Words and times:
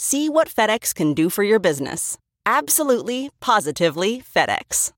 See 0.00 0.28
what 0.28 0.46
FedEx 0.46 0.94
can 0.94 1.12
do 1.12 1.28
for 1.28 1.42
your 1.42 1.58
business. 1.58 2.18
Absolutely, 2.46 3.30
positively 3.40 4.22
FedEx. 4.22 4.92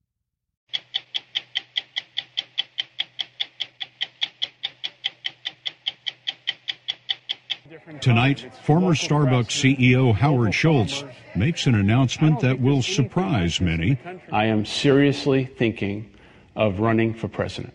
Tonight, 8.02 8.52
former 8.62 8.92
Starbucks 8.92 9.48
CEO 9.48 10.14
Howard 10.14 10.54
Schultz 10.54 11.02
makes 11.34 11.66
an 11.66 11.76
announcement 11.76 12.40
that 12.40 12.60
will 12.60 12.82
surprise 12.82 13.58
many. 13.58 13.98
I 14.30 14.44
am 14.44 14.66
seriously 14.66 15.46
thinking 15.46 16.14
of 16.54 16.78
running 16.78 17.14
for 17.14 17.26
president. 17.26 17.72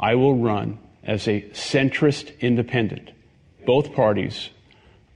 I 0.00 0.14
will 0.14 0.36
run 0.36 0.78
as 1.04 1.28
a 1.28 1.42
centrist 1.50 2.40
independent. 2.40 3.10
Both 3.66 3.92
parties 3.92 4.48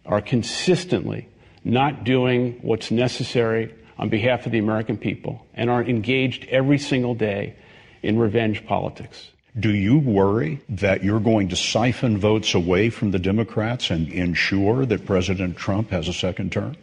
are 0.07 0.21
consistently 0.21 1.29
not 1.65 2.05
doing 2.05 2.59
what's 2.63 2.91
necessary 2.91 3.75
on 3.99 4.09
behalf 4.09 4.47
of 4.47 4.53
the 4.53 4.59
American 4.59 4.97
people 4.97 5.47
and 5.55 5.71
are 5.71 5.83
engaged 5.83 6.45
every 6.47 6.79
single 6.79 7.15
day 7.15 7.55
in 8.03 8.19
revenge 8.19 8.67
politics. 8.67 9.31
Do 9.59 9.75
you 9.75 9.99
worry 9.99 10.63
that 10.71 11.05
you're 11.05 11.21
going 11.21 11.51
to 11.51 11.57
siphon 11.57 12.17
votes 12.19 12.55
away 12.55 12.89
from 12.89 13.11
the 13.11 13.19
Democrats 13.19 13.91
and 13.91 14.09
ensure 14.09 14.87
that 14.87 15.05
President 15.05 15.57
Trump 15.59 15.91
has 15.91 16.09
a 16.09 16.13
second 16.13 16.53
term? 16.53 16.75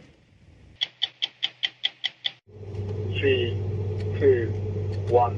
Three, 3.18 3.60
two, 4.18 4.46
one. 5.08 5.36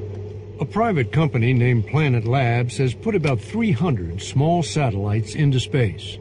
A 0.61 0.65
private 0.65 1.11
company 1.11 1.51
named 1.53 1.87
Planet 1.87 2.25
Labs 2.25 2.77
has 2.77 2.93
put 2.93 3.15
about 3.15 3.41
300 3.41 4.21
small 4.21 4.61
satellites 4.61 5.33
into 5.33 5.59
space, 5.59 6.19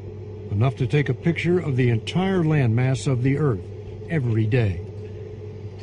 enough 0.53 0.77
to 0.77 0.87
take 0.87 1.09
a 1.09 1.15
picture 1.15 1.59
of 1.59 1.77
the 1.77 1.89
entire 1.89 2.43
landmass 2.43 3.07
of 3.11 3.23
the 3.23 3.39
Earth 3.39 3.61
every 4.11 4.47
day. 4.47 4.81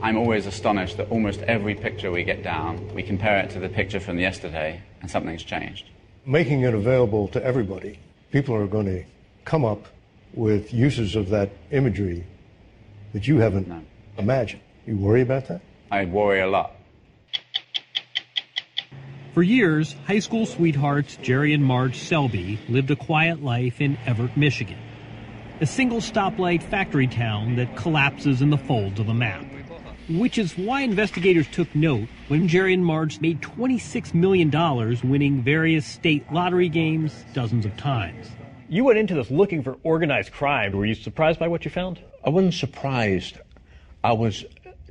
I'm 0.02 0.16
always 0.16 0.46
astonished 0.46 0.98
that 0.98 1.10
almost 1.10 1.42
every 1.42 1.76
picture 1.76 2.12
we 2.12 2.24
get 2.24 2.44
down, 2.44 2.94
we 2.94 3.04
compare 3.04 3.40
it 3.40 3.50
to 3.52 3.60
the 3.60 3.68
picture 3.68 4.00
from 4.00 4.18
yesterday, 4.18 4.82
and 5.02 5.12
something's 5.12 5.44
changed. 5.44 5.90
Making 6.26 6.62
it 6.62 6.74
available 6.74 7.28
to 7.30 7.44
everybody, 7.44 8.00
people 8.32 8.56
are 8.56 8.68
going 8.68 8.86
to 8.86 9.04
come 9.44 9.66
up 9.66 9.88
with 10.34 10.74
uses 10.74 11.16
of 11.16 11.30
that 11.30 11.50
imagery 11.72 12.26
that 13.14 13.28
you 13.28 13.40
haven't 13.40 13.68
no. 13.68 13.82
imagined. 14.18 14.62
You 14.86 14.96
worry 14.98 15.22
about 15.22 15.48
that? 15.48 15.62
I 15.92 16.06
worry 16.06 16.42
a 16.42 16.48
lot. 16.48 16.76
For 19.40 19.44
years, 19.44 19.96
high 20.06 20.20
school 20.20 20.46
sweethearts 20.46 21.18
Jerry 21.22 21.54
and 21.54 21.64
Marge 21.64 21.98
Selbee 21.98 22.60
lived 22.68 22.92
a 22.92 22.98
quiet 22.98 23.42
life 23.42 23.80
in 23.80 23.96
Evart, 24.04 24.36
Michigan, 24.36 24.78
a 25.62 25.66
single 25.66 26.02
stoplight 26.02 26.62
factory 26.62 27.08
town 27.08 27.56
that 27.56 27.74
collapses 27.78 28.42
in 28.42 28.50
the 28.50 28.58
folds 28.58 29.00
of 29.00 29.08
a 29.08 29.14
map 29.14 29.46
which 30.10 30.38
is 30.38 30.58
why 30.58 30.82
investigators 30.82 31.48
took 31.48 31.74
note 31.74 32.10
when 32.28 32.50
Jerry 32.50 32.74
and 32.74 32.86
Marge 32.86 33.22
made 33.22 33.40
$26 33.40 34.14
million 34.14 34.52
winning 35.10 35.42
various 35.42 35.86
state 35.86 36.30
lottery 36.34 36.68
games 36.68 37.24
dozens 37.34 37.66
of 37.66 37.78
times. 37.78 38.28
You 38.68 38.84
went 38.84 39.00
into 39.00 39.14
this 39.14 39.32
looking 39.32 39.64
for 39.64 39.78
organized 39.84 40.34
crime. 40.34 40.74
Were 40.74 40.86
you 40.86 40.96
surprised 40.96 41.40
by 41.40 41.48
what 41.48 41.64
you 41.64 41.72
found? 41.72 42.02
I 42.26 42.30
wasn't 42.30 42.56
surprised. 42.56 43.40
I 44.04 44.12
was 44.12 44.44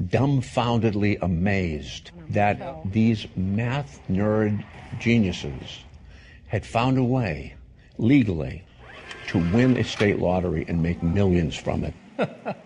dumbfoundedly 0.07 1.19
amazed 1.23 2.11
that 2.31 2.91
these 2.93 3.27
math 3.37 4.01
nerd 4.09 4.65
geniuses 4.99 5.85
had 6.47 6.65
found 6.65 6.99
a 6.99 7.05
way 7.05 7.55
legally 7.99 8.65
to 9.29 9.39
win 9.53 9.77
a 9.77 9.85
state 9.85 10.19
lottery 10.19 10.65
and 10.69 10.83
make 10.83 11.03
millions 11.03 11.57
from 11.57 11.85
it. 11.85 11.95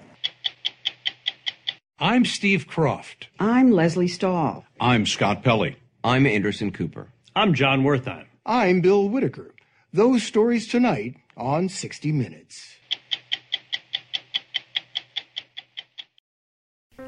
I'm 1.99 2.25
Steve 2.25 2.67
Kroft. 2.67 3.27
I'm 3.39 3.71
Lesley 3.71 4.09
Stahl. 4.09 4.65
I'm 4.81 5.07
Scott 5.07 5.43
Pelley. 5.43 5.77
I'm 6.05 6.27
Anderson 6.27 6.73
Cooper. 6.73 7.09
I'm 7.37 7.55
Jon 7.55 7.83
Wertheim. 7.83 8.27
I'm 8.45 8.81
Bill 8.81 9.09
Whitaker. 9.09 9.55
Those 9.93 10.23
stories 10.23 10.67
tonight 10.67 11.17
on 11.37 11.69
60 11.69 12.13
Minutes. 12.13 12.77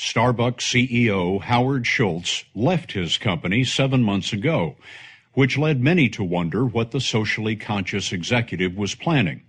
Starbucks 0.00 0.62
CEO 0.62 1.42
Howard 1.42 1.86
Schultz 1.86 2.44
left 2.54 2.92
his 2.92 3.18
company 3.18 3.64
seven 3.64 4.02
months 4.02 4.32
ago, 4.32 4.76
which 5.34 5.58
led 5.58 5.82
many 5.82 6.08
to 6.08 6.24
wonder 6.24 6.64
what 6.64 6.90
the 6.90 7.02
socially 7.02 7.54
conscious 7.54 8.10
executive 8.10 8.78
was 8.78 8.94
planning. 8.94 9.42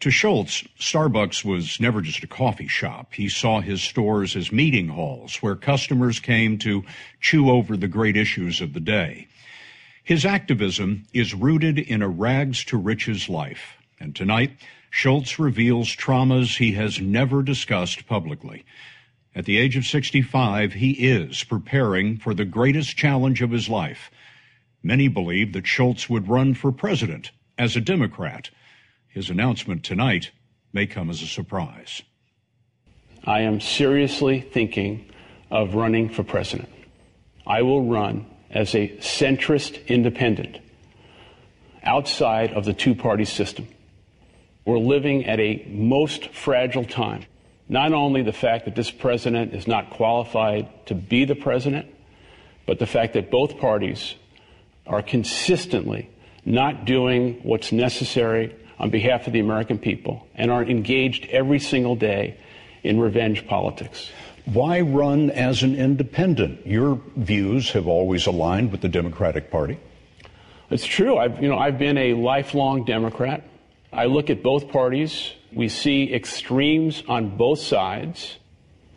To 0.00 0.10
Schultz, 0.10 0.64
Starbucks 0.78 1.46
was 1.46 1.80
never 1.80 2.02
just 2.02 2.22
a 2.22 2.26
coffee 2.26 2.68
shop. 2.68 3.14
He 3.14 3.30
saw 3.30 3.62
his 3.62 3.80
stores 3.80 4.36
as 4.36 4.52
meeting 4.52 4.88
halls 4.88 5.36
where 5.36 5.56
customers 5.56 6.20
came 6.20 6.58
to 6.58 6.84
chew 7.22 7.48
over 7.48 7.74
the 7.74 7.88
great 7.88 8.18
issues 8.18 8.60
of 8.60 8.74
the 8.74 8.80
day. 8.80 9.28
His 10.04 10.26
activism 10.26 11.06
is 11.14 11.32
rooted 11.32 11.78
in 11.78 12.02
a 12.02 12.08
rags 12.08 12.64
to 12.66 12.76
riches 12.76 13.30
life. 13.30 13.78
And 13.98 14.14
tonight, 14.14 14.52
Schultz 14.90 15.38
reveals 15.38 15.88
traumas 15.96 16.58
he 16.58 16.72
has 16.72 17.00
never 17.00 17.42
discussed 17.42 18.06
publicly. 18.06 18.66
At 19.34 19.44
the 19.44 19.58
age 19.58 19.76
of 19.76 19.86
65, 19.86 20.72
he 20.74 20.90
is 20.90 21.44
preparing 21.44 22.16
for 22.16 22.34
the 22.34 22.44
greatest 22.44 22.96
challenge 22.96 23.42
of 23.42 23.52
his 23.52 23.68
life. 23.68 24.10
Many 24.82 25.08
believe 25.08 25.52
that 25.52 25.66
Schultz 25.66 26.10
would 26.10 26.28
run 26.28 26.54
for 26.54 26.72
president 26.72 27.30
as 27.56 27.76
a 27.76 27.80
Democrat. 27.80 28.50
His 29.08 29.30
announcement 29.30 29.84
tonight 29.84 30.30
may 30.72 30.86
come 30.86 31.10
as 31.10 31.22
a 31.22 31.26
surprise. 31.26 32.02
I 33.24 33.40
am 33.40 33.60
seriously 33.60 34.40
thinking 34.40 35.04
of 35.50 35.74
running 35.74 36.08
for 36.08 36.24
president. 36.24 36.68
I 37.46 37.62
will 37.62 37.84
run 37.84 38.26
as 38.50 38.74
a 38.74 38.88
centrist 38.98 39.86
independent 39.86 40.58
outside 41.82 42.52
of 42.52 42.64
the 42.64 42.72
two 42.72 42.94
party 42.94 43.24
system. 43.24 43.68
We're 44.64 44.78
living 44.78 45.26
at 45.26 45.38
a 45.38 45.64
most 45.68 46.28
fragile 46.28 46.84
time. 46.84 47.24
Not 47.70 47.92
only 47.92 48.22
the 48.22 48.32
fact 48.32 48.64
that 48.64 48.74
this 48.74 48.90
president 48.90 49.54
is 49.54 49.68
not 49.68 49.90
qualified 49.90 50.86
to 50.86 50.94
be 50.96 51.24
the 51.24 51.36
president, 51.36 51.86
but 52.66 52.80
the 52.80 52.86
fact 52.86 53.12
that 53.12 53.30
both 53.30 53.58
parties 53.58 54.16
are 54.88 55.02
consistently 55.02 56.10
not 56.44 56.84
doing 56.84 57.38
what's 57.44 57.70
necessary 57.70 58.56
on 58.80 58.90
behalf 58.90 59.28
of 59.28 59.32
the 59.32 59.38
American 59.38 59.78
people 59.78 60.26
and 60.34 60.50
are 60.50 60.64
engaged 60.64 61.26
every 61.26 61.60
single 61.60 61.94
day 61.94 62.36
in 62.82 62.98
revenge 62.98 63.46
politics. 63.46 64.10
Why 64.46 64.80
run 64.80 65.30
as 65.30 65.62
an 65.62 65.76
independent? 65.76 66.66
Your 66.66 67.00
views 67.14 67.70
have 67.70 67.86
always 67.86 68.26
aligned 68.26 68.72
with 68.72 68.80
the 68.80 68.88
Democratic 68.88 69.48
Party. 69.48 69.78
It's 70.70 70.86
true. 70.86 71.18
I've, 71.18 71.40
you 71.40 71.48
know, 71.48 71.58
I've 71.58 71.78
been 71.78 71.98
a 71.98 72.14
lifelong 72.14 72.84
Democrat. 72.84 73.44
I 73.92 74.06
look 74.06 74.28
at 74.28 74.42
both 74.42 74.72
parties. 74.72 75.34
We 75.52 75.68
see 75.68 76.12
extremes 76.12 77.02
on 77.08 77.36
both 77.36 77.58
sides. 77.58 78.36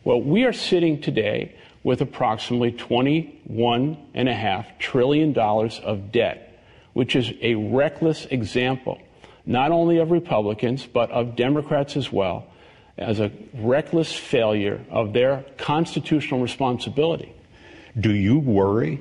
Well, 0.04 0.22
we 0.22 0.44
are 0.44 0.54
sitting 0.54 1.02
today 1.02 1.56
with 1.84 2.02
approximately 2.02 2.72
$21.5 2.72 4.66
trillion 4.80 5.38
of 5.38 6.12
debt, 6.12 6.64
which 6.94 7.16
is 7.16 7.32
a 7.42 7.56
reckless 7.56 8.26
example, 8.26 9.02
not 9.46 9.72
only 9.72 9.98
of 9.98 10.12
Republicans, 10.12 10.86
but 10.86 11.12
of 11.12 11.36
Democrats 11.36 11.98
as 11.98 12.12
well, 12.12 12.46
as 12.98 13.20
a 13.20 13.32
reckless 13.56 14.14
failure 14.14 14.80
of 14.90 15.14
their 15.14 15.44
constitutional 15.58 16.42
responsibility. 16.42 17.34
Do 18.00 18.14
you 18.14 18.40
worry 18.40 19.00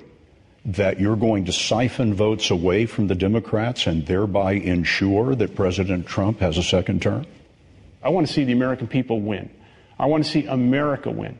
that 0.64 1.00
you're 1.00 1.16
going 1.16 1.44
to 1.46 1.52
siphon 1.52 2.14
votes 2.14 2.50
away 2.50 2.87
from 2.87 3.08
the 3.08 3.14
Democrats 3.14 3.87
and 3.87 4.06
thereby 4.06 4.52
ensure 4.52 5.34
that 5.34 5.55
President 5.55 6.06
Trump 6.06 6.40
has 6.40 6.56
a 6.56 6.62
second 6.62 7.02
term? 7.02 7.26
I 8.02 8.08
want 8.10 8.26
to 8.26 8.32
see 8.32 8.44
the 8.44 8.52
American 8.52 8.88
people 8.88 9.20
win. 9.20 9.50
I 9.99 10.06
want 10.06 10.25
to 10.25 10.31
see 10.31 10.46
America 10.46 11.10
win. 11.10 11.38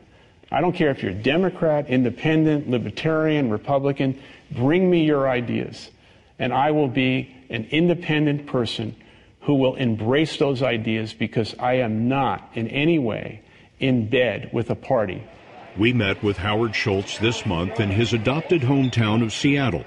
I 0.51 0.61
don't 0.61 0.73
care 0.73 0.91
if 0.91 1.01
you're 1.01 1.13
Democrat, 1.13 1.89
Independent, 1.89 2.69
Libertarian, 2.69 3.49
Republican, 3.49 4.21
bring 4.51 4.89
me 4.89 5.03
your 5.03 5.27
ideas. 5.27 5.89
And 6.39 6.53
I 6.53 6.71
will 6.71 6.87
be 6.87 7.35
an 7.49 7.67
independent 7.71 8.47
person 8.47 8.95
who 9.41 9.55
will 9.55 9.75
embrace 9.75 10.37
those 10.37 10.61
ideas 10.61 11.13
because 11.13 11.55
I 11.59 11.75
am 11.75 12.07
not 12.07 12.51
in 12.53 12.67
any 12.67 12.99
way 12.99 13.41
in 13.79 14.09
bed 14.09 14.49
with 14.53 14.69
a 14.69 14.75
party 14.75 15.23
we 15.77 15.91
met 15.91 16.21
with 16.21 16.37
Howard 16.37 16.75
Schultz 16.75 17.17
this 17.17 17.45
month 17.45 17.79
in 17.79 17.89
his 17.89 18.13
adopted 18.13 18.61
hometown 18.61 19.23
of 19.23 19.33
Seattle. 19.33 19.85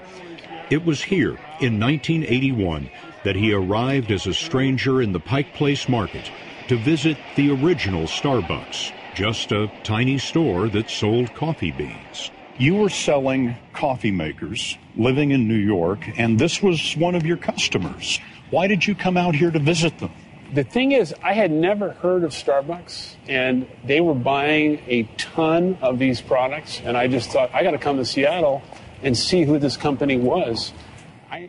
It 0.69 0.85
was 0.85 1.01
here 1.01 1.37
in 1.61 1.79
1981 1.79 2.89
that 3.23 3.35
he 3.35 3.53
arrived 3.53 4.11
as 4.11 4.27
a 4.27 4.33
stranger 4.33 5.01
in 5.01 5.13
the 5.13 5.19
Pike 5.19 5.53
Place 5.53 5.87
market 5.87 6.29
to 6.67 6.77
visit 6.77 7.17
the 7.35 7.51
original 7.51 8.03
Starbucks, 8.03 8.91
just 9.15 9.51
a 9.51 9.71
tiny 9.83 10.17
store 10.17 10.67
that 10.69 10.89
sold 10.89 11.33
coffee 11.33 11.71
beans. 11.71 12.31
You 12.57 12.75
were 12.75 12.89
selling 12.89 13.55
coffee 13.73 14.11
makers 14.11 14.77
living 14.95 15.31
in 15.31 15.47
New 15.47 15.55
York, 15.55 15.99
and 16.17 16.39
this 16.39 16.61
was 16.61 16.95
one 16.97 17.15
of 17.15 17.25
your 17.25 17.37
customers. 17.37 18.19
Why 18.49 18.67
did 18.67 18.85
you 18.85 18.95
come 18.95 19.15
out 19.15 19.35
here 19.35 19.51
to 19.51 19.59
visit 19.59 19.99
them? 19.99 20.11
The 20.53 20.63
thing 20.63 20.93
is, 20.93 21.13
I 21.21 21.33
had 21.33 21.51
never 21.51 21.91
heard 21.91 22.23
of 22.23 22.31
Starbucks, 22.31 23.15
and 23.27 23.67
they 23.83 24.01
were 24.01 24.13
buying 24.13 24.81
a 24.87 25.03
ton 25.17 25.77
of 25.81 25.99
these 25.99 26.21
products, 26.21 26.81
and 26.83 26.97
I 26.97 27.07
just 27.07 27.29
thought, 27.31 27.53
I 27.53 27.63
got 27.63 27.71
to 27.71 27.77
come 27.77 27.97
to 27.97 28.05
Seattle 28.05 28.61
and 29.03 29.15
see 29.15 29.43
who 29.43 29.59
this 29.59 29.77
company 29.77 30.17
was. 30.17 30.73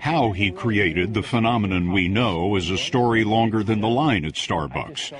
How 0.00 0.32
he 0.32 0.50
created 0.50 1.14
the 1.14 1.22
phenomenon 1.22 1.92
we 1.92 2.08
know 2.08 2.56
is 2.56 2.70
a 2.70 2.78
story 2.78 3.24
longer 3.24 3.62
than 3.62 3.80
the 3.80 3.88
line 3.88 4.24
at 4.24 4.34
Starbucks. 4.34 5.12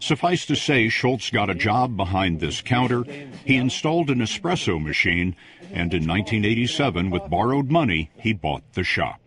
Suffice 0.00 0.46
to 0.46 0.56
say, 0.56 0.88
Schultz 0.88 1.30
got 1.30 1.50
a 1.50 1.54
job 1.54 1.96
behind 1.96 2.40
this 2.40 2.62
counter. 2.62 3.04
He 3.44 3.56
installed 3.56 4.10
an 4.10 4.18
espresso 4.18 4.82
machine, 4.82 5.34
and 5.72 5.92
in 5.92 6.06
1987, 6.06 7.10
with 7.10 7.28
borrowed 7.28 7.70
money, 7.70 8.10
he 8.16 8.32
bought 8.32 8.62
the 8.74 8.84
shop. 8.84 9.20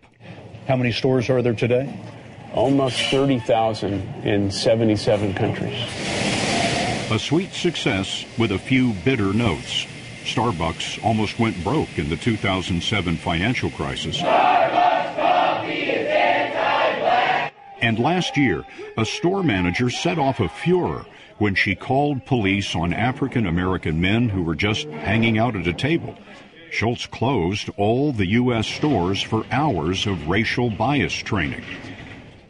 How 0.68 0.78
many 0.78 0.92
stores 0.92 1.30
are 1.30 1.42
there 1.42 1.54
today? 1.54 1.94
almost 2.54 3.00
30,000 3.06 3.94
in 4.26 4.52
77 4.52 5.34
countries. 5.34 5.78
A 7.12 7.20
sweet 7.20 7.54
success 7.54 8.26
with 8.38 8.52
a 8.52 8.60
few 8.60 8.94
bitter 9.06 9.34
notes. 9.34 9.86
Starbucks 10.24 11.04
almost 11.04 11.40
went 11.40 11.64
broke 11.64 11.98
in 11.98 12.10
the 12.10 12.18
2007 12.18 13.18
financial 13.18 13.70
crisis. 13.72 14.22
And 17.82 17.98
last 17.98 18.38
year, 18.38 18.64
a 18.98 19.06
store 19.06 19.44
manager 19.44 19.90
set 19.90 20.20
off 20.20 20.40
a 20.40 20.48
furor 20.48 21.06
when 21.40 21.56
she 21.56 21.74
called 21.74 22.26
police 22.26 22.76
on 22.76 22.94
African 22.94 23.48
American 23.48 24.00
men 24.00 24.30
who 24.30 24.44
were 24.44 24.56
just 24.56 24.88
hanging 24.88 25.40
out 25.40 25.56
at 25.56 25.68
a 25.68 25.74
table. 25.74 26.16
Schultz 26.70 27.08
closed 27.08 27.70
all 27.78 28.14
the 28.14 28.28
U.S. 28.28 28.68
stores 28.68 29.22
for 29.22 29.46
hours 29.52 30.06
of 30.06 30.30
racial 30.30 30.70
bias 30.70 31.14
training. 31.14 31.64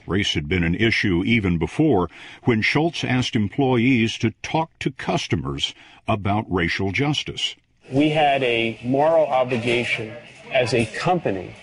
Race 0.08 0.34
had 0.34 0.48
been 0.48 0.64
an 0.64 0.76
issue 0.76 1.24
even 1.26 1.58
before 1.58 2.10
when 2.44 2.62
Schultz 2.62 3.04
asked 3.04 3.36
employees 3.36 4.18
to 4.20 4.32
talk 4.44 4.72
to 4.80 4.92
customers 4.92 5.74
about 6.08 6.46
racial 6.52 6.92
justice. 6.92 7.56
We 7.92 8.10
had 8.10 8.44
a 8.44 8.80
moral 8.84 9.26
obligation 9.26 10.14
as 10.52 10.74
a 10.74 10.86
company 10.86 11.56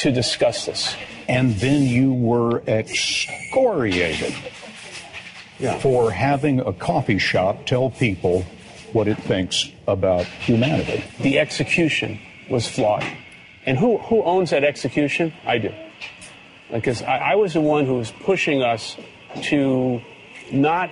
to 0.00 0.10
discuss 0.10 0.66
this. 0.66 0.96
And 1.28 1.54
then 1.56 1.82
you 1.82 2.12
were 2.12 2.62
excoriated 2.66 4.34
yeah. 5.58 5.78
for 5.78 6.10
having 6.10 6.60
a 6.60 6.72
coffee 6.72 7.18
shop 7.18 7.66
tell 7.66 7.90
people 7.90 8.42
what 8.92 9.08
it 9.08 9.18
thinks 9.18 9.70
about 9.86 10.24
humanity. 10.24 11.04
The 11.20 11.38
execution 11.38 12.18
was 12.48 12.66
flawed. 12.66 13.04
And 13.66 13.76
who, 13.76 13.98
who 13.98 14.22
owns 14.22 14.50
that 14.50 14.64
execution? 14.64 15.34
I 15.44 15.58
do 15.58 15.74
because 16.70 17.02
I, 17.02 17.32
I 17.32 17.34
was 17.36 17.54
the 17.54 17.60
one 17.60 17.86
who 17.86 17.94
was 17.94 18.10
pushing 18.10 18.62
us 18.62 18.96
to 19.44 20.00
not 20.52 20.90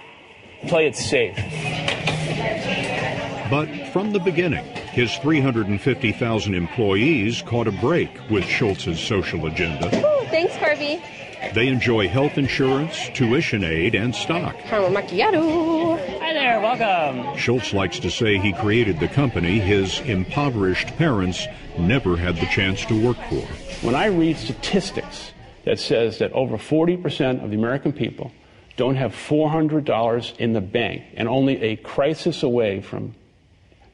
play 0.67 0.87
it 0.87 0.97
safe. 0.97 1.37
But 3.51 3.69
from 3.93 4.13
the 4.13 4.19
beginning, 4.19 4.65
his 4.93 5.17
350,000 5.19 6.55
employees 6.55 7.43
caught 7.43 7.69
a 7.69 7.73
break 7.73 8.11
with 8.31 8.45
Schultz's 8.45 8.99
social 8.99 9.47
agenda. 9.47 9.87
Ooh, 9.87 10.27
thanks, 10.27 10.57
Harvey. 10.57 11.01
They 11.55 11.69
enjoy 11.69 12.09
health 12.09 12.39
insurance, 12.39 13.09
tuition 13.15 13.63
aid, 13.63 13.95
and 13.95 14.15
stock. 14.15 14.57
Caramel 14.61 14.91
macchiato. 14.91 16.19
Hi 16.19 16.33
there, 16.33 16.61
welcome. 16.61 17.37
Schultz 17.37 17.73
likes 17.73 18.01
to 18.01 18.11
say 18.11 18.39
he 18.39 18.53
created 18.53 18.99
the 18.99 19.09
company 19.09 19.59
his 19.59 20.01
impoverished 20.01 20.97
parents 20.97 21.47
never 21.79 22.17
had 22.17 22.37
the 22.37 22.47
chance 22.47 22.85
to 22.87 23.01
work 23.01 23.19
for. 23.29 23.47
When 23.87 23.95
I 23.95 24.07
read 24.07 24.39
statistics 24.39 25.33
that 25.67 25.81
says 25.81 26.19
that 26.19 26.33
over 26.33 26.57
40% 26.57 27.43
of 27.43 27.51
the 27.51 27.57
American 27.57 27.93
people 27.93 28.33
don't 28.77 28.95
have 28.95 29.13
$400 29.13 30.37
in 30.39 30.53
the 30.53 30.61
bank 30.61 31.03
and 31.15 31.29
only 31.29 31.61
a 31.61 31.77
crisis 31.77 32.43
away 32.43 32.81
from 32.81 33.15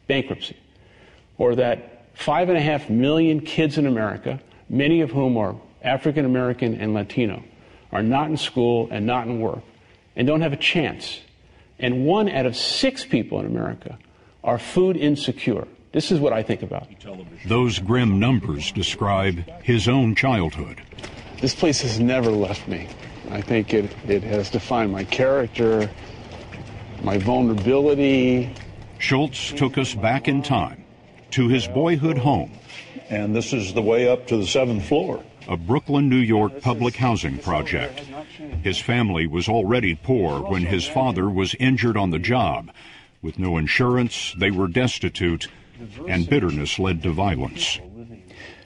bankruptcy. 0.07 0.57
Or 1.39 1.55
that 1.57 2.05
five 2.15 2.51
and 2.51 2.59
a 2.59 2.61
half 2.61 2.91
million 2.91 3.41
kids 3.41 3.79
in 3.79 3.87
America, 3.87 4.39
many 4.69 5.01
of 5.01 5.11
whom 5.11 5.39
are 5.39 5.57
African 5.83 6.27
American 6.27 6.79
and 6.79 6.93
Latino, 6.93 7.43
are 7.91 8.03
not 8.03 8.29
in 8.29 8.37
school 8.37 8.89
and 8.91 9.07
not 9.07 9.27
in 9.27 9.41
work 9.41 9.63
and 10.15 10.27
don't 10.27 10.43
have 10.43 10.53
a 10.53 10.59
chance. 10.59 11.21
And 11.79 12.05
one 12.05 12.29
out 12.29 12.45
of 12.45 12.55
six 12.55 13.03
people 13.03 13.41
in 13.41 13.47
America 13.47 13.99
are 14.45 14.59
food 14.59 14.99
insecure. 14.99 15.67
This 15.93 16.13
is 16.13 16.21
what 16.21 16.35
I 16.35 16.43
think 16.43 16.63
about. 16.63 16.89
Those 17.47 17.79
grim 17.79 18.21
numbers 18.21 18.73
describe 18.73 19.39
his 19.63 19.89
own 19.89 20.15
childhood. 20.15 20.83
This 21.43 21.57
place 21.57 21.81
has 21.81 21.99
never 21.99 22.31
left 22.31 22.69
me. 22.69 22.87
I 23.29 23.41
think 23.41 23.75
it, 23.75 23.93
it 24.09 24.23
has 24.23 24.49
defined 24.49 24.93
my 24.93 25.03
character, 25.03 25.91
my 27.03 27.19
vulnerability. 27.19 28.55
Schultz 28.99 29.51
took 29.51 29.77
us 29.77 29.93
back 29.93 30.29
in 30.29 30.43
time 30.43 30.85
to 31.33 31.49
his 31.49 31.67
boyhood 31.67 32.19
home. 32.19 32.53
And 33.11 33.35
this 33.35 33.53
is 33.53 33.75
the 33.75 33.83
way 33.83 34.07
up 34.07 34.29
to 34.29 34.37
the 34.37 34.47
seventh 34.47 34.85
floor. 34.85 35.25
A 35.49 35.57
Brooklyn, 35.57 36.09
New 36.09 36.15
York 36.15 36.61
public 36.61 36.95
housing 36.95 37.39
project. 37.39 37.99
His 38.63 38.79
family 38.79 39.27
was 39.27 39.49
already 39.49 39.97
poor 39.97 40.49
when 40.49 40.67
his 40.67 40.87
father 40.87 41.29
was 41.29 41.57
injured 41.57 41.97
on 41.97 42.11
the 42.11 42.21
job. 42.21 42.71
With 43.21 43.41
no 43.41 43.57
insurance, 43.57 44.33
they 44.39 44.53
were 44.53 44.69
destitute, 44.69 45.49
and 46.07 46.31
bitterness 46.31 46.79
led 46.79 47.03
to 47.03 47.11
violence. 47.11 47.81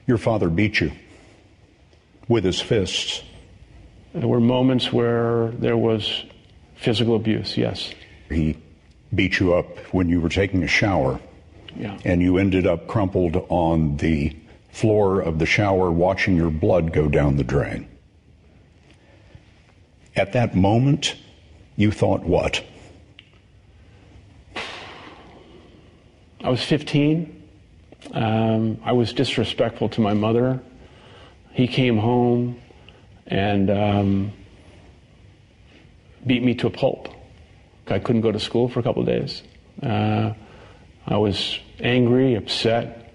Your 0.06 0.18
father 0.18 0.50
beat 0.50 0.80
you 0.80 0.92
with 2.28 2.45
his 2.45 2.61
fists. 2.61 3.23
There 4.14 4.28
were 4.28 4.40
moments 4.40 4.92
where 4.92 5.49
there 5.49 5.76
was 5.76 6.25
physical 6.75 7.16
abuse, 7.16 7.56
yes. 7.56 7.92
He 8.28 8.56
beat 9.14 9.38
you 9.38 9.54
up 9.54 9.78
when 9.92 10.09
you 10.09 10.21
were 10.21 10.28
taking 10.28 10.62
a 10.62 10.66
shower. 10.68 11.21
Yeah. 11.75 11.99
And 12.04 12.23
you 12.23 12.38
ended 12.38 12.66
up 12.66 12.87
crumpled 12.87 13.37
on 13.49 13.99
the 13.99 14.35
floor 14.71 15.21
of 15.21 15.38
the 15.38 15.47
shower 15.47 15.90
watching 15.90 16.37
your 16.37 16.50
blood 16.50 16.92
go 16.92 17.09
down 17.09 17.37
the 17.37 17.45
drain. 17.45 17.88
At 20.14 20.33
that 20.33 20.56
moment, 20.56 21.14
you 21.76 21.90
thought 21.90 22.25
what? 22.25 22.64
I 26.42 26.49
was 26.49 26.62
15. 26.62 27.42
Um, 28.12 28.78
I 28.85 28.92
was 28.92 29.12
disrespectful 29.12 29.88
to 29.90 30.00
my 30.00 30.14
mother. 30.14 30.61
He 31.57 31.67
came 31.67 31.97
home 31.97 32.61
and 33.27 33.71
um, 33.71 34.33
beat 36.27 36.43
me 36.43 36.55
to 36.57 36.67
a 36.67 36.71
pulp. 36.71 37.09
I 37.87 37.99
couldn't 37.99 38.21
go 38.21 38.31
to 38.31 38.39
school 38.39 38.69
for 38.69 38.81
a 38.81 38.83
couple 38.83 39.03
days. 39.05 39.43
Uh, 39.83 40.35
I 41.07 41.17
was 41.17 41.59
angry, 41.81 42.35
upset. 42.35 43.11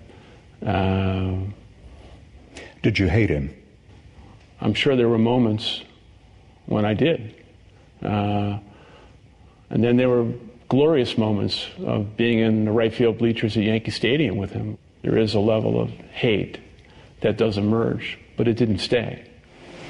Uh, 0.66 1.36
Did 2.82 2.98
you 2.98 3.08
hate 3.08 3.30
him? 3.30 3.54
I'm 4.60 4.74
sure 4.74 4.96
there 4.96 5.08
were 5.08 5.20
moments 5.20 5.84
when 6.66 6.84
I 6.84 6.96
did. 6.96 7.36
Uh, 8.02 8.58
and 9.70 9.84
then 9.84 9.98
there 9.98 10.10
were 10.10 10.34
glorious 10.68 11.16
moments 11.16 11.68
of 11.86 12.18
being 12.18 12.40
in 12.40 12.66
the 12.66 12.72
right 12.72 12.92
field 12.92 13.20
bleachers 13.20 13.56
at 13.56 13.62
Yankee 13.62 13.92
Stadium 13.92 14.38
with 14.38 14.50
him. 14.50 14.80
There 15.04 15.20
is 15.20 15.36
a 15.36 15.40
level 15.40 15.80
of 15.80 15.92
hate 15.92 16.60
that 17.22 17.38
does 17.38 17.60
emerge, 17.60 18.18
but 18.42 18.48
it 18.48 18.58
didn't 18.58 18.80
stay. 18.80 19.24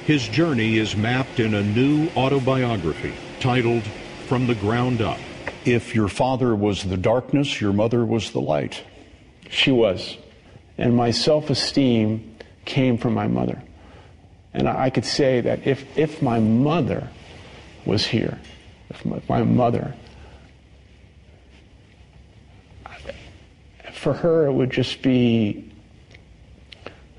His 0.04 0.28
journey 0.28 0.76
is 0.76 0.94
mapped 0.94 1.40
in 1.40 1.54
a 1.54 1.62
new 1.62 2.10
autobiography 2.14 3.14
titled 3.40 3.82
From 4.26 4.46
the 4.46 4.54
Ground 4.54 5.00
Up. 5.00 5.18
If 5.64 5.94
your 5.94 6.08
father 6.08 6.54
was 6.54 6.82
the 6.82 6.98
darkness, 6.98 7.62
your 7.62 7.72
mother 7.72 8.04
was 8.04 8.32
the 8.32 8.42
light. 8.42 8.84
She 9.48 9.70
was. 9.70 10.18
And 10.76 10.94
my 10.94 11.12
self 11.12 11.48
esteem 11.48 12.36
came 12.66 12.98
from 12.98 13.14
my 13.14 13.26
mother. 13.26 13.62
And 14.52 14.68
I 14.68 14.90
could 14.90 15.06
say 15.06 15.40
that 15.40 15.66
if, 15.66 15.86
if 15.96 16.20
my 16.20 16.38
mother 16.38 17.08
was 17.86 18.04
here, 18.04 18.38
if 18.90 19.02
my, 19.06 19.16
if 19.16 19.28
my 19.30 19.44
mother, 19.44 19.94
for 23.94 24.12
her 24.12 24.44
it 24.44 24.52
would 24.52 24.70
just 24.70 25.00
be 25.00 25.72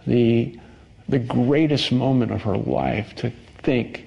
the, 0.05 0.59
the 1.07 1.19
greatest 1.19 1.91
moment 1.91 2.31
of 2.31 2.41
her 2.43 2.57
life 2.57 3.15
to 3.15 3.31
think. 3.61 4.05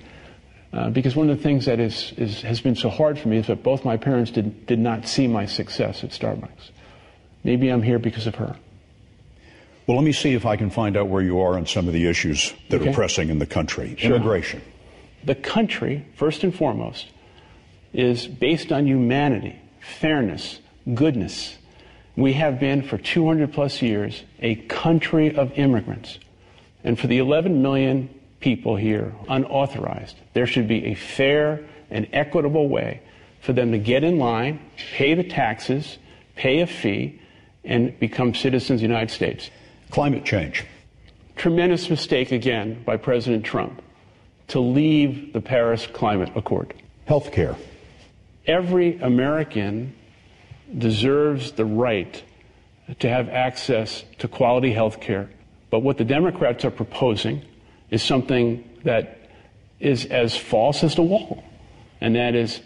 Uh, 0.72 0.90
because 0.90 1.16
one 1.16 1.30
of 1.30 1.36
the 1.36 1.42
things 1.42 1.66
that 1.66 1.80
is, 1.80 2.12
is, 2.16 2.42
has 2.42 2.60
been 2.60 2.76
so 2.76 2.90
hard 2.90 3.18
for 3.18 3.28
me 3.28 3.38
is 3.38 3.46
that 3.46 3.62
both 3.62 3.84
my 3.84 3.96
parents 3.96 4.30
did, 4.30 4.66
did 4.66 4.78
not 4.78 5.06
see 5.06 5.26
my 5.26 5.46
success 5.46 6.04
at 6.04 6.10
Starbucks. 6.10 6.70
Maybe 7.44 7.68
I'm 7.68 7.82
here 7.82 7.98
because 7.98 8.26
of 8.26 8.34
her. 8.36 8.56
Well, 9.86 9.96
let 9.96 10.04
me 10.04 10.12
see 10.12 10.34
if 10.34 10.44
I 10.44 10.56
can 10.56 10.68
find 10.68 10.96
out 10.96 11.08
where 11.08 11.22
you 11.22 11.40
are 11.40 11.56
on 11.56 11.64
some 11.66 11.86
of 11.86 11.94
the 11.94 12.06
issues 12.08 12.52
that 12.70 12.80
Okay. 12.80 12.90
are 12.90 12.94
pressing 12.94 13.30
in 13.30 13.38
the 13.38 13.46
country. 13.46 13.94
Sure. 13.96 14.16
Immigration. 14.16 14.60
The 15.24 15.36
country, 15.36 16.04
first 16.16 16.42
and 16.42 16.54
foremost, 16.54 17.06
is 17.92 18.26
based 18.26 18.72
on 18.72 18.86
humanity, 18.86 19.56
fairness, 19.80 20.58
goodness. 20.92 21.56
We 22.16 22.32
have 22.32 22.58
been 22.58 22.82
for 22.82 22.98
200 22.98 23.52
plus 23.52 23.80
years 23.80 24.24
a 24.40 24.56
country 24.56 25.34
of 25.36 25.52
immigrants. 25.52 26.18
And 26.84 26.98
for 26.98 27.06
the 27.06 27.18
11 27.18 27.62
million 27.62 28.08
people 28.40 28.76
here 28.76 29.14
unauthorized, 29.28 30.16
there 30.34 30.46
should 30.46 30.68
be 30.68 30.86
a 30.86 30.94
fair 30.94 31.64
and 31.90 32.06
equitable 32.12 32.68
way 32.68 33.00
for 33.40 33.52
them 33.52 33.72
to 33.72 33.78
get 33.78 34.04
in 34.04 34.18
line, 34.18 34.60
pay 34.92 35.14
the 35.14 35.24
taxes, 35.24 35.98
pay 36.34 36.60
a 36.60 36.66
fee, 36.66 37.20
and 37.64 37.98
become 37.98 38.34
citizens 38.34 38.78
of 38.78 38.88
the 38.88 38.88
United 38.88 39.10
States. 39.10 39.50
Climate 39.90 40.24
change. 40.24 40.64
Tremendous 41.36 41.90
mistake 41.90 42.32
again 42.32 42.82
by 42.84 42.96
President 42.96 43.44
Trump 43.44 43.82
to 44.48 44.60
leave 44.60 45.32
the 45.32 45.40
Paris 45.40 45.86
Climate 45.86 46.30
Accord. 46.34 46.74
Healthcare. 47.08 47.56
Every 48.46 48.98
American 48.98 49.94
deserves 50.76 51.52
the 51.52 51.64
right 51.64 52.22
to 53.00 53.08
have 53.08 53.28
access 53.28 54.04
to 54.18 54.28
quality 54.28 54.72
health 54.72 55.00
care. 55.00 55.28
But 55.70 55.80
what 55.80 55.98
the 55.98 56.04
Democrats 56.04 56.64
are 56.64 56.70
proposing 56.70 57.42
is 57.90 58.02
something 58.02 58.68
that 58.84 59.30
is 59.80 60.06
as 60.06 60.36
false 60.36 60.82
as 60.84 60.94
the 60.94 61.02
wall, 61.02 61.44
and 62.00 62.16
that 62.16 62.34
is 62.34 62.60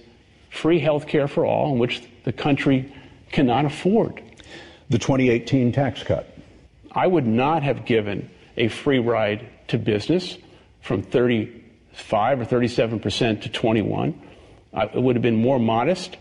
free 0.51 0.79
health 0.79 1.07
care 1.07 1.29
for 1.29 1.45
all, 1.45 1.73
in 1.73 1.79
which 1.79 2.03
the 2.25 2.33
country 2.33 2.93
cannot 3.33 3.65
afford. 3.65 4.23
The 4.91 4.99
2018 4.99 5.73
tax 5.73 6.03
cut. 6.03 6.37
I 6.93 7.07
would 7.07 7.27
not 7.27 7.63
have 7.63 7.85
given 7.85 8.29
a 8.57 8.69
free 8.69 8.99
ride 8.99 9.49
to 9.69 9.79
business 9.79 10.37
from 10.81 11.03
35 11.03 12.41
or 12.41 12.45
37 12.45 13.01
percent 13.01 13.43
to 13.45 13.49
21. 13.49 14.21
I, 14.73 14.85
it 14.85 15.03
would 15.03 15.17
have 15.17 15.23
been 15.23 15.37
more 15.37 15.59
modest, 15.59 16.17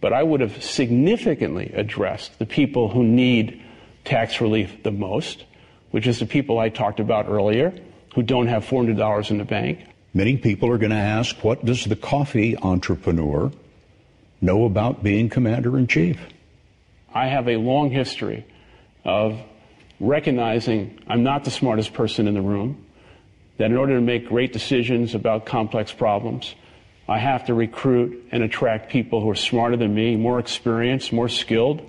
but 0.00 0.12
I 0.12 0.22
would 0.22 0.40
have 0.40 0.62
significantly 0.62 1.72
addressed 1.74 2.38
the 2.38 2.46
people 2.46 2.88
who 2.88 3.02
need 3.04 3.62
tax 4.04 4.40
relief 4.40 4.82
the 4.82 4.90
most, 4.90 5.44
which 5.92 6.06
is 6.06 6.18
the 6.18 6.26
people 6.26 6.58
I 6.58 6.68
talked 6.68 7.00
about 7.00 7.28
earlier 7.28 7.72
who 8.14 8.22
don't 8.22 8.48
have 8.48 8.66
$400 8.66 9.30
in 9.30 9.38
the 9.38 9.44
bank. 9.44 9.86
Many 10.12 10.36
people 10.36 10.68
are 10.68 10.76
going 10.76 10.90
to 10.90 10.96
ask, 10.96 11.42
what 11.42 11.64
does 11.64 11.84
the 11.84 11.96
coffee 11.96 12.56
entrepreneur 12.58 13.50
know 14.40 14.64
about 14.64 15.02
being 15.02 15.28
commander 15.30 15.78
in 15.78 15.86
chief? 15.86 16.18
I 17.14 17.28
have 17.28 17.48
a 17.48 17.56
long 17.56 17.90
history 17.90 18.44
of 19.04 19.40
recognizing 20.00 20.98
I'm 21.06 21.22
not 21.22 21.44
the 21.44 21.50
smartest 21.50 21.94
person 21.94 22.26
in 22.26 22.34
the 22.34 22.42
room, 22.42 22.84
that 23.58 23.70
in 23.70 23.76
order 23.76 23.94
to 23.94 24.00
make 24.00 24.28
great 24.28 24.52
decisions 24.52 25.14
about 25.14 25.46
complex 25.46 25.92
problems, 25.92 26.54
I 27.08 27.18
have 27.18 27.46
to 27.46 27.54
recruit 27.54 28.28
and 28.32 28.42
attract 28.42 28.90
people 28.90 29.20
who 29.20 29.30
are 29.30 29.34
smarter 29.34 29.76
than 29.76 29.94
me, 29.94 30.16
more 30.16 30.38
experienced, 30.38 31.12
more 31.12 31.28
skilled, 31.28 31.88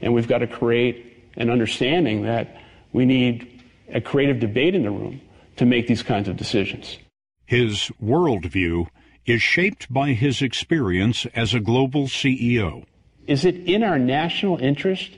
and 0.00 0.12
we've 0.12 0.28
got 0.28 0.38
to 0.38 0.46
create 0.46 1.28
an 1.36 1.50
understanding 1.50 2.22
that 2.22 2.56
we 2.92 3.04
need 3.04 3.62
a 3.88 4.00
creative 4.00 4.40
debate 4.40 4.74
in 4.74 4.82
the 4.82 4.90
room 4.90 5.20
to 5.56 5.66
make 5.66 5.86
these 5.86 6.02
kinds 6.02 6.28
of 6.28 6.36
decisions. 6.36 6.98
His 7.46 7.90
worldview 8.02 8.86
is 9.26 9.42
shaped 9.42 9.92
by 9.92 10.12
his 10.12 10.42
experience 10.42 11.26
as 11.34 11.54
a 11.54 11.60
global 11.60 12.06
CEO. 12.06 12.84
Is 13.26 13.44
it 13.44 13.56
in 13.56 13.82
our 13.82 13.98
national 13.98 14.58
interest 14.58 15.10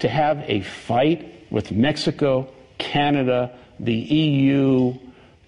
to 0.00 0.08
have 0.08 0.44
a 0.46 0.60
fight 0.60 1.46
with 1.50 1.72
Mexico, 1.72 2.48
Canada, 2.78 3.56
the 3.80 3.94
EU, 3.94 4.94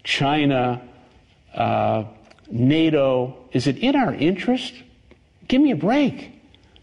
China, 0.02 0.82
uh, 1.54 2.04
NATO? 2.50 3.36
Is 3.52 3.66
it 3.66 3.78
in 3.78 3.94
our 3.96 4.14
interest? 4.14 4.74
Give 5.48 5.60
me 5.60 5.72
a 5.72 5.76
break. 5.76 6.32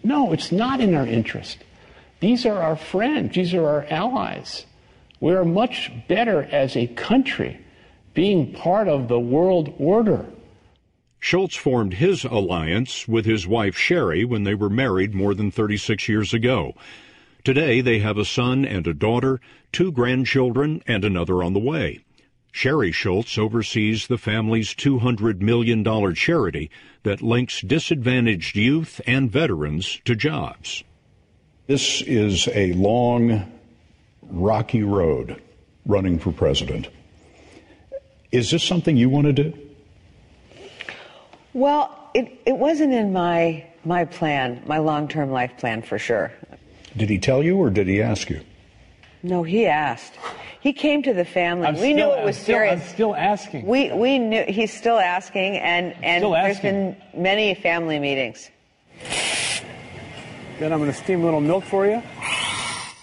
No, 0.03 0.33
it's 0.33 0.51
not 0.51 0.79
in 0.79 0.95
our 0.95 1.07
interest. 1.07 1.57
These 2.23 2.45
are 2.45 2.61
our 2.61 2.77
friends, 2.77 3.35
these 3.35 3.53
are 3.53 3.67
our 3.67 3.85
allies. 3.89 4.65
We 5.19 5.33
are 5.33 5.43
much 5.43 5.91
better 6.07 6.43
as 6.43 6.77
a 6.77 6.87
country 6.87 7.59
being 8.13 8.53
part 8.53 8.87
of 8.87 9.09
the 9.09 9.19
world 9.19 9.73
order. 9.77 10.27
Schultz 11.19 11.57
formed 11.57 11.95
his 11.95 12.23
alliance 12.23 13.09
with 13.09 13.25
his 13.25 13.45
wife 13.45 13.75
Sherry 13.77 14.23
when 14.23 14.45
they 14.45 14.55
were 14.55 14.69
married 14.69 15.13
more 15.13 15.33
than 15.33 15.51
36 15.51 16.07
years 16.07 16.33
ago. 16.33 16.75
Today 17.43 17.81
they 17.81 17.99
have 17.99 18.17
a 18.17 18.23
son 18.23 18.63
and 18.63 18.87
a 18.87 18.93
daughter, 18.93 19.41
two 19.73 19.91
grandchildren, 19.91 20.81
and 20.87 21.03
another 21.03 21.43
on 21.43 21.51
the 21.51 21.59
way. 21.59 22.05
Sherry 22.53 22.93
Schultz 22.93 23.37
oversees 23.37 24.07
the 24.07 24.17
family's 24.17 24.73
$200 24.73 25.41
million 25.41 25.83
charity 26.15 26.71
that 27.03 27.21
links 27.21 27.59
disadvantaged 27.59 28.55
youth 28.55 29.01
and 29.05 29.29
veterans 29.29 29.99
to 30.05 30.15
jobs. 30.15 30.85
This 31.67 32.01
is 32.01 32.47
a 32.49 32.73
long, 32.73 33.49
rocky 34.21 34.83
road 34.83 35.41
running 35.85 36.19
for 36.19 36.31
president. 36.31 36.89
Is 38.31 38.51
this 38.51 38.63
something 38.63 38.97
you 38.97 39.09
want 39.09 39.27
to 39.27 39.33
do? 39.33 39.53
Well, 41.53 42.09
it, 42.13 42.31
it 42.45 42.57
wasn't 42.57 42.93
in 42.93 43.13
my 43.13 43.65
my 43.85 44.05
plan, 44.05 44.63
my 44.65 44.77
long 44.79 45.07
term 45.07 45.29
life 45.31 45.51
plan 45.57 45.81
for 45.81 45.99
sure. 45.99 46.31
Did 46.97 47.09
he 47.09 47.17
tell 47.19 47.43
you 47.43 47.57
or 47.57 47.69
did 47.69 47.87
he 47.87 48.01
ask 48.01 48.29
you? 48.29 48.41
No, 49.21 49.43
he 49.43 49.65
asked. 49.67 50.13
He 50.61 50.73
came 50.73 51.03
to 51.03 51.13
the 51.13 51.25
family. 51.25 51.67
I'm 51.67 51.73
we 51.75 51.93
still- 51.93 51.95
knew 51.95 52.13
it 52.15 52.25
was 52.25 52.37
I'm 52.37 52.43
still- 52.43 52.55
serious. 52.55 52.81
I'm 52.81 52.87
still 52.93 53.15
asking. 53.15 53.65
We 53.65 53.91
we 53.93 54.19
knew 54.19 54.43
he's 54.47 54.73
still 54.73 54.97
asking, 54.99 55.57
and 55.57 55.93
and 56.03 56.21
Still 56.21 56.31
there's 56.31 56.57
asking. 56.57 56.71
been 57.13 57.21
many 57.23 57.53
family 57.55 57.99
meetings. 57.99 58.49
Then 60.63 60.71
I'm 60.71 60.79
going 60.79 60.93
to 60.93 60.97
steam 60.97 61.19
a 61.23 61.25
little 61.25 61.41
milk 61.41 61.65
for 61.65 61.85
you. 61.85 62.01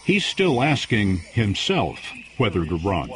He's 0.07 0.25
still 0.25 0.63
asking 0.63 1.19
himself 1.19 2.01
whether 2.39 2.65
to 2.65 2.79
run. 2.79 3.11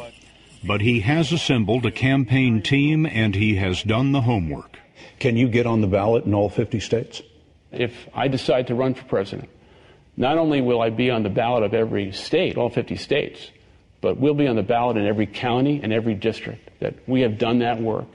But 0.63 0.81
he 0.81 0.99
has 0.99 1.31
assembled 1.31 1.83
a 1.87 1.91
campaign 1.91 2.61
team 2.61 3.07
and 3.07 3.33
he 3.33 3.55
has 3.55 3.81
done 3.81 4.11
the 4.11 4.21
homework. 4.21 4.77
Can 5.17 5.35
you 5.35 5.47
get 5.47 5.65
on 5.65 5.81
the 5.81 5.87
ballot 5.87 6.25
in 6.25 6.35
all 6.35 6.49
50 6.49 6.79
states? 6.79 7.23
If 7.71 8.07
I 8.13 8.27
decide 8.27 8.67
to 8.67 8.75
run 8.75 8.93
for 8.93 9.03
president, 9.05 9.49
not 10.15 10.37
only 10.37 10.61
will 10.61 10.79
I 10.79 10.91
be 10.91 11.09
on 11.09 11.23
the 11.23 11.29
ballot 11.31 11.63
of 11.63 11.73
every 11.73 12.11
state, 12.11 12.55
all 12.55 12.69
50 12.69 12.97
states, 12.97 13.49
but 13.99 14.17
we'll 14.17 14.35
be 14.35 14.45
on 14.45 14.55
the 14.55 14.61
ballot 14.61 14.97
in 14.97 15.07
every 15.07 15.25
county 15.25 15.79
and 15.81 15.91
every 15.91 16.13
district. 16.13 16.69
That 16.81 16.93
we 17.07 17.21
have 17.21 17.39
done 17.39 17.57
that 17.59 17.81
work. 17.81 18.05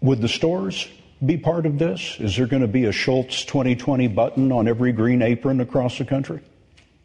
Would 0.00 0.22
the 0.22 0.28
stores 0.28 0.88
be 1.24 1.36
part 1.36 1.66
of 1.66 1.78
this? 1.78 2.16
Is 2.20 2.36
there 2.36 2.46
going 2.46 2.62
to 2.62 2.68
be 2.68 2.84
a 2.84 2.92
Schultz 2.92 3.44
2020 3.44 4.08
button 4.08 4.52
on 4.52 4.68
every 4.68 4.92
green 4.92 5.22
apron 5.22 5.60
across 5.60 5.98
the 5.98 6.04
country? 6.04 6.40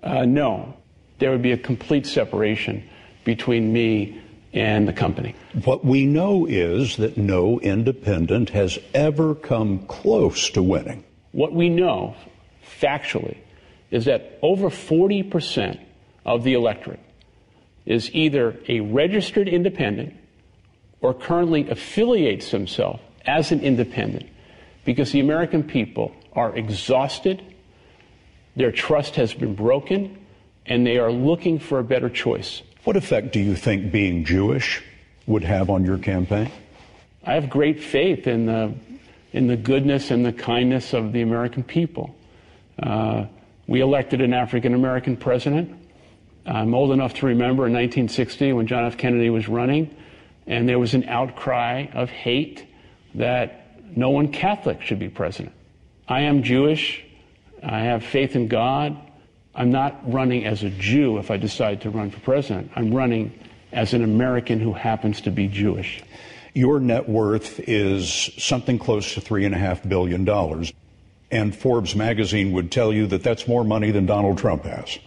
Uh, 0.01 0.25
no, 0.25 0.75
there 1.19 1.31
would 1.31 1.41
be 1.41 1.53
a 1.53 1.57
complete 1.57 2.05
separation 2.05 2.87
between 3.23 3.71
me 3.71 4.21
and 4.53 4.87
the 4.87 4.93
company. 4.93 5.33
What 5.63 5.83
we 5.83 6.05
know 6.05 6.45
is 6.45 6.97
that 6.97 7.17
no 7.17 7.59
independent 7.59 8.49
has 8.49 8.77
ever 8.93 9.33
come 9.33 9.79
close 9.87 10.49
to 10.51 10.61
winning. 10.61 11.03
What 11.31 11.53
we 11.53 11.69
know 11.69 12.15
factually 12.79 13.37
is 13.89 14.05
that 14.05 14.37
over 14.41 14.69
40% 14.69 15.79
of 16.25 16.43
the 16.43 16.53
electorate 16.53 16.99
is 17.85 18.13
either 18.13 18.57
a 18.67 18.79
registered 18.79 19.47
independent 19.47 20.13
or 21.01 21.13
currently 21.13 21.69
affiliates 21.69 22.51
himself 22.51 23.01
as 23.25 23.51
an 23.51 23.61
independent 23.61 24.29
because 24.85 25.11
the 25.11 25.19
American 25.19 25.63
people 25.63 26.13
are 26.33 26.55
exhausted, 26.55 27.41
their 28.55 28.71
trust 28.71 29.15
has 29.15 29.33
been 29.33 29.55
broken, 29.55 30.17
and 30.65 30.85
they 30.85 30.97
are 30.97 31.11
looking 31.11 31.59
for 31.59 31.79
a 31.79 31.83
better 31.83 32.09
choice. 32.09 32.61
What 32.83 32.95
effect 32.95 33.31
do 33.31 33.39
you 33.39 33.55
think 33.55 33.91
being 33.91 34.25
Jewish 34.25 34.83
would 35.25 35.43
have 35.43 35.69
on 35.69 35.85
your 35.85 35.97
campaign? 35.97 36.51
I 37.23 37.33
have 37.33 37.49
great 37.49 37.81
faith 37.81 38.27
in 38.27 38.45
the, 38.45 38.73
in 39.31 39.47
the 39.47 39.55
goodness 39.55 40.11
and 40.11 40.25
the 40.25 40.33
kindness 40.33 40.93
of 40.93 41.13
the 41.13 41.21
American 41.21 41.63
people. 41.63 42.15
Uh, 42.81 43.25
we 43.67 43.79
elected 43.79 44.19
an 44.19 44.33
African 44.33 44.73
American 44.73 45.15
president. 45.15 45.79
I'm 46.45 46.73
old 46.73 46.91
enough 46.91 47.13
to 47.15 47.27
remember 47.27 47.65
in 47.65 47.73
1960 47.73 48.51
when 48.53 48.67
John 48.67 48.83
F. 48.85 48.97
Kennedy 48.97 49.29
was 49.29 49.47
running, 49.47 49.95
and 50.45 50.67
there 50.67 50.79
was 50.79 50.93
an 50.93 51.05
outcry 51.07 51.87
of 51.93 52.09
hate 52.09 52.65
that 53.15 53.79
no 53.95 54.09
one 54.09 54.29
Catholic 54.31 54.81
should 54.81 54.99
be 54.99 55.09
president. 55.09 55.53
I 56.07 56.21
am 56.21 56.43
Jewish. 56.43 57.03
I 57.61 57.79
have 57.79 58.03
faith 58.03 58.35
in 58.35 58.47
God. 58.47 58.97
I'm 59.55 59.71
not 59.71 60.11
running 60.11 60.45
as 60.45 60.63
a 60.63 60.69
Jew 60.69 61.17
if 61.17 61.29
I 61.29 61.37
decide 61.37 61.81
to 61.81 61.89
run 61.89 62.09
for 62.09 62.19
president. 62.21 62.71
I'm 62.75 62.93
running 62.93 63.37
as 63.71 63.93
an 63.93 64.03
American 64.03 64.59
who 64.59 64.73
happens 64.73 65.21
to 65.21 65.31
be 65.31 65.47
Jewish. 65.47 66.03
Your 66.53 66.79
net 66.79 67.07
worth 67.09 67.59
is 67.67 68.31
something 68.37 68.77
close 68.77 69.13
to 69.15 69.21
$3.5 69.21 69.87
billion. 69.89 70.27
And 71.31 71.55
Forbes 71.55 71.95
magazine 71.95 72.51
would 72.51 72.71
tell 72.71 72.93
you 72.93 73.07
that 73.07 73.23
that's 73.23 73.47
more 73.47 73.63
money 73.63 73.91
than 73.91 74.05
Donald 74.05 74.37
Trump 74.37 74.65
has. 74.65 74.99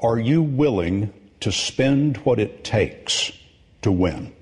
Are 0.00 0.18
you 0.18 0.42
willing 0.42 1.12
to 1.40 1.52
spend 1.52 2.16
what 2.18 2.38
it 2.40 2.64
takes 2.64 3.32
to 3.82 3.92
win? 3.92 4.32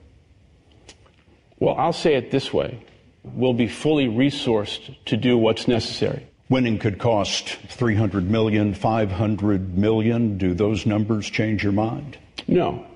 Well, 1.58 1.74
I'll 1.76 1.92
say 1.92 2.14
it 2.14 2.30
this 2.30 2.52
way 2.52 2.80
we'll 3.22 3.54
be 3.54 3.68
fully 3.68 4.06
resourced 4.06 4.94
to 5.06 5.16
do 5.16 5.38
what's 5.38 5.66
necessary. 5.66 6.26
Winning 6.50 6.78
could 6.78 6.98
cost 6.98 7.48
300 7.68 8.30
million, 8.30 8.74
500 8.74 9.78
million. 9.78 10.36
Do 10.36 10.52
those 10.52 10.84
numbers 10.84 11.30
change 11.30 11.62
your 11.62 11.72
mind? 11.72 12.18
No. 12.46 12.86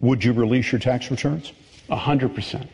Would 0.00 0.24
you 0.24 0.32
release 0.32 0.72
your 0.72 0.80
tax 0.80 1.10
returns? 1.10 1.52
A 1.88 1.96
hundred 1.96 2.34
percent. 2.34 2.68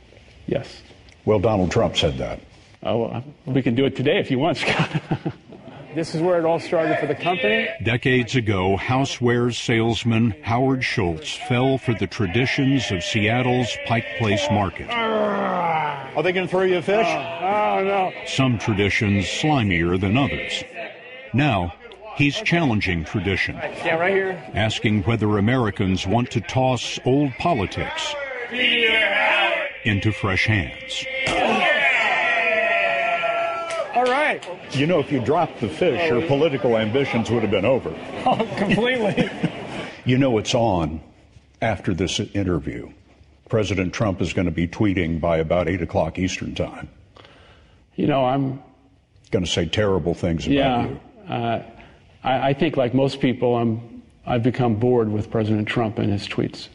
Yes. 0.46 0.82
Well, 1.24 1.38
Donald 1.38 1.70
Trump 1.70 1.96
said 1.96 2.18
that. 2.18 2.40
Oh, 2.82 3.08
well, 3.08 3.24
we 3.46 3.62
can 3.62 3.74
do 3.74 3.84
it 3.84 3.96
today 3.96 4.18
if 4.18 4.30
you 4.30 4.38
want, 4.38 4.58
Scott. 4.58 5.02
this 5.96 6.14
is 6.14 6.20
where 6.20 6.38
it 6.38 6.44
all 6.44 6.60
started 6.60 6.98
for 6.98 7.06
the 7.06 7.14
company. 7.14 7.68
Decades 7.82 8.36
ago, 8.36 8.76
housewares 8.76 9.54
salesman 9.54 10.32
Howard 10.42 10.84
Schultz 10.84 11.34
fell 11.48 11.78
for 11.78 11.94
the 11.94 12.06
traditions 12.06 12.90
of 12.92 13.02
Seattle's 13.02 13.76
Pike 13.86 14.06
Place 14.18 14.46
Market. 14.50 14.88
Ah. 14.90 16.10
Are 16.14 16.22
they 16.22 16.32
going 16.32 16.46
to 16.46 16.50
throw 16.50 16.62
you 16.62 16.78
a 16.78 16.82
fish? 16.82 17.06
Oh, 17.06 17.78
oh, 17.78 17.84
no. 17.84 18.12
Some 18.26 18.58
traditions 18.58 19.24
slimier 19.26 20.00
than 20.00 20.16
others. 20.16 20.64
Now, 21.34 21.74
he's 22.16 22.36
challenging 22.36 23.04
tradition, 23.04 23.56
Yeah, 23.56 23.96
right 23.96 24.14
here. 24.14 24.42
asking 24.54 25.02
whether 25.02 25.36
Americans 25.38 26.06
want 26.06 26.30
to 26.32 26.40
toss 26.40 26.98
old 27.04 27.32
politics 27.38 28.14
into 29.84 30.12
fresh 30.12 30.46
hands. 30.46 31.04
All 34.26 34.32
right. 34.32 34.74
You 34.74 34.86
know, 34.88 34.98
if 34.98 35.12
you 35.12 35.20
dropped 35.20 35.60
the 35.60 35.68
fish, 35.68 36.08
your 36.10 36.26
political 36.26 36.76
ambitions 36.76 37.30
would 37.30 37.42
have 37.42 37.50
been 37.50 37.64
over. 37.64 37.90
Oh, 38.26 38.44
completely. 38.58 39.30
You 40.04 40.18
know, 40.18 40.38
it's 40.38 40.54
on 40.54 41.00
after 41.60 41.92
this 41.92 42.20
interview. 42.20 42.90
President 43.48 43.92
Trump 43.92 44.20
is 44.20 44.32
going 44.32 44.44
to 44.46 44.52
be 44.52 44.68
tweeting 44.68 45.20
by 45.20 45.38
about 45.38 45.66
8 45.68 45.82
o'clock 45.82 46.16
Eastern 46.18 46.54
Time. 46.54 46.88
You 47.96 48.06
know, 48.06 48.24
I'm. 48.24 48.62
Going 49.32 49.44
to 49.44 49.50
say 49.50 49.66
terrible 49.66 50.14
things 50.14 50.46
about 50.46 50.54
Yeah. 50.54 50.86
you. 50.86 51.00
Uh, 51.28 51.62
I, 52.22 52.48
I 52.50 52.52
think, 52.52 52.76
like 52.76 52.94
most 52.94 53.20
people, 53.20 53.56
I'm. 53.56 54.02
I've 54.24 54.44
become 54.44 54.76
bored 54.76 55.10
with 55.10 55.28
President 55.30 55.66
Trump 55.66 55.98
and 55.98 56.12
his 56.12 56.28
tweets. 56.28 56.68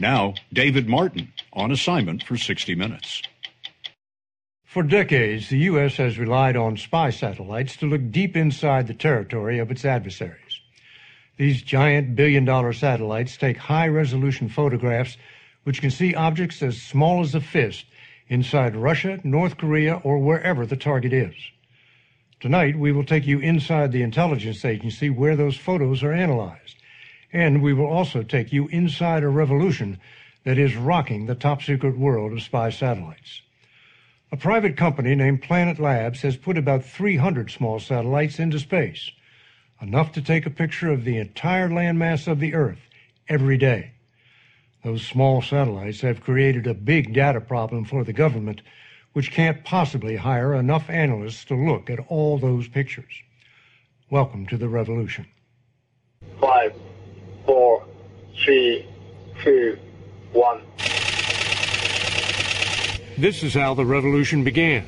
Now, 0.00 0.34
David 0.52 0.88
Martin 0.88 1.32
on 1.52 1.70
assignment 1.70 2.22
for 2.24 2.36
60 2.36 2.74
Minutes. 2.74 3.22
For 4.76 4.82
decades, 4.82 5.48
the 5.48 5.70
U.S. 5.72 5.96
has 5.96 6.18
relied 6.18 6.54
on 6.54 6.76
spy 6.76 7.08
satellites 7.08 7.78
to 7.78 7.86
look 7.86 8.10
deep 8.10 8.36
inside 8.36 8.86
the 8.86 8.92
territory 8.92 9.58
of 9.58 9.70
its 9.70 9.86
adversaries. 9.86 10.60
These 11.38 11.62
giant 11.62 12.14
billion 12.14 12.44
dollar 12.44 12.74
satellites 12.74 13.38
take 13.38 13.56
high 13.56 13.88
resolution 13.88 14.50
photographs 14.50 15.16
which 15.64 15.80
can 15.80 15.90
see 15.90 16.14
objects 16.14 16.62
as 16.62 16.76
small 16.82 17.22
as 17.22 17.34
a 17.34 17.40
fist 17.40 17.86
inside 18.28 18.76
Russia, 18.76 19.18
North 19.24 19.56
Korea, 19.56 19.94
or 20.04 20.18
wherever 20.18 20.66
the 20.66 20.76
target 20.76 21.14
is. 21.14 21.34
Tonight, 22.38 22.78
we 22.78 22.92
will 22.92 23.06
take 23.06 23.26
you 23.26 23.38
inside 23.38 23.92
the 23.92 24.02
intelligence 24.02 24.62
agency 24.62 25.08
where 25.08 25.36
those 25.36 25.56
photos 25.56 26.02
are 26.02 26.12
analyzed. 26.12 26.76
And 27.32 27.62
we 27.62 27.72
will 27.72 27.86
also 27.86 28.22
take 28.22 28.52
you 28.52 28.68
inside 28.68 29.22
a 29.22 29.28
revolution 29.28 29.98
that 30.44 30.58
is 30.58 30.76
rocking 30.76 31.24
the 31.24 31.34
top 31.34 31.62
secret 31.62 31.96
world 31.96 32.34
of 32.34 32.42
spy 32.42 32.68
satellites. 32.68 33.40
A 34.32 34.36
private 34.36 34.76
company 34.76 35.14
named 35.14 35.42
Planet 35.42 35.78
Labs 35.78 36.22
has 36.22 36.36
put 36.36 36.58
about 36.58 36.84
300 36.84 37.48
small 37.48 37.78
satellites 37.78 38.40
into 38.40 38.58
space, 38.58 39.12
enough 39.80 40.10
to 40.12 40.20
take 40.20 40.44
a 40.44 40.50
picture 40.50 40.90
of 40.90 41.04
the 41.04 41.16
entire 41.16 41.68
landmass 41.68 42.26
of 42.26 42.40
the 42.40 42.52
Earth 42.52 42.90
every 43.28 43.56
day. 43.56 43.92
Those 44.82 45.06
small 45.06 45.42
satellites 45.42 46.00
have 46.00 46.24
created 46.24 46.66
a 46.66 46.74
big 46.74 47.14
data 47.14 47.40
problem 47.40 47.84
for 47.84 48.02
the 48.02 48.12
government, 48.12 48.62
which 49.12 49.30
can't 49.30 49.64
possibly 49.64 50.16
hire 50.16 50.54
enough 50.54 50.90
analysts 50.90 51.44
to 51.44 51.54
look 51.54 51.88
at 51.88 52.00
all 52.08 52.36
those 52.36 52.66
pictures. 52.66 53.22
Welcome 54.10 54.44
to 54.46 54.56
the 54.56 54.68
revolution. 54.68 55.26
Five, 56.40 56.74
four, 57.44 57.86
three, 58.44 58.88
two, 59.44 59.78
one. 60.32 60.65
This 63.18 63.42
is 63.42 63.54
how 63.54 63.72
the 63.72 63.86
revolution 63.86 64.44
began. 64.44 64.86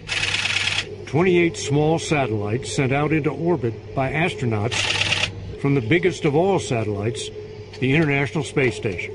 28 1.06 1.56
small 1.56 1.98
satellites 1.98 2.70
sent 2.70 2.92
out 2.92 3.10
into 3.10 3.30
orbit 3.30 3.94
by 3.94 4.12
astronauts 4.12 5.30
from 5.62 5.74
the 5.74 5.80
biggest 5.80 6.26
of 6.26 6.34
all 6.36 6.58
satellites, 6.58 7.30
the 7.80 7.94
International 7.94 8.44
Space 8.44 8.76
Station. 8.76 9.14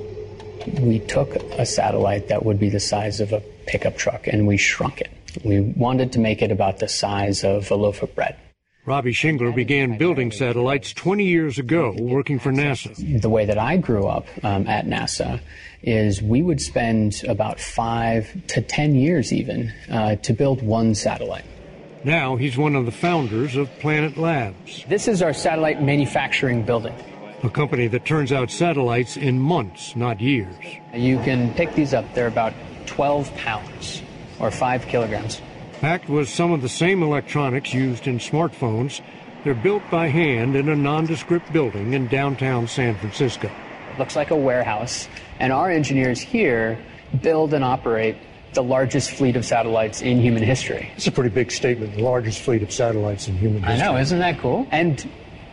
We 0.82 0.98
took 0.98 1.36
a 1.36 1.64
satellite 1.64 2.30
that 2.30 2.44
would 2.44 2.60
be 2.60 2.70
the 2.70 2.80
size 2.80 3.20
of 3.20 3.34
a 3.34 3.42
pickup 3.68 3.98
truck 3.98 4.26
and 4.26 4.48
we 4.48 4.58
shrunk 4.58 5.00
it. 5.00 5.12
We 5.44 5.60
wanted 5.62 6.14
to 6.14 6.20
make 6.20 6.42
it 6.42 6.52
about 6.52 6.80
the 6.80 6.88
size 6.88 7.44
of 7.44 7.70
a 7.70 7.76
loaf 7.76 8.02
of 8.02 8.16
bread. 8.16 8.36
Robbie 8.86 9.14
Schingler 9.14 9.56
began 9.56 9.98
building 9.98 10.30
satellites 10.30 10.94
20 10.94 11.24
years 11.24 11.58
ago 11.58 11.96
working 11.98 12.38
for 12.38 12.52
NASA. 12.52 13.22
The 13.22 13.30
way 13.30 13.46
that 13.46 13.58
I 13.58 13.78
grew 13.78 14.08
up 14.08 14.28
um, 14.44 14.68
at 14.68 14.86
NASA 14.86 15.40
is 15.82 16.22
we 16.22 16.42
would 16.42 16.60
spend 16.60 17.24
about 17.26 17.62
five 17.62 18.30
to 18.48 18.62
ten 18.62 18.94
years 18.94 19.32
even 19.32 19.72
uh, 19.90 20.18
to 20.18 20.34
build 20.34 20.62
one 20.62 20.96
satellite. 20.96 21.46
Now 22.04 22.36
he's 22.36 22.58
one 22.58 22.76
of 22.76 22.86
the 22.86 22.92
founders 22.92 23.56
of 23.56 23.70
Planet 23.80 24.18
Labs. 24.18 24.84
This 24.90 25.08
is 25.08 25.22
our 25.22 25.34
satellite 25.34 25.82
manufacturing 25.82 26.64
building. 26.64 26.94
A 27.44 27.50
company 27.50 27.88
that 27.88 28.04
turns 28.04 28.34
out 28.34 28.52
satellites 28.52 29.16
in 29.16 29.40
months, 29.40 29.96
not 29.96 30.20
years. 30.20 30.54
You 30.94 31.20
can 31.20 31.54
pick 31.54 31.74
these 31.74 31.94
up. 31.94 32.14
They're 32.14 32.28
about 32.28 32.54
12 32.88 33.34
pounds 33.38 34.02
or 34.40 34.52
5 34.52 34.88
kilograms. 34.88 35.42
Packed 35.84 36.08
with 36.08 36.30
some 36.30 36.54
of 36.54 36.62
the 36.62 36.70
same 36.70 37.04
electronics 37.04 37.74
used 37.74 38.08
in 38.08 38.18
smartphones, 38.18 39.02
they're 39.44 39.54
built 39.54 39.84
by 39.92 40.08
hand 40.08 40.56
in 40.56 40.70
a 40.70 40.76
nondescript 40.78 41.52
building 41.52 41.92
in 41.92 42.08
downtown 42.08 42.70
San 42.70 42.96
Francisco. 42.96 43.52
It 43.92 44.00
looks 44.00 44.16
like 44.16 44.32
a 44.32 44.36
warehouse, 44.38 45.10
and 45.42 45.52
our 45.52 45.70
engineers 45.70 46.22
here 46.22 46.80
build 47.22 47.54
and 47.54 47.66
operate 47.66 48.16
the 48.54 48.64
largest 48.64 49.12
fleet 49.12 49.36
of 49.36 49.44
satellites 49.44 50.02
in 50.02 50.22
human 50.22 50.42
history. 50.42 50.90
It's 50.96 51.08
a 51.08 51.12
pretty 51.12 51.32
big 51.32 51.52
statement, 51.52 51.98
the 51.98 52.02
largest 52.04 52.40
fleet 52.40 52.64
of 52.64 52.72
satellites 52.72 53.28
in 53.28 53.36
human 53.36 53.62
history. 53.62 53.86
I 53.86 53.92
know, 53.92 53.98
isn't 53.98 54.20
that 54.20 54.40
cool? 54.40 54.66
And 54.72 55.06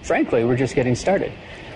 frankly, 0.02 0.44
we're 0.44 0.56
just 0.56 0.76
getting 0.76 0.94
started. 0.94 1.32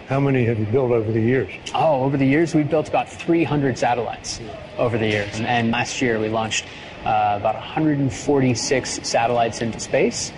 How 0.07 0.21
many 0.21 0.45
have 0.45 0.61
you 0.61 0.67
built 0.67 0.93
over 0.93 1.11
the 1.11 1.21
years? 1.21 1.53
Oh, 1.75 2.05
over 2.05 2.17
the 2.17 2.27
years, 2.27 2.55
we've 2.55 2.71
built 2.71 2.89
about 2.89 3.09
300 3.09 3.77
satellites 3.77 4.39
over 4.79 4.97
the 4.97 5.09
years. 5.09 5.41
And 5.41 5.73
last 5.73 6.01
year, 6.01 6.21
we 6.21 6.29
launched 6.29 6.67
uh, 7.05 7.37
about 7.39 7.55
146 7.55 9.01
satellites 9.03 9.61
into 9.61 9.79
space. 9.81 10.33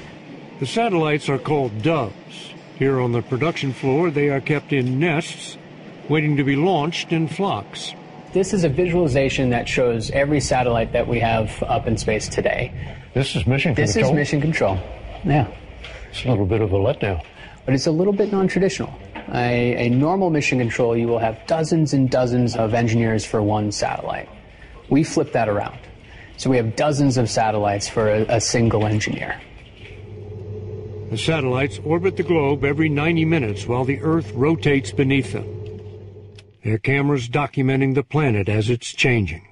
The 0.61 0.67
satellites 0.67 1.29
are 1.29 1.39
called 1.39 1.83
doves. 1.83 2.15
Here 2.79 3.01
on 3.01 3.13
the 3.13 3.23
production 3.23 3.73
floor, 3.73 4.11
they 4.11 4.29
are 4.29 4.41
kept 4.41 4.73
in 4.73 4.99
nests, 4.99 5.57
waiting 6.09 6.37
to 6.37 6.45
be 6.45 6.57
launched 6.57 7.13
in 7.13 7.29
flocks. 7.29 7.95
This 8.33 8.53
is 8.53 8.65
a 8.65 8.69
visualization 8.69 9.51
that 9.51 9.69
shows 9.69 10.11
every 10.11 10.41
satellite 10.41 10.93
that 10.93 11.09
we 11.09 11.21
have 11.21 11.63
up 11.63 11.87
in 11.87 11.97
space 11.97 12.29
today. 12.29 12.73
This 13.15 13.35
is 13.35 13.47
mission 13.47 13.73
This 13.75 13.95
control. 13.95 14.13
is 14.13 14.17
mission 14.17 14.41
control. 14.43 14.79
Yeah. 15.25 15.49
It's 16.11 16.25
a 16.25 16.29
little 16.29 16.45
bit 16.45 16.61
of 16.61 16.73
a 16.73 16.77
letdown. 16.77 17.25
But 17.65 17.75
it's 17.75 17.87
a 17.87 17.91
little 17.91 18.13
bit 18.13 18.31
non 18.31 18.47
traditional. 18.47 18.93
A, 19.33 19.87
a 19.87 19.89
normal 19.89 20.31
mission 20.31 20.59
control, 20.59 20.97
you 20.97 21.09
will 21.09 21.19
have 21.19 21.39
dozens 21.47 21.95
and 21.95 22.11
dozens 22.11 22.57
of 22.57 22.75
engineers 22.75 23.25
for 23.25 23.43
one 23.43 23.73
satellite. 23.73 24.29
We 24.89 25.03
flip 25.03 25.33
that 25.33 25.49
around. 25.49 25.79
So 26.37 26.51
we 26.51 26.57
have 26.57 26.77
dozens 26.77 27.17
of 27.17 27.31
satellites 27.31 27.89
for 27.89 28.09
a, 28.09 28.23
a 28.29 28.41
single 28.41 28.87
engineer. 28.87 29.41
The 31.11 31.19
satellites 31.19 31.79
orbit 31.85 32.17
the 32.17 32.23
globe 32.23 32.65
every 32.65 32.89
90 32.89 33.25
minutes 33.25 33.67
while 33.67 33.85
the 33.85 34.01
Earth 34.01 34.33
rotates 34.33 34.91
beneath 34.91 35.33
them. 35.33 35.47
Their 36.65 36.79
cameras 36.79 37.29
documenting 37.29 37.95
the 37.95 38.03
planet 38.03 38.49
as 38.49 38.69
it's 38.69 38.93
changing. 38.93 39.47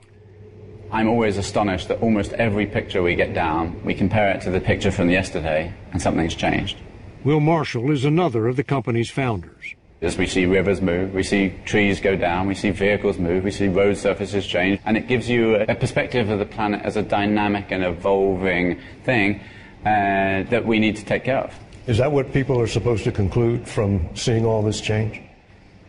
I'm 0.91 1.09
always 1.09 1.39
astonished 1.39 1.89
that 1.89 2.01
almost 2.01 2.33
every 2.35 2.67
picture 2.67 3.03
we 3.03 3.15
get 3.15 3.35
down, 3.35 3.83
we 3.85 3.95
compare 3.95 4.31
it 4.31 4.43
to 4.43 4.51
the 4.51 4.61
picture 4.61 4.91
from 4.91 5.11
yesterday, 5.11 5.73
and 5.93 6.03
something's 6.03 6.35
changed. 6.35 6.77
Will 7.25 7.41
Marshall 7.41 7.91
is 7.91 8.05
another 8.05 8.47
of 8.47 8.57
the 8.57 8.65
company's 8.65 9.11
founders. 9.11 9.75
As 10.05 10.19
we 10.19 10.27
see 10.27 10.45
rivers 10.45 10.83
move, 10.83 11.15
we 11.15 11.23
see 11.23 11.55
trees 11.65 11.99
go 11.99 12.15
down, 12.15 12.47
we 12.47 12.55
see 12.55 12.71
vehicles 12.71 13.17
move, 13.17 13.43
we 13.43 13.51
see 13.51 13.69
road 13.69 13.97
surfaces 13.97 14.47
change, 14.47 14.79
and 14.85 14.99
it 14.99 15.09
gives 15.09 15.31
you 15.31 15.57
a, 15.57 15.63
a 15.63 15.75
perspective 15.75 16.29
of 16.29 16.39
the 16.39 16.45
planet 16.45 16.83
as 16.83 16.97
a 16.99 17.03
dynamic 17.03 17.71
and 17.71 17.83
evolving 17.83 18.79
thing 19.05 19.41
uh, 19.87 20.43
that 20.51 20.67
we 20.67 20.79
need 20.79 20.97
to 20.97 21.05
take 21.07 21.25
care 21.25 21.39
of. 21.39 21.55
Is 21.87 21.97
that 21.97 22.13
what 22.13 22.35
people 22.35 22.61
are 22.61 22.67
supposed 22.67 23.05
to 23.05 23.13
conclude 23.13 23.67
from 23.67 24.15
seeing 24.15 24.45
all 24.45 24.63
this 24.63 24.83
change? 24.83 25.23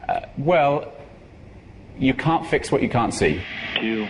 Uh, 0.08 0.22
well, 0.38 0.94
you 2.00 2.14
can't 2.14 2.48
fix 2.48 2.72
what 2.72 2.82
you 2.82 2.90
can't 2.90 3.14
see. 3.14 3.42
Two, 3.82 4.08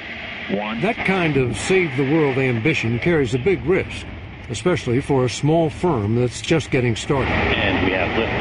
one. 0.51 0.81
That 0.81 0.97
kind 0.97 1.35
of 1.35 1.57
save 1.57 1.97
the 1.97 2.13
world 2.13 2.37
ambition 2.37 2.99
carries 2.99 3.33
a 3.33 3.39
big 3.39 3.65
risk, 3.65 4.05
especially 4.49 5.01
for 5.01 5.25
a 5.25 5.29
small 5.29 5.71
firm 5.71 6.15
that's 6.15 6.41
just 6.41 6.69
getting 6.69 6.95
started. 6.95 7.31
And 7.31 7.87
we 7.87 7.93
have 7.93 8.09
liftoff. 8.11 8.34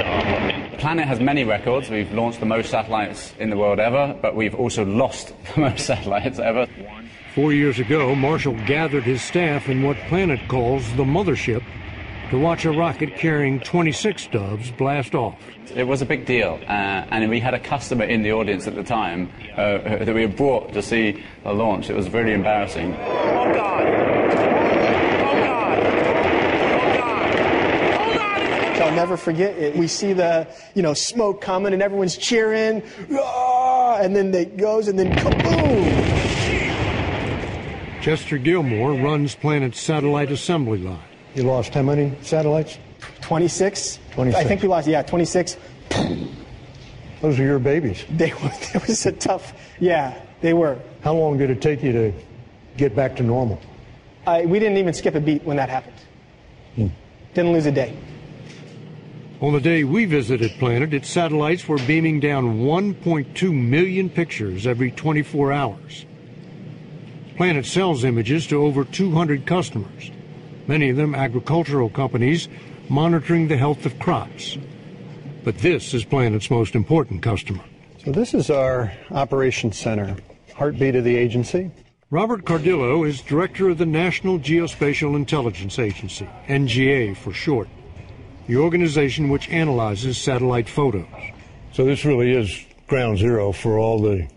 Planet 0.85 1.09
has 1.09 1.19
many 1.19 1.45
records. 1.45 1.89
We've 1.89 2.13
launched 2.13 2.41
the 2.41 2.45
most 2.45 2.69
satellites 2.69 3.33
in 3.39 3.49
the 3.49 3.57
world 3.57 3.81
ever, 3.81 4.15
but 4.21 4.37
we've 4.37 4.55
also 4.55 4.85
lost 4.85 5.33
the 5.55 5.63
most 5.63 5.87
satellites 5.87 6.39
ever. 6.39 6.67
Four 7.35 7.55
years 7.55 7.79
ago, 7.79 8.15
Marshall 8.15 8.53
gathered 8.67 9.05
his 9.05 9.23
staff 9.23 9.71
in 9.71 9.83
what 9.83 9.97
Planet 10.09 10.47
calls 10.47 10.87
the 10.97 11.05
mothership 11.05 11.65
to 12.29 12.39
watch 12.39 12.67
a 12.67 12.71
rocket 12.71 13.17
carrying 13.17 13.61
26 13.61 14.27
doves 14.27 14.71
blast 14.73 15.15
off. 15.15 15.41
It 15.75 15.85
was 15.85 16.03
a 16.03 16.07
big 16.07 16.27
deal, 16.27 16.61
uh, 16.69 17.07
and 17.09 17.31
we 17.31 17.41
had 17.41 17.55
a 17.55 17.61
customer 17.61 18.05
in 18.05 18.23
the 18.23 18.33
audience 18.33 18.67
at 18.67 18.75
the 18.75 18.85
time 18.85 19.33
uh, 19.57 19.79
that 20.05 20.15
we 20.15 20.21
had 20.21 20.37
brought 20.37 20.75
to 20.75 20.83
see 20.83 21.25
the 21.45 21.55
launch. 21.55 21.89
It 21.89 21.97
was 21.97 22.11
really 22.11 22.35
embarrassing. 22.35 22.95
Oh, 22.95 23.55
God. 23.55 24.94
I'll 28.95 29.01
never 29.01 29.17
forget 29.17 29.59
it. 29.59 29.75
We 29.77 29.89
see 29.89 30.13
the, 30.13 30.47
you 30.75 30.83
know, 30.83 30.95
smoke 30.95 31.41
coming 31.41 31.73
and 31.73 31.83
everyone's 31.83 32.17
cheering, 32.17 32.81
"Ah!" 33.19 33.97
and 34.01 34.15
then 34.15 34.33
it 34.33 34.57
goes 34.57 34.87
and 34.87 34.97
then 34.97 35.11
kaboom! 35.13 36.15
Chester 38.01 38.39
Gilmore 38.39 38.93
runs 38.93 39.35
Planet's 39.35 39.81
satellite 39.81 40.31
assembly 40.31 40.79
line. 40.79 41.03
You 41.35 41.43
lost 41.43 41.75
how 41.75 41.83
many 41.83 42.13
satellites? 42.23 42.79
26. 43.23 43.99
26. 44.13 44.45
I 44.45 44.47
think 44.47 44.63
we 44.63 44.69
lost, 44.69 44.87
yeah, 44.87 45.03
26. 45.03 45.57
Those 47.21 47.41
are 47.41 47.45
your 47.45 47.59
babies. 47.59 48.05
They 48.11 48.33
were, 48.33 48.53
it 48.75 48.87
was 48.87 49.07
a 49.07 49.13
tough, 49.13 49.55
yeah, 49.81 50.23
they 50.41 50.53
were. 50.55 50.79
How 51.03 51.15
long 51.15 51.37
did 51.37 51.51
it 51.51 51.61
take 51.61 51.83
you 51.83 51.91
to 51.93 52.13
get 52.77 52.95
back 52.95 53.17
to 53.17 53.25
normal? 53.25 53.61
Uh, 54.25 54.43
we 54.45 54.61
didn't 54.61 54.77
even 54.77 54.95
skip 54.95 55.17
a 55.17 55.21
beat 55.21 55.43
when 55.43 55.57
that 55.57 55.69
happened. 55.69 55.97
Hmm. 56.77 56.87
Didn't 57.35 57.53
lose 57.53 57.67
a 57.67 57.73
day. 57.73 57.97
On 59.41 59.53
the 59.53 59.61
day 59.61 59.83
we 59.83 60.05
visited 60.05 60.53
Planet, 60.59 60.95
its 60.95 61.11
satellites 61.11 61.67
were 61.67 61.79
beaming 61.79 62.21
down 62.21 62.61
1.2 62.61 63.53
million 63.53 64.09
pictures 64.09 64.67
every 64.67 64.93
24 64.93 65.53
hours. 65.53 66.07
Planet 67.37 67.67
sells 67.67 68.05
images 68.05 68.47
to 68.47 68.63
over 68.63 68.85
200 68.85 69.45
customers, 69.45 70.13
many 70.69 70.89
of 70.89 70.97
them 70.97 71.17
agricultural 71.17 71.91
companies 71.91 72.49
monitoring 72.89 73.49
the 73.49 73.57
health 73.57 73.85
of 73.85 73.99
crops. 73.99 74.57
But 75.43 75.59
this 75.59 75.95
is 75.95 76.05
Planet's 76.05 76.51
most 76.51 76.77
important 76.77 77.23
customer. 77.23 77.65
So 78.05 78.13
this 78.13 78.35
is 78.35 78.51
our 78.51 78.93
operations 79.11 79.77
center, 79.77 80.17
heartbeat 80.55 80.95
of 80.95 81.05
the 81.05 81.17
agency. 81.17 81.73
Robert 82.11 82.45
Cardillo 82.45 83.07
is 83.07 83.21
director 83.21 83.71
of 83.71 83.79
the 83.79 83.87
National 83.87 84.39
Geospatial 84.39 85.17
Intelligence 85.17 85.81
Agency, 85.81 86.29
NGA 86.47 87.17
for 87.17 87.33
short, 87.33 87.69
the 88.47 88.57
organization 88.57 89.29
which 89.29 89.49
analyzes 89.49 90.19
satellite 90.19 90.69
photos. 90.69 91.07
So 91.73 91.85
this 91.85 92.05
really 92.05 92.33
is 92.33 92.65
ground 92.87 93.19
zero 93.19 93.53
for 93.53 93.79
all 93.79 94.01
the 94.01 94.29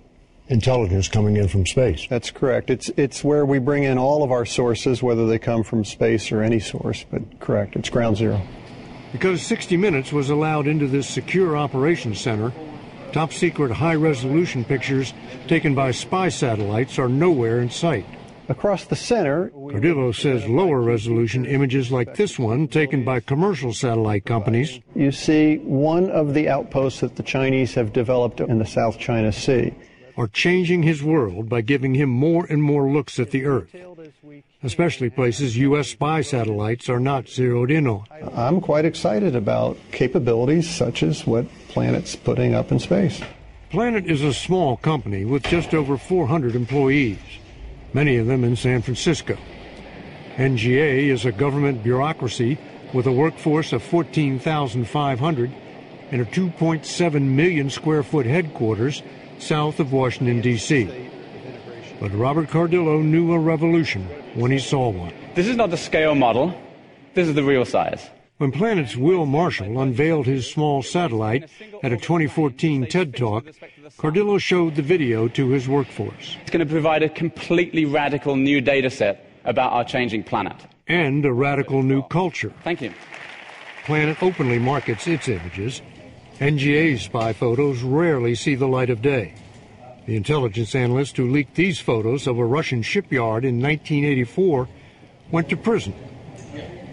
intelligence 0.50 1.08
coming 1.08 1.38
in 1.38 1.48
from 1.48 1.66
space. 1.66 2.08
That's 2.10 2.32
correct. 2.32 2.70
It's 2.70 2.90
it's 2.98 3.24
where 3.24 3.46
we 3.46 3.60
bring 3.60 3.84
in 3.84 3.98
all 3.98 4.24
of 4.24 4.32
our 4.32 4.46
sources, 4.46 5.04
whether 5.04 5.28
they 5.28 5.40
come 5.40 5.64
from 5.64 5.84
space 5.84 6.32
or 6.32 6.42
any 6.42 6.60
source. 6.60 7.06
But 7.10 7.40
correct, 7.40 7.76
it's 7.76 7.90
ground 7.90 8.18
zero. 8.18 8.42
Because 9.12 9.42
60 9.42 9.78
Minutes 9.78 10.12
was 10.12 10.30
allowed 10.30 10.68
into 10.68 10.88
this 10.88 11.08
secure 11.08 11.58
operations 11.58 12.20
center, 12.20 12.52
top 13.14 13.32
secret 13.32 13.72
high 13.72 13.96
resolution 13.96 14.66
pictures 14.66 15.14
taken 15.48 15.74
by 15.74 15.92
spy 15.92 16.30
satellites 16.30 17.00
are 17.00 17.10
nowhere 17.10 17.60
in 17.60 17.70
sight. 17.70 18.06
Across 18.50 18.86
the 18.86 18.96
center, 18.96 19.50
Cardillo 19.50 20.16
says 20.16 20.48
lower 20.48 20.82
resolution 20.82 21.46
images 21.46 21.92
like 21.92 22.16
this 22.16 22.40
one, 22.40 22.68
taken 22.68 23.04
by 23.04 23.20
commercial 23.20 23.74
satellite 23.74 24.26
companies, 24.26 24.80
you 24.96 25.12
see 25.12 25.58
one 25.58 26.10
of 26.10 26.34
the 26.34 26.48
outposts 26.48 27.02
that 27.02 27.18
the 27.18 27.24
Chinese 27.24 27.74
have 27.76 27.92
developed 27.92 28.40
in 28.40 28.58
the 28.60 28.66
South 28.66 28.98
China 28.98 29.32
Sea. 29.32 29.74
are 30.18 30.28
changing 30.28 30.82
his 30.82 31.04
world 31.04 31.48
by 31.48 31.62
giving 31.62 31.94
him 31.94 32.10
more 32.10 32.46
and 32.50 32.62
more 32.62 32.90
looks 32.90 33.20
at 33.20 33.30
the 33.30 33.46
Earth, 33.46 33.74
especially 34.64 35.10
places 35.10 35.58
U.S. 35.58 35.90
spy 35.90 36.22
satellites 36.22 36.90
are 36.90 37.00
not 37.00 37.30
zeroed 37.30 37.70
in 37.70 37.86
on. 37.86 38.06
I'm 38.34 38.60
quite 38.60 38.84
excited 38.84 39.36
about 39.36 39.78
capabilities 39.92 40.68
such 40.68 41.04
as 41.04 41.28
what 41.28 41.46
Planet's 41.70 42.16
putting 42.16 42.56
up 42.56 42.72
in 42.72 42.80
space. 42.80 43.22
Planet 43.70 44.08
is 44.08 44.24
a 44.24 44.34
small 44.34 44.78
company 44.78 45.24
with 45.24 45.44
just 45.44 45.74
over 45.74 45.98
400 45.98 46.56
employees, 46.56 47.20
many 47.98 48.18
of 48.18 48.28
them 48.28 48.44
in 48.44 48.56
San 48.56 48.80
Francisco. 48.84 49.36
NGA 50.36 51.10
is 51.10 51.26
a 51.26 51.32
government 51.32 51.82
bureaucracy 51.82 52.56
with 52.94 53.08
a 53.08 53.12
workforce 53.12 53.74
of 53.74 53.82
14,500 53.82 55.52
and 56.12 56.22
a 56.22 56.26
2.7 56.26 57.22
million 57.24 57.72
square 57.72 58.04
foot 58.04 58.28
headquarters 58.28 59.02
south 59.40 59.80
of 59.80 59.94
Washington, 59.94 60.42
D.C. 60.42 61.10
But 62.00 62.14
Robert 62.14 62.50
Cardillo 62.50 63.02
knew 63.04 63.34
a 63.34 63.40
revolution 63.40 64.04
when 64.36 64.52
he 64.52 64.60
saw 64.60 64.90
one. 64.90 65.16
This 65.34 65.48
is 65.48 65.56
not 65.56 65.72
the 65.72 65.78
scale 65.78 66.14
model, 66.14 66.54
this 67.16 67.28
is 67.28 67.34
the 67.34 67.44
real 67.44 67.66
size. 67.66 68.12
When 68.38 68.52
Planet's 68.52 68.96
Will 68.96 69.26
Marshall 69.26 69.82
unveiled 69.82 70.28
his 70.28 70.48
small 70.48 70.84
satellite 70.84 71.50
at 71.82 71.92
a 71.92 71.98
2014 71.98 72.86
TED 72.86 73.16
Talk, 73.16 73.46
Cardillo 73.98 74.40
showed 74.40 74.76
the 74.76 74.84
video 74.84 75.28
to 75.30 75.50
his 75.50 75.68
workforce. 75.68 76.38
It's 76.42 76.52
going 76.52 76.66
to 76.66 76.72
provide 76.72 77.02
a 77.02 77.10
completely 77.10 77.86
radical 77.86 78.36
new 78.36 78.62
data 78.62 78.92
set 78.92 79.28
about 79.44 79.74
our 79.74 79.84
changing 79.84 80.24
planet. 80.24 80.56
and 80.88 81.26
a 81.26 81.34
radical 81.34 81.82
new 81.82 82.04
culture. 82.04 82.54
Thank 82.64 82.82
you. 82.82 82.94
Planet 83.86 84.22
openly 84.22 84.60
markets 84.60 85.08
its 85.08 85.28
images. 85.28 85.82
NGA's 86.40 87.02
spy 87.02 87.34
photos 87.34 87.82
rarely 87.82 88.36
see 88.36 88.54
the 88.54 88.68
light 88.68 88.90
of 88.92 89.02
day. 89.02 89.34
The 90.06 90.16
intelligence 90.16 90.76
analyst 90.76 91.18
who 91.18 91.30
leaked 91.32 91.56
these 91.56 91.80
photos 91.80 92.28
of 92.28 92.38
a 92.38 92.46
Russian 92.46 92.84
shipyard 92.84 93.44
in 93.44 93.60
1984 93.62 94.70
went 95.32 95.50
to 95.50 95.58
prison. 95.58 95.94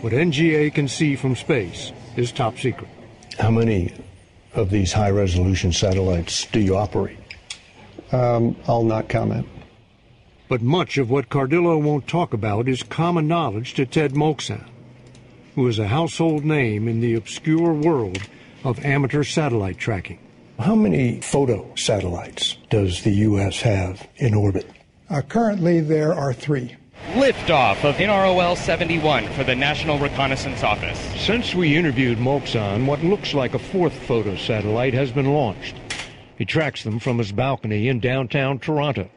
What 0.04 0.12
NGA 0.12 0.74
can 0.74 0.86
see 0.86 1.16
from 1.16 1.34
space 1.34 1.90
is 2.14 2.30
top 2.30 2.58
secret. 2.58 2.90
How 3.38 3.50
many 3.50 3.90
of 4.52 4.68
these 4.68 4.92
high 4.92 5.08
resolution 5.08 5.72
satellites 5.72 6.44
do 6.52 6.60
you 6.60 6.76
operate? 6.76 7.16
Um, 8.12 8.54
I'll 8.68 8.84
not 8.84 9.08
comment. 9.08 9.48
But 10.46 10.60
much 10.60 10.98
of 10.98 11.08
what 11.08 11.30
Cardillo 11.30 11.80
won't 11.80 12.06
talk 12.06 12.34
about 12.34 12.68
is 12.68 12.82
common 12.82 13.26
knowledge 13.26 13.72
to 13.76 13.86
Ted 13.86 14.12
Molczan, 14.12 14.68
who 15.54 15.66
is 15.68 15.78
a 15.78 15.88
household 15.88 16.44
name 16.44 16.86
in 16.86 17.00
the 17.00 17.14
obscure 17.14 17.72
world 17.72 18.18
of 18.62 18.84
amateur 18.84 19.24
satellite 19.24 19.78
tracking. 19.78 20.18
How 20.58 20.74
many 20.74 21.22
photo 21.22 21.66
satellites 21.76 22.58
does 22.68 23.04
the 23.04 23.12
U.S. 23.28 23.62
have 23.62 24.06
in 24.16 24.34
orbit? 24.34 24.70
Uh, 25.08 25.22
currently, 25.22 25.80
there 25.80 26.12
are 26.12 26.34
three. 26.34 26.76
Liftoff 27.12 27.84
of 27.84 27.96
NROL 27.96 28.56
71 28.56 29.28
for 29.34 29.44
the 29.44 29.54
National 29.54 29.98
Reconnaissance 29.98 30.62
Office. 30.62 30.98
Since 31.20 31.54
we 31.54 31.76
interviewed 31.76 32.18
Molczan, 32.18 32.86
what 32.86 33.04
looks 33.04 33.34
like 33.34 33.54
a 33.54 33.58
fourth 33.58 33.92
photo 33.92 34.34
satellite 34.36 34.94
has 34.94 35.12
been 35.12 35.32
launched. 35.32 35.76
He 36.38 36.46
tracks 36.46 36.82
them 36.82 36.98
from 36.98 37.18
his 37.18 37.30
balcony 37.30 37.88
in 37.88 38.00
downtown 38.00 38.58
Toronto 38.58 39.10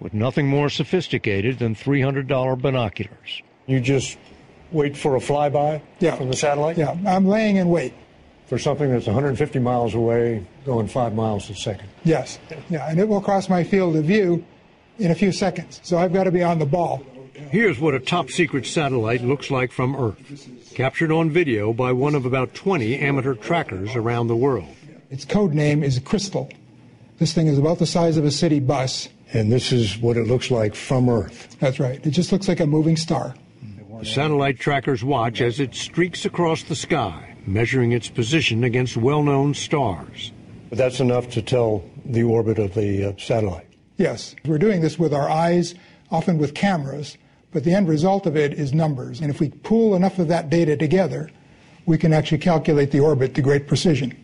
with 0.00 0.14
nothing 0.14 0.48
more 0.48 0.70
sophisticated 0.70 1.58
than 1.58 1.74
$300 1.74 2.60
binoculars. 2.60 3.42
You 3.66 3.80
just 3.80 4.16
wait 4.72 4.96
for 4.96 5.14
a 5.14 5.20
flyby 5.20 5.82
yeah. 6.00 6.16
from 6.16 6.30
the 6.30 6.36
satellite? 6.36 6.78
Yeah, 6.78 6.96
I'm 7.06 7.26
laying 7.26 7.56
in 7.56 7.68
wait. 7.68 7.92
For 8.46 8.58
something 8.58 8.90
that's 8.90 9.06
150 9.06 9.58
miles 9.58 9.94
away, 9.94 10.44
going 10.64 10.88
five 10.88 11.14
miles 11.14 11.50
a 11.50 11.54
second? 11.54 11.88
Yes. 12.02 12.38
Yeah, 12.70 12.88
and 12.88 12.98
it 12.98 13.06
will 13.06 13.20
cross 13.20 13.48
my 13.48 13.62
field 13.62 13.94
of 13.94 14.04
view 14.04 14.44
in 14.98 15.10
a 15.10 15.14
few 15.14 15.32
seconds. 15.32 15.80
So 15.82 15.98
I've 15.98 16.14
got 16.14 16.24
to 16.24 16.30
be 16.30 16.42
on 16.42 16.58
the 16.58 16.66
ball. 16.66 17.04
Here's 17.36 17.78
what 17.78 17.94
a 17.94 18.00
top 18.00 18.30
secret 18.30 18.64
satellite 18.64 19.22
looks 19.22 19.50
like 19.50 19.70
from 19.70 19.94
Earth, 19.94 20.72
captured 20.74 21.12
on 21.12 21.30
video 21.30 21.72
by 21.72 21.92
one 21.92 22.14
of 22.14 22.24
about 22.24 22.54
20 22.54 22.96
amateur 22.98 23.34
trackers 23.34 23.94
around 23.94 24.28
the 24.28 24.36
world. 24.36 24.74
Its 25.10 25.26
code 25.26 25.52
name 25.52 25.82
is 25.82 25.98
Crystal. 25.98 26.50
This 27.18 27.34
thing 27.34 27.46
is 27.46 27.58
about 27.58 27.78
the 27.78 27.86
size 27.86 28.16
of 28.16 28.24
a 28.24 28.30
city 28.30 28.58
bus. 28.58 29.08
And 29.34 29.52
this 29.52 29.70
is 29.70 29.98
what 29.98 30.16
it 30.16 30.26
looks 30.26 30.50
like 30.50 30.74
from 30.74 31.10
Earth. 31.10 31.56
That's 31.60 31.78
right. 31.78 32.04
It 32.06 32.10
just 32.10 32.32
looks 32.32 32.48
like 32.48 32.60
a 32.60 32.66
moving 32.66 32.96
star. 32.96 33.34
The 33.98 34.06
satellite 34.06 34.58
trackers 34.58 35.04
watch 35.04 35.40
as 35.40 35.60
it 35.60 35.74
streaks 35.74 36.24
across 36.24 36.62
the 36.62 36.76
sky, 36.76 37.36
measuring 37.46 37.92
its 37.92 38.08
position 38.08 38.64
against 38.64 38.96
well 38.96 39.22
known 39.22 39.52
stars. 39.52 40.32
But 40.70 40.78
that's 40.78 41.00
enough 41.00 41.30
to 41.30 41.42
tell 41.42 41.84
the 42.04 42.22
orbit 42.22 42.58
of 42.58 42.74
the 42.74 43.10
uh, 43.10 43.12
satellite. 43.18 43.66
Yes. 43.96 44.34
We're 44.44 44.58
doing 44.58 44.80
this 44.80 44.98
with 44.98 45.14
our 45.14 45.28
eyes, 45.28 45.74
often 46.10 46.38
with 46.38 46.54
cameras, 46.54 47.16
but 47.56 47.64
the 47.64 47.72
end 47.72 47.88
result 47.88 48.26
of 48.26 48.36
it 48.36 48.52
is 48.52 48.74
numbers. 48.74 49.22
And 49.22 49.30
if 49.30 49.40
we 49.40 49.48
pool 49.48 49.96
enough 49.96 50.18
of 50.18 50.28
that 50.28 50.50
data 50.50 50.76
together, 50.76 51.30
we 51.86 51.96
can 51.96 52.12
actually 52.12 52.36
calculate 52.36 52.90
the 52.90 53.00
orbit 53.00 53.34
to 53.34 53.40
great 53.40 53.66
precision. 53.66 54.14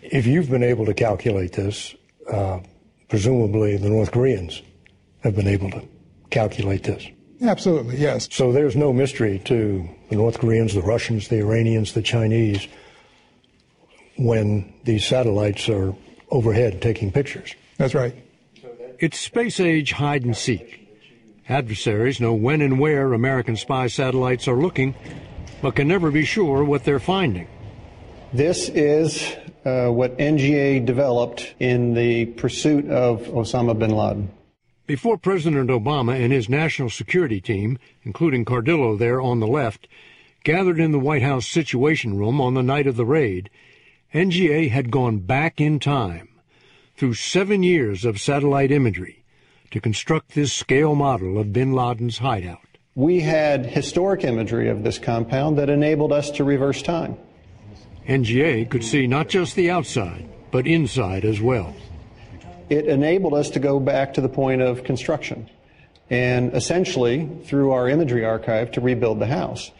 If 0.00 0.26
you've 0.26 0.48
been 0.48 0.62
able 0.62 0.86
to 0.86 0.94
calculate 0.94 1.52
this, 1.52 1.94
uh, 2.32 2.60
presumably 3.10 3.76
the 3.76 3.90
North 3.90 4.12
Koreans 4.12 4.62
have 5.22 5.36
been 5.36 5.46
able 5.46 5.70
to 5.72 5.86
calculate 6.30 6.84
this. 6.84 7.06
Absolutely, 7.42 7.98
yes. 7.98 8.30
So 8.32 8.50
there's 8.50 8.76
no 8.76 8.94
mystery 8.94 9.42
to 9.44 9.86
the 10.08 10.16
North 10.16 10.38
Koreans, 10.38 10.72
the 10.72 10.80
Russians, 10.80 11.28
the 11.28 11.40
Iranians, 11.40 11.92
the 11.92 12.00
Chinese 12.00 12.66
when 14.16 14.72
these 14.84 15.04
satellites 15.04 15.68
are 15.68 15.94
overhead 16.30 16.80
taking 16.80 17.12
pictures. 17.12 17.54
That's 17.76 17.94
right. 17.94 18.14
It's 18.98 19.20
space 19.20 19.60
age 19.60 19.92
hide 19.92 20.24
and 20.24 20.34
seek. 20.34 20.79
Adversaries 21.50 22.20
know 22.20 22.32
when 22.32 22.60
and 22.60 22.78
where 22.78 23.12
American 23.12 23.56
spy 23.56 23.88
satellites 23.88 24.46
are 24.46 24.56
looking, 24.56 24.94
but 25.60 25.74
can 25.74 25.88
never 25.88 26.12
be 26.12 26.24
sure 26.24 26.62
what 26.62 26.84
they're 26.84 27.00
finding. 27.00 27.48
This 28.32 28.68
is 28.68 29.34
uh, 29.64 29.88
what 29.88 30.16
NGA 30.16 30.86
developed 30.86 31.52
in 31.58 31.94
the 31.94 32.26
pursuit 32.26 32.88
of 32.88 33.22
Osama 33.22 33.76
bin 33.76 33.90
Laden. 33.90 34.30
Before 34.86 35.18
President 35.18 35.70
Obama 35.70 36.14
and 36.14 36.32
his 36.32 36.48
national 36.48 36.88
security 36.88 37.40
team, 37.40 37.80
including 38.04 38.44
Cardillo 38.44 38.96
there 38.96 39.20
on 39.20 39.40
the 39.40 39.48
left, 39.48 39.88
gathered 40.44 40.78
in 40.78 40.92
the 40.92 41.00
White 41.00 41.22
House 41.22 41.48
Situation 41.48 42.16
Room 42.16 42.40
on 42.40 42.54
the 42.54 42.62
night 42.62 42.86
of 42.86 42.94
the 42.94 43.04
raid, 43.04 43.50
NGA 44.14 44.70
had 44.70 44.92
gone 44.92 45.18
back 45.18 45.60
in 45.60 45.80
time 45.80 46.28
through 46.96 47.14
seven 47.14 47.64
years 47.64 48.04
of 48.04 48.20
satellite 48.20 48.70
imagery 48.70 49.19
to 49.70 49.80
construct 49.80 50.34
this 50.34 50.52
scale 50.52 50.94
model 50.94 51.38
of 51.38 51.52
bin 51.52 51.72
Laden's 51.72 52.18
hideout. 52.18 52.78
We 52.94 53.20
had 53.20 53.66
historic 53.66 54.24
imagery 54.24 54.68
of 54.68 54.82
this 54.82 54.98
compound 54.98 55.58
that 55.58 55.70
enabled 55.70 56.12
us 56.12 56.30
to 56.32 56.44
reverse 56.44 56.82
time. 56.82 57.16
NGA 58.08 58.68
could 58.68 58.84
see 58.84 59.06
not 59.06 59.28
just 59.28 59.54
the 59.54 59.70
outside, 59.70 60.28
but 60.50 60.66
inside 60.66 61.24
as 61.24 61.40
well. 61.40 61.74
It 62.68 62.86
enabled 62.86 63.34
us 63.34 63.50
to 63.50 63.60
go 63.60 63.78
back 63.80 64.14
to 64.14 64.20
the 64.20 64.28
point 64.28 64.62
of 64.62 64.84
construction 64.84 65.48
and 66.10 66.52
essentially, 66.54 67.30
through 67.44 67.70
our 67.70 67.88
imagery 67.88 68.24
archive, 68.24 68.72
to 68.72 68.80
rebuild 68.80 69.20
the 69.20 69.26
house. 69.26 69.70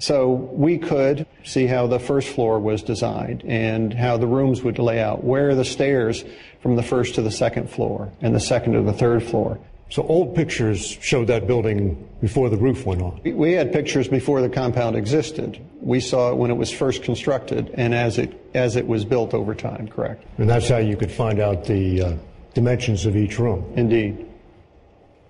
So 0.00 0.30
we 0.30 0.78
could 0.78 1.26
see 1.44 1.66
how 1.66 1.86
the 1.86 1.98
first 1.98 2.28
floor 2.28 2.58
was 2.58 2.82
designed 2.82 3.44
and 3.44 3.92
how 3.92 4.16
the 4.16 4.26
rooms 4.26 4.62
would 4.62 4.78
lay 4.78 5.00
out, 5.00 5.22
where 5.22 5.50
are 5.50 5.54
the 5.54 5.64
stairs 5.64 6.24
from 6.62 6.76
the 6.76 6.82
first 6.82 7.14
to 7.16 7.22
the 7.22 7.30
second 7.30 7.70
floor 7.70 8.10
and 8.22 8.34
the 8.34 8.40
second 8.40 8.72
to 8.72 8.82
the 8.82 8.94
third 8.94 9.22
floor. 9.22 9.58
So 9.90 10.02
old 10.04 10.36
pictures 10.36 10.98
showed 11.02 11.26
that 11.26 11.46
building 11.46 12.08
before 12.20 12.48
the 12.48 12.56
roof 12.56 12.86
went 12.86 13.02
on. 13.02 13.20
We 13.24 13.52
had 13.52 13.72
pictures 13.72 14.06
before 14.08 14.40
the 14.40 14.48
compound 14.48 14.96
existed. 14.96 15.60
We 15.80 16.00
saw 16.00 16.30
it 16.30 16.36
when 16.36 16.50
it 16.50 16.54
was 16.54 16.70
first 16.70 17.02
constructed 17.02 17.70
and 17.74 17.92
as 17.92 18.16
it 18.16 18.40
as 18.54 18.76
it 18.76 18.86
was 18.86 19.04
built 19.04 19.34
over 19.34 19.54
time. 19.54 19.88
Correct. 19.88 20.24
And 20.38 20.48
that's 20.48 20.68
how 20.68 20.78
you 20.78 20.96
could 20.96 21.10
find 21.10 21.40
out 21.40 21.64
the 21.64 22.02
uh, 22.02 22.12
dimensions 22.54 23.04
of 23.04 23.16
each 23.16 23.38
room. 23.38 23.64
Indeed. 23.76 24.26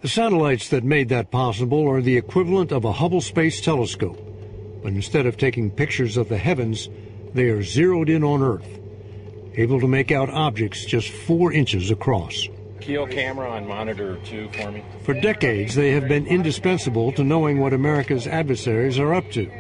The 0.03 0.09
satellites 0.09 0.69
that 0.71 0.85
made 0.85 1.09
that 1.11 1.31
possible 1.31 1.89
are 1.89 2.01
the 2.01 2.17
equivalent 2.17 2.73
of 2.73 2.85
a 2.85 2.93
Hubble 2.93 3.21
Space 3.21 3.61
Telescope, 3.61 4.19
but 4.83 4.93
instead 4.93 5.27
of 5.27 5.37
taking 5.37 5.71
pictures 5.71 6.17
of 6.17 6.29
the 6.29 6.39
heavens, 6.39 6.89
they 7.35 7.45
are 7.45 7.63
zeroed 7.63 8.09
in 8.09 8.25
on 8.25 8.43
Earth, 8.43 8.81
able 9.57 9.81
to 9.81 9.89
make 9.89 10.11
out 10.11 10.31
objects 10.31 10.85
just 10.85 11.11
four 11.11 11.53
inches 11.53 11.91
across. 11.91 12.49
Keel 12.81 13.07
camera 13.07 13.51
on 13.51 13.69
monitor 13.69 14.17
two 14.25 14.49
for 14.51 14.71
me. 14.71 14.83
For 15.05 15.13
decades, 15.15 15.75
they 15.75 15.93
have 15.93 16.09
been 16.09 16.27
indispensable 16.27 17.13
to 17.13 17.23
knowing 17.23 17.61
what 17.61 17.75
America's 17.75 18.27
adversaries 18.27 18.99
are 18.99 19.15
up 19.15 19.31
to. 19.33 19.51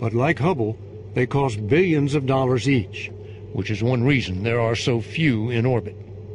But 0.00 0.14
like 0.14 0.38
Hubble, 0.38 0.78
they 1.14 1.26
cost 1.26 1.66
billions 1.66 2.14
of 2.14 2.26
dollars 2.26 2.68
each, 2.68 3.10
which 3.52 3.70
is 3.70 3.82
one 3.82 4.02
reason 4.02 4.42
there 4.42 4.60
are 4.60 4.74
so 4.74 5.00
few 5.00 5.50
in 5.50 5.66
orbit. 5.66 5.94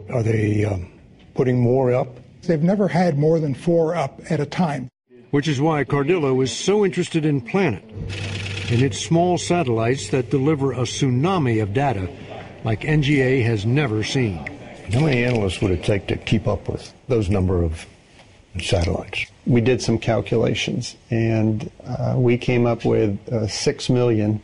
Are 0.09 0.23
they 0.23 0.63
um, 0.63 0.91
putting 1.33 1.59
more 1.59 1.93
up? 1.93 2.19
They've 2.43 2.61
never 2.61 2.87
had 2.87 3.17
more 3.17 3.39
than 3.39 3.55
four 3.55 3.95
up 3.95 4.21
at 4.29 4.39
a 4.39 4.45
time. 4.45 4.87
Which 5.31 5.47
is 5.47 5.59
why 5.59 5.83
Cardillo 5.83 6.41
is 6.41 6.55
so 6.55 6.85
interested 6.85 7.25
in 7.25 7.41
Planet, 7.41 7.83
and 8.71 8.81
its 8.81 8.97
small 8.97 9.37
satellites 9.37 10.09
that 10.09 10.29
deliver 10.29 10.71
a 10.71 10.83
tsunami 10.83 11.61
of 11.61 11.73
data 11.73 12.09
like 12.63 12.81
NGA 12.81 13.43
has 13.43 13.65
never 13.65 14.03
seen. 14.03 14.37
How 14.91 15.01
many 15.01 15.23
analysts 15.23 15.61
would 15.61 15.71
it 15.71 15.83
take 15.83 16.07
to 16.07 16.15
keep 16.15 16.47
up 16.47 16.69
with 16.69 16.93
those 17.09 17.29
number 17.29 17.61
of 17.61 17.85
satellites? 18.61 19.25
We 19.45 19.59
did 19.59 19.81
some 19.81 19.97
calculations, 19.97 20.95
and 21.09 21.69
uh, 21.85 22.15
we 22.17 22.37
came 22.37 22.65
up 22.65 22.85
with 22.85 23.19
uh, 23.27 23.47
six 23.47 23.89
million 23.89 24.41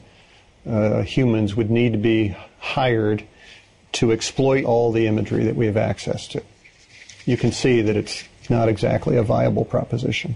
uh, 0.68 1.02
humans 1.04 1.56
would 1.56 1.70
need 1.70 1.94
to 1.94 1.98
be 1.98 2.36
hired 2.60 3.24
to 3.94 4.12
exploit 4.12 4.64
all 4.64 4.92
the 4.92 5.08
imagery 5.08 5.46
that 5.46 5.56
we 5.56 5.66
have 5.66 5.78
access 5.78 6.28
to. 6.30 6.44
You 7.26 7.38
can 7.38 7.52
see 7.52 7.82
that 7.82 7.96
it's 7.96 8.24
not 8.50 8.70
exactly 8.70 9.18
a 9.18 9.24
viable 9.24 9.66
proposition. 9.66 10.36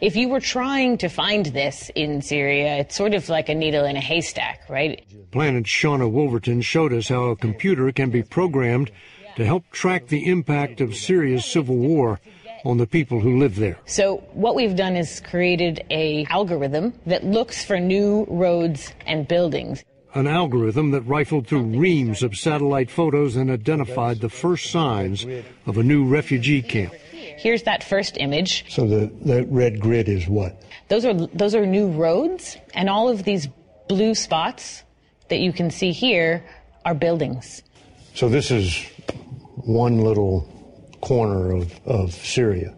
If 0.00 0.16
you 0.16 0.28
were 0.28 0.40
trying 0.40 0.98
to 0.98 1.08
find 1.08 1.46
this 1.46 1.90
in 1.94 2.22
Syria, 2.22 2.76
it's 2.76 2.96
sort 2.96 3.14
of 3.14 3.28
like 3.28 3.48
a 3.48 3.54
needle 3.54 3.84
in 3.84 3.96
a 3.96 4.00
haystack, 4.00 4.68
right? 4.68 5.04
Planet's 5.30 5.68
Shauna 5.68 6.10
Wolverton 6.10 6.60
showed 6.60 6.92
us 6.92 7.08
how 7.08 7.24
a 7.24 7.36
computer 7.36 7.90
can 7.92 8.10
be 8.10 8.22
programmed 8.22 8.90
to 9.36 9.44
help 9.44 9.70
track 9.70 10.08
the 10.08 10.26
impact 10.26 10.80
of 10.80 10.94
Syria's 10.94 11.44
civil 11.44 11.76
war 11.76 12.20
on 12.64 12.78
the 12.78 12.86
people 12.86 13.20
who 13.20 13.38
live 13.38 13.56
there. 13.56 13.78
So 13.86 14.16
what 14.32 14.54
we've 14.54 14.74
done 14.74 14.96
is 14.96 15.20
created 15.20 15.84
a 15.90 16.26
algorithm 16.30 16.94
that 17.06 17.24
looks 17.24 17.64
for 17.64 17.78
new 17.78 18.26
roads 18.28 18.92
and 19.06 19.28
buildings. 19.28 19.84
An 20.14 20.26
algorithm 20.26 20.92
that 20.92 21.02
rifled 21.02 21.46
through 21.46 21.78
reams 21.78 22.22
of 22.22 22.34
satellite 22.34 22.90
photos 22.90 23.36
and 23.36 23.50
identified 23.50 24.20
the 24.20 24.30
first 24.30 24.70
signs 24.70 25.26
of 25.66 25.76
a 25.76 25.82
new 25.82 26.06
refugee 26.06 26.62
camp. 26.62 26.94
Here's 27.36 27.64
that 27.64 27.84
first 27.84 28.16
image. 28.18 28.64
So 28.72 28.86
the, 28.86 29.12
that 29.26 29.46
red 29.50 29.80
grid 29.80 30.08
is 30.08 30.26
what? 30.26 30.62
Those 30.88 31.04
are 31.04 31.14
those 31.14 31.54
are 31.54 31.66
new 31.66 31.88
roads, 31.88 32.56
and 32.74 32.88
all 32.88 33.08
of 33.08 33.24
these 33.24 33.48
blue 33.88 34.14
spots 34.14 34.82
that 35.28 35.38
you 35.38 35.52
can 35.52 35.70
see 35.70 35.92
here 35.92 36.44
are 36.84 36.94
buildings. 36.94 37.62
So 38.14 38.28
this 38.28 38.50
is 38.50 38.86
one 39.56 40.00
little 40.00 40.48
corner 41.00 41.52
of, 41.52 41.78
of 41.84 42.12
Syria. 42.14 42.74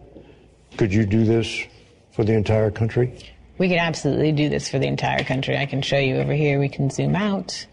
Could 0.77 0.93
you 0.93 1.05
do 1.05 1.23
this 1.23 1.63
for 2.11 2.23
the 2.23 2.33
entire 2.33 2.71
country? 2.71 3.17
We 3.57 3.69
could 3.69 3.77
absolutely 3.77 4.31
do 4.31 4.49
this 4.49 4.69
for 4.69 4.79
the 4.79 4.87
entire 4.87 5.23
country. 5.23 5.57
I 5.57 5.65
can 5.65 5.81
show 5.81 5.97
you 5.97 6.15
over 6.17 6.33
here. 6.33 6.59
We 6.59 6.69
can 6.69 6.89
zoom 6.89 7.15
out. 7.15 7.65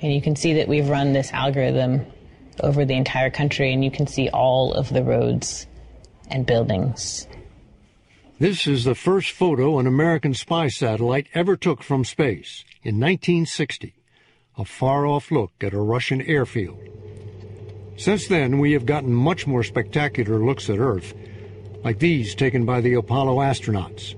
And 0.00 0.12
you 0.12 0.20
can 0.20 0.36
see 0.36 0.54
that 0.54 0.68
we've 0.68 0.88
run 0.88 1.12
this 1.12 1.32
algorithm 1.32 2.06
over 2.60 2.84
the 2.84 2.94
entire 2.94 3.30
country, 3.30 3.72
and 3.72 3.84
you 3.84 3.90
can 3.90 4.06
see 4.06 4.28
all 4.28 4.72
of 4.72 4.88
the 4.90 5.02
roads 5.02 5.66
and 6.30 6.46
buildings. 6.46 7.26
This 8.38 8.66
is 8.66 8.84
the 8.84 8.94
first 8.94 9.30
photo 9.30 9.78
an 9.78 9.86
American 9.86 10.34
spy 10.34 10.68
satellite 10.68 11.28
ever 11.34 11.56
took 11.56 11.82
from 11.82 12.04
space 12.04 12.64
in 12.82 12.98
1960, 12.98 13.94
a 14.58 14.64
far 14.64 15.06
off 15.06 15.30
look 15.30 15.52
at 15.60 15.72
a 15.72 15.80
Russian 15.80 16.20
airfield. 16.22 16.80
Since 17.96 18.26
then, 18.26 18.58
we 18.58 18.72
have 18.72 18.86
gotten 18.86 19.12
much 19.12 19.46
more 19.46 19.62
spectacular 19.62 20.44
looks 20.44 20.68
at 20.68 20.78
Earth, 20.78 21.14
like 21.84 22.00
these 22.00 22.34
taken 22.34 22.64
by 22.64 22.80
the 22.80 22.94
Apollo 22.94 23.36
astronauts. 23.36 24.16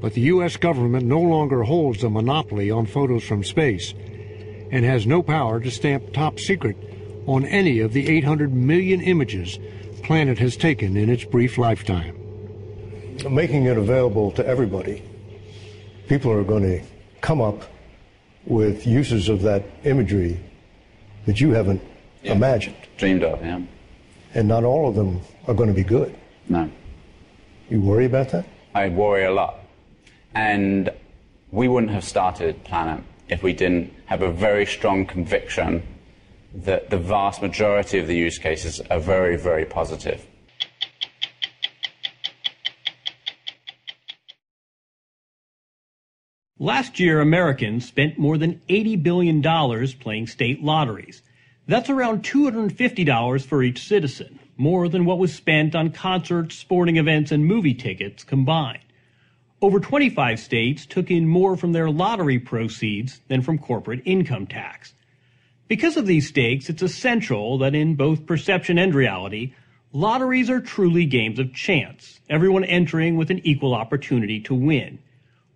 But 0.00 0.14
the 0.14 0.22
U.S. 0.22 0.56
government 0.56 1.04
no 1.04 1.20
longer 1.20 1.62
holds 1.62 2.04
a 2.04 2.10
monopoly 2.10 2.70
on 2.70 2.86
photos 2.86 3.24
from 3.24 3.44
space 3.44 3.92
and 4.70 4.84
has 4.84 5.06
no 5.06 5.22
power 5.22 5.60
to 5.60 5.70
stamp 5.70 6.12
top 6.12 6.38
secret 6.38 6.76
on 7.26 7.44
any 7.46 7.80
of 7.80 7.92
the 7.92 8.08
800 8.08 8.54
million 8.54 9.00
images 9.00 9.58
Planet 10.02 10.38
has 10.38 10.56
taken 10.56 10.96
in 10.96 11.10
its 11.10 11.24
brief 11.24 11.58
lifetime. 11.58 12.14
Making 13.28 13.64
it 13.64 13.76
available 13.76 14.30
to 14.32 14.46
everybody, 14.46 15.02
people 16.06 16.30
are 16.30 16.44
going 16.44 16.62
to 16.62 16.80
come 17.22 17.40
up 17.40 17.64
with 18.44 18.86
uses 18.86 19.28
of 19.28 19.42
that 19.42 19.64
imagery 19.82 20.38
that 21.24 21.40
you 21.40 21.50
haven't 21.50 21.80
Yeah. 22.22 22.34
imagined. 22.34 22.76
Dreamed 22.98 23.24
of, 23.24 23.44
yeah. 23.44 23.60
And 24.34 24.46
not 24.46 24.62
all 24.62 24.88
of 24.88 24.94
them 24.94 25.20
are 25.48 25.54
going 25.54 25.68
to 25.68 25.74
be 25.74 25.82
good. 25.82 26.14
No. 26.48 26.70
You 27.68 27.80
worry 27.80 28.04
about 28.04 28.28
that? 28.30 28.44
I 28.76 28.88
worry 28.90 29.24
a 29.24 29.32
lot. 29.32 29.58
And 30.34 30.90
we 31.50 31.66
wouldn't 31.66 31.90
have 31.90 32.04
started 32.04 32.62
Planet 32.62 33.02
if 33.28 33.42
we 33.42 33.52
didn't 33.52 33.92
have 34.04 34.22
a 34.22 34.30
very 34.30 34.66
strong 34.66 35.04
conviction 35.04 35.82
that 36.64 36.90
the 36.90 36.98
vast 36.98 37.42
majority 37.42 37.98
of 37.98 38.06
the 38.06 38.16
use 38.16 38.38
cases 38.38 38.80
are 38.90 38.98
very, 38.98 39.36
very 39.36 39.64
positive. 39.64 40.26
Last 46.58 46.98
year, 46.98 47.20
Americans 47.20 47.86
spent 47.86 48.18
more 48.18 48.38
than 48.38 48.62
$80 48.70 49.02
billion 49.02 49.42
playing 50.00 50.26
state 50.26 50.62
lotteries. 50.62 51.22
That's 51.68 51.90
around 51.90 52.22
$250 52.22 53.44
for 53.44 53.62
each 53.62 53.86
citizen, 53.86 54.38
more 54.56 54.88
than 54.88 55.04
what 55.04 55.18
was 55.18 55.34
spent 55.34 55.74
on 55.74 55.90
concerts, 55.90 56.56
sporting 56.56 56.96
events, 56.96 57.30
and 57.30 57.44
movie 57.44 57.74
tickets 57.74 58.24
combined. 58.24 58.80
Over 59.60 59.80
25 59.80 60.40
states 60.40 60.86
took 60.86 61.10
in 61.10 61.28
more 61.28 61.56
from 61.56 61.72
their 61.72 61.90
lottery 61.90 62.38
proceeds 62.38 63.20
than 63.28 63.42
from 63.42 63.58
corporate 63.58 64.00
income 64.06 64.46
tax. 64.46 64.94
Because 65.68 65.96
of 65.96 66.06
these 66.06 66.28
stakes, 66.28 66.68
it's 66.68 66.82
essential 66.82 67.58
that 67.58 67.74
in 67.74 67.96
both 67.96 68.26
perception 68.26 68.78
and 68.78 68.94
reality, 68.94 69.52
lotteries 69.92 70.48
are 70.48 70.60
truly 70.60 71.06
games 71.06 71.40
of 71.40 71.52
chance, 71.52 72.20
everyone 72.30 72.64
entering 72.64 73.16
with 73.16 73.32
an 73.32 73.40
equal 73.44 73.74
opportunity 73.74 74.38
to 74.40 74.54
win. 74.54 75.00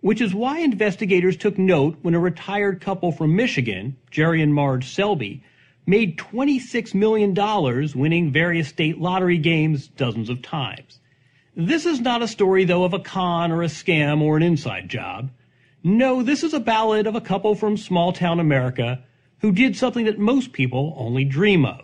Which 0.01 0.19
is 0.19 0.33
why 0.33 0.59
investigators 0.59 1.37
took 1.37 1.57
note 1.57 1.97
when 2.01 2.13
a 2.13 2.19
retired 2.19 2.81
couple 2.81 3.13
from 3.13 3.37
Michigan, 3.37 3.95
Jerry 4.09 4.41
and 4.41 4.53
Marge 4.53 4.85
Selbee, 4.85 5.43
made 5.85 6.17
$26 6.17 6.93
million 6.93 7.33
winning 7.95 8.31
various 8.31 8.67
state 8.67 8.99
lottery 8.99 9.37
games 9.37 9.87
dozens 9.87 10.29
of 10.29 10.41
times. 10.41 10.99
This 11.55 11.85
is 11.85 12.01
not 12.01 12.21
a 12.21 12.27
story, 12.27 12.65
though, 12.65 12.83
of 12.83 12.93
a 12.93 12.99
con 12.99 13.51
or 13.51 13.63
a 13.63 13.67
scam 13.67 14.21
or 14.21 14.35
an 14.35 14.43
inside 14.43 14.89
job. 14.89 15.31
No, 15.83 16.21
this 16.21 16.43
is 16.43 16.53
a 16.53 16.59
ballad 16.59 17.07
of 17.07 17.15
a 17.15 17.21
couple 17.21 17.55
from 17.55 17.77
small 17.77 18.11
town 18.11 18.39
America 18.39 19.03
who 19.41 19.51
did 19.51 19.75
something 19.75 20.05
that 20.05 20.19
most 20.19 20.53
people 20.53 20.93
only 20.97 21.25
dream 21.25 21.65
of. 21.65 21.81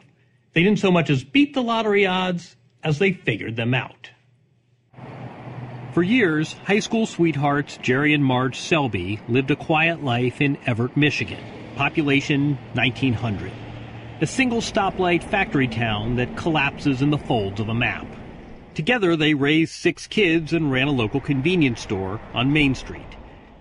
They 0.53 0.63
didn't 0.63 0.79
so 0.79 0.91
much 0.91 1.09
as 1.09 1.23
beat 1.23 1.53
the 1.53 1.63
lottery 1.63 2.05
odds 2.05 2.55
as 2.83 2.99
they 2.99 3.13
figured 3.13 3.55
them 3.55 3.73
out. 3.73 4.11
For 5.93 6.03
years, 6.03 6.53
high 6.65 6.79
school 6.79 7.07
sweethearts 7.07 7.77
Jerry 7.81 8.13
and 8.13 8.23
Marge 8.23 8.57
Selbee 8.57 9.19
lived 9.27 9.49
a 9.49 9.55
quiet 9.55 10.03
life 10.03 10.41
in 10.41 10.57
Evart, 10.57 10.95
Michigan. 10.95 11.43
Population 11.75 12.57
1900. 12.73 13.51
A 14.21 14.27
single 14.27 14.61
stoplight 14.61 15.23
factory 15.23 15.67
town 15.67 16.15
that 16.15 16.35
collapses 16.37 17.01
in 17.01 17.11
the 17.11 17.17
folds 17.17 17.59
of 17.59 17.69
a 17.69 17.73
map. 17.73 18.07
Together, 18.73 19.15
they 19.15 19.33
raised 19.33 19.73
six 19.73 20.05
kids 20.05 20.53
and 20.53 20.71
ran 20.71 20.87
a 20.87 20.91
local 20.91 21.19
convenience 21.19 21.81
store 21.81 22.19
on 22.33 22.53
Main 22.53 22.75
Street. 22.75 23.15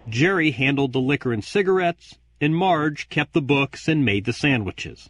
Jerry 0.09 0.51
handled 0.51 0.93
the 0.93 1.01
liquor 1.01 1.33
and 1.33 1.43
cigarettes, 1.43 2.19
and 2.41 2.55
Marge 2.55 3.09
kept 3.09 3.33
the 3.33 3.43
books 3.43 3.89
and 3.89 4.05
made 4.05 4.25
the 4.25 4.33
sandwiches. 4.33 5.09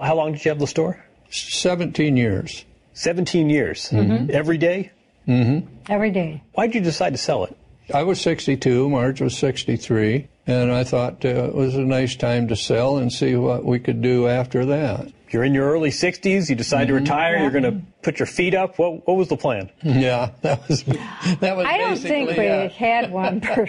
How 0.00 0.14
long 0.14 0.32
did 0.32 0.44
you 0.44 0.50
have 0.50 0.58
the 0.58 0.66
store? 0.66 1.04
17 1.30 2.16
years. 2.16 2.64
17 2.94 3.50
years. 3.50 3.90
Mhm. 3.90 4.30
Every 4.30 4.58
day? 4.58 4.90
Mm-hmm. 5.28 5.66
Every 5.88 6.10
day. 6.10 6.42
Why'd 6.54 6.74
you 6.74 6.80
decide 6.80 7.10
to 7.10 7.18
sell 7.18 7.44
it? 7.44 7.56
I 7.92 8.02
was 8.02 8.20
62, 8.20 8.88
Marge 8.90 9.20
was 9.20 9.36
63, 9.38 10.26
and 10.46 10.72
I 10.72 10.82
thought 10.84 11.24
uh, 11.24 11.28
it 11.28 11.54
was 11.54 11.74
a 11.76 11.82
nice 11.82 12.16
time 12.16 12.48
to 12.48 12.56
sell 12.56 12.96
and 12.98 13.12
see 13.12 13.36
what 13.36 13.64
we 13.64 13.78
could 13.78 14.02
do 14.02 14.26
after 14.28 14.64
that. 14.66 15.12
You're 15.30 15.44
in 15.44 15.54
your 15.54 15.70
early 15.70 15.90
60s. 15.90 16.48
You 16.48 16.56
decide 16.56 16.88
to 16.88 16.94
Mhm. 16.94 17.00
retire. 17.00 17.38
You're 17.38 17.50
going 17.50 17.64
to 17.64 17.80
put 18.02 18.18
your 18.18 18.26
feet 18.26 18.54
up. 18.54 18.78
What, 18.78 19.06
what 19.06 19.16
was 19.16 19.28
the 19.28 19.36
plan? 19.36 19.70
Yeah, 19.82 20.30
that 20.42 20.68
was 20.68 20.82
that 20.84 21.56
was 21.56 21.66
I 21.66 21.78
don't 21.78 21.96
think 21.98 22.30
we 22.30 22.44
it. 22.44 22.72
had 22.72 23.10
one 23.10 23.40
per, 23.40 23.68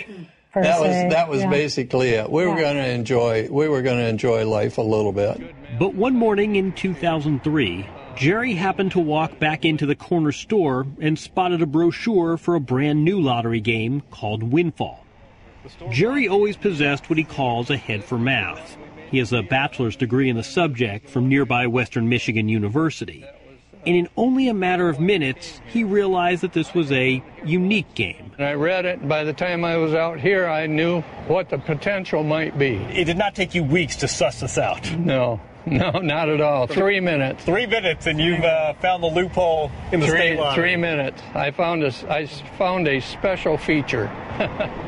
per 0.58 0.64
That 0.64 0.80
was 0.82 1.14
that 1.14 1.30
was 1.30 1.42
Yeah. 1.42 1.50
basically 1.50 2.10
it. 2.10 2.30
We 2.32 2.46
were 2.46 2.56
going 2.56 2.76
to 2.76 2.90
enjoy 2.90 3.48
we 3.50 3.68
were 3.68 3.82
going 3.82 3.98
to 3.98 4.08
enjoy 4.08 4.46
life 4.48 4.78
a 4.78 4.82
little 4.82 5.12
bit. 5.12 5.42
But 5.80 5.96
one 5.96 6.16
morning 6.16 6.56
in 6.56 6.72
2003, 6.72 7.86
Jerry 8.16 8.54
happened 8.54 8.92
to 8.94 9.00
walk 9.00 9.40
back 9.40 9.64
into 9.66 9.86
the 9.86 9.96
corner 9.96 10.32
store 10.32 10.88
and 11.00 11.20
spotted 11.20 11.62
a 11.62 11.66
brochure 11.68 12.38
for 12.38 12.56
a 12.56 12.60
brand 12.60 13.04
new 13.06 13.20
lottery 13.20 13.60
game 13.62 14.02
called 14.12 14.44
Windfall. 14.44 15.06
Jerry 15.92 16.28
always 16.28 16.56
possessed 16.56 17.10
what 17.10 17.18
he 17.18 17.24
calls 17.26 17.70
a 17.70 17.78
head 17.78 18.04
for 18.04 18.18
math. 18.18 18.78
He 19.12 19.20
has 19.20 19.32
a 19.34 19.42
bachelor's 19.44 19.96
degree 19.96 20.30
in 20.30 20.36
the 20.36 20.44
subject 20.44 21.10
from 21.10 21.30
nearby 21.30 21.68
Western 21.68 22.10
Michigan 22.10 22.50
University. 22.50 23.26
And 23.88 23.96
in 23.96 24.10
only 24.18 24.50
a 24.50 24.54
matter 24.54 24.90
of 24.90 25.00
minutes, 25.00 25.62
he 25.68 25.86
realized 25.86 26.44
that 26.44 26.52
this 26.52 26.74
was 26.74 26.92
a 26.92 27.24
unique 27.46 27.96
game. 27.96 28.34
I 28.38 28.52
read 28.52 28.84
it, 28.84 29.00
and 29.00 29.08
by 29.08 29.24
the 29.24 29.32
time 29.32 29.64
I 29.64 29.78
was 29.78 29.94
out 29.94 30.20
here, 30.20 30.46
I 30.46 30.68
knew 30.68 31.00
what 31.28 31.48
the 31.48 31.58
potential 31.58 32.22
might 32.22 32.60
be. 32.60 32.76
It 32.76 33.06
did 33.06 33.18
not 33.18 33.34
take 33.34 33.56
you 33.56 33.64
weeks 33.64 33.96
to 33.98 34.10
suss 34.10 34.42
this 34.42 34.58
out. 34.58 34.92
No, 34.98 35.40
no, 35.66 35.92
not 35.92 36.28
at 36.28 36.42
all. 36.42 36.68
Three 36.68 37.00
minutes. 37.00 37.46
Three 37.46 37.66
minutes, 37.66 38.08
and 38.08 38.20
you've 38.20 38.44
uh, 38.44 38.74
found 38.74 39.04
the 39.04 39.08
loophole 39.08 39.72
in 39.94 40.02
the 40.02 40.08
three, 40.08 40.18
state 40.18 40.38
lottery. 40.38 40.64
three 40.64 40.76
minutes. 40.76 41.22
I 41.34 41.52
found 41.52 41.84
a, 41.84 41.94
I 42.12 42.28
found 42.58 42.90
a 42.90 43.00
special 43.00 43.58
feature. 43.58 44.12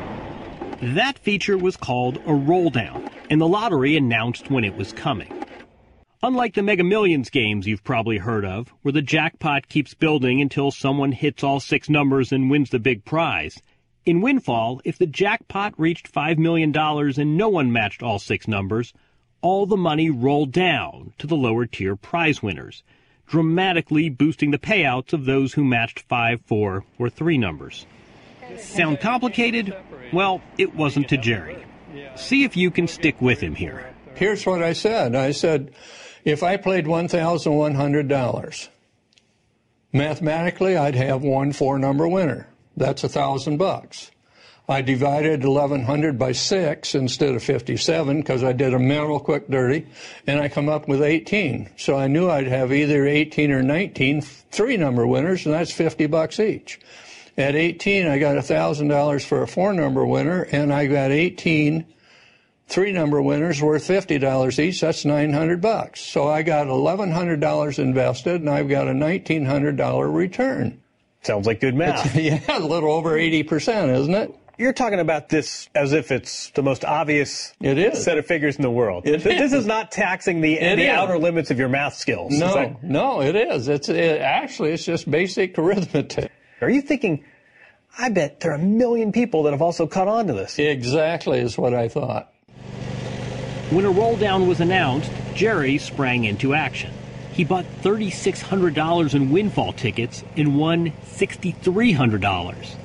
That 0.82 1.18
feature 1.18 1.58
was 1.58 1.76
called 1.76 2.22
a 2.24 2.32
roll 2.32 2.70
down, 2.70 3.10
and 3.28 3.38
the 3.38 3.46
lottery 3.46 3.98
announced 3.98 4.50
when 4.50 4.64
it 4.64 4.74
was 4.76 4.94
coming. 4.94 5.30
Unlike 6.22 6.52
the 6.54 6.62
Mega 6.62 6.84
Millions 6.84 7.30
games 7.30 7.66
you've 7.66 7.82
probably 7.82 8.18
heard 8.18 8.44
of, 8.44 8.68
where 8.82 8.92
the 8.92 9.00
jackpot 9.00 9.70
keeps 9.70 9.94
building 9.94 10.42
until 10.42 10.70
someone 10.70 11.12
hits 11.12 11.42
all 11.42 11.60
six 11.60 11.88
numbers 11.88 12.30
and 12.30 12.50
wins 12.50 12.68
the 12.68 12.78
big 12.78 13.06
prize, 13.06 13.62
in 14.04 14.20
Windfall, 14.20 14.82
if 14.84 14.98
the 14.98 15.06
jackpot 15.06 15.72
reached 15.78 16.12
$5 16.12 16.36
million 16.36 16.76
and 16.76 17.36
no 17.38 17.48
one 17.48 17.72
matched 17.72 18.02
all 18.02 18.18
six 18.18 18.46
numbers, 18.46 18.92
all 19.40 19.64
the 19.64 19.78
money 19.78 20.10
rolled 20.10 20.52
down 20.52 21.14
to 21.16 21.26
the 21.26 21.36
lower 21.36 21.64
tier 21.64 21.96
prize 21.96 22.42
winners, 22.42 22.82
dramatically 23.26 24.10
boosting 24.10 24.50
the 24.50 24.58
payouts 24.58 25.14
of 25.14 25.24
those 25.24 25.54
who 25.54 25.64
matched 25.64 26.00
five, 26.00 26.42
four, 26.42 26.84
or 26.98 27.08
three 27.08 27.38
numbers. 27.38 27.86
Sound 28.58 29.00
complicated? 29.00 29.74
Well, 30.12 30.42
it 30.58 30.74
wasn't 30.74 31.08
to 31.08 31.16
Jerry. 31.16 31.64
See 32.16 32.44
if 32.44 32.58
you 32.58 32.70
can 32.70 32.88
stick 32.88 33.22
with 33.22 33.40
him 33.40 33.54
here. 33.54 33.94
Here's 34.16 34.44
what 34.44 34.62
I 34.62 34.74
said. 34.74 35.14
I 35.14 35.30
said, 35.30 35.72
if 36.24 36.42
I 36.42 36.56
played 36.56 36.86
$1,100, 36.86 38.68
mathematically 39.92 40.76
I'd 40.76 40.94
have 40.94 41.22
one 41.22 41.52
four 41.52 41.78
number 41.78 42.06
winner. 42.08 42.48
That's 42.76 43.04
a 43.04 43.08
thousand 43.08 43.56
bucks. 43.56 44.10
I 44.70 44.82
divided 44.82 45.44
1100 45.44 46.16
by 46.16 46.30
6 46.30 46.94
instead 46.94 47.34
of 47.34 47.42
57 47.42 48.20
because 48.20 48.44
I 48.44 48.52
did 48.52 48.72
a 48.72 48.78
mental 48.78 49.18
quick 49.18 49.48
dirty 49.48 49.88
and 50.28 50.38
I 50.38 50.48
come 50.48 50.68
up 50.68 50.86
with 50.86 51.02
18. 51.02 51.70
So 51.76 51.96
I 51.96 52.06
knew 52.06 52.30
I'd 52.30 52.46
have 52.46 52.72
either 52.72 53.04
18 53.04 53.50
or 53.50 53.64
19 53.64 54.20
three 54.20 54.76
number 54.76 55.08
winners 55.08 55.44
and 55.44 55.52
that's 55.52 55.72
50 55.72 56.06
bucks 56.06 56.38
each. 56.38 56.78
At 57.36 57.56
18 57.56 58.06
I 58.06 58.18
got 58.20 58.36
$1,000 58.36 59.24
for 59.24 59.42
a 59.42 59.48
four 59.48 59.72
number 59.72 60.06
winner 60.06 60.42
and 60.52 60.72
I 60.72 60.86
got 60.86 61.10
18 61.10 61.84
three 62.70 62.92
number 62.92 63.20
winners 63.20 63.60
worth 63.60 63.86
$50 63.86 64.58
each. 64.58 64.80
That's 64.80 65.04
900 65.04 65.60
bucks. 65.60 66.00
So 66.00 66.28
I 66.28 66.42
got 66.42 66.68
$1,100 66.68 67.78
invested 67.78 68.40
and 68.40 68.48
I've 68.48 68.68
got 68.68 68.88
a 68.88 68.92
$1,900 68.92 70.14
return. 70.14 70.80
Sounds 71.22 71.46
like 71.46 71.60
good 71.60 71.74
math. 71.74 72.16
It's, 72.16 72.46
yeah, 72.48 72.58
a 72.58 72.60
little 72.60 72.92
over 72.92 73.10
80%, 73.10 73.94
isn't 73.94 74.14
it? 74.14 74.34
You're 74.56 74.72
talking 74.74 75.00
about 75.00 75.30
this 75.30 75.70
as 75.74 75.94
if 75.94 76.12
it's 76.12 76.50
the 76.50 76.62
most 76.62 76.84
obvious 76.84 77.54
set 77.62 78.18
of 78.18 78.26
figures 78.26 78.56
in 78.56 78.62
the 78.62 78.70
world. 78.70 79.06
It 79.06 79.22
this 79.22 79.52
is. 79.52 79.52
is 79.54 79.66
not 79.66 79.90
taxing 79.90 80.42
the, 80.42 80.58
the 80.58 80.90
outer 80.90 81.18
limits 81.18 81.50
of 81.50 81.58
your 81.58 81.70
math 81.70 81.94
skills. 81.94 82.38
No, 82.38 82.76
no, 82.82 83.22
it 83.22 83.36
is. 83.36 83.68
It's 83.68 83.88
it, 83.88 84.20
actually 84.20 84.72
it's 84.72 84.84
just 84.84 85.10
basic 85.10 85.58
arithmetic. 85.58 86.30
Are 86.60 86.68
you 86.68 86.82
thinking? 86.82 87.24
I 87.98 88.10
bet 88.10 88.40
there 88.40 88.52
are 88.52 88.56
a 88.56 88.58
million 88.58 89.12
people 89.12 89.44
that 89.44 89.52
have 89.52 89.62
also 89.62 89.86
caught 89.86 90.08
on 90.08 90.26
to 90.26 90.34
this. 90.34 90.58
Exactly 90.58 91.38
is 91.38 91.56
what 91.56 91.72
I 91.72 91.88
thought. 91.88 92.30
When 93.70 93.84
a 93.84 93.90
roll 93.90 94.16
down 94.16 94.48
was 94.48 94.60
announced, 94.60 95.12
Jerry 95.34 95.78
sprang 95.78 96.24
into 96.24 96.54
action. 96.54 96.92
He 97.32 97.44
bought 97.44 97.64
$3,600 97.82 99.14
in 99.14 99.30
windfall 99.30 99.72
tickets 99.72 100.24
and 100.36 100.58
won 100.58 100.90
$6,300. 101.04 102.76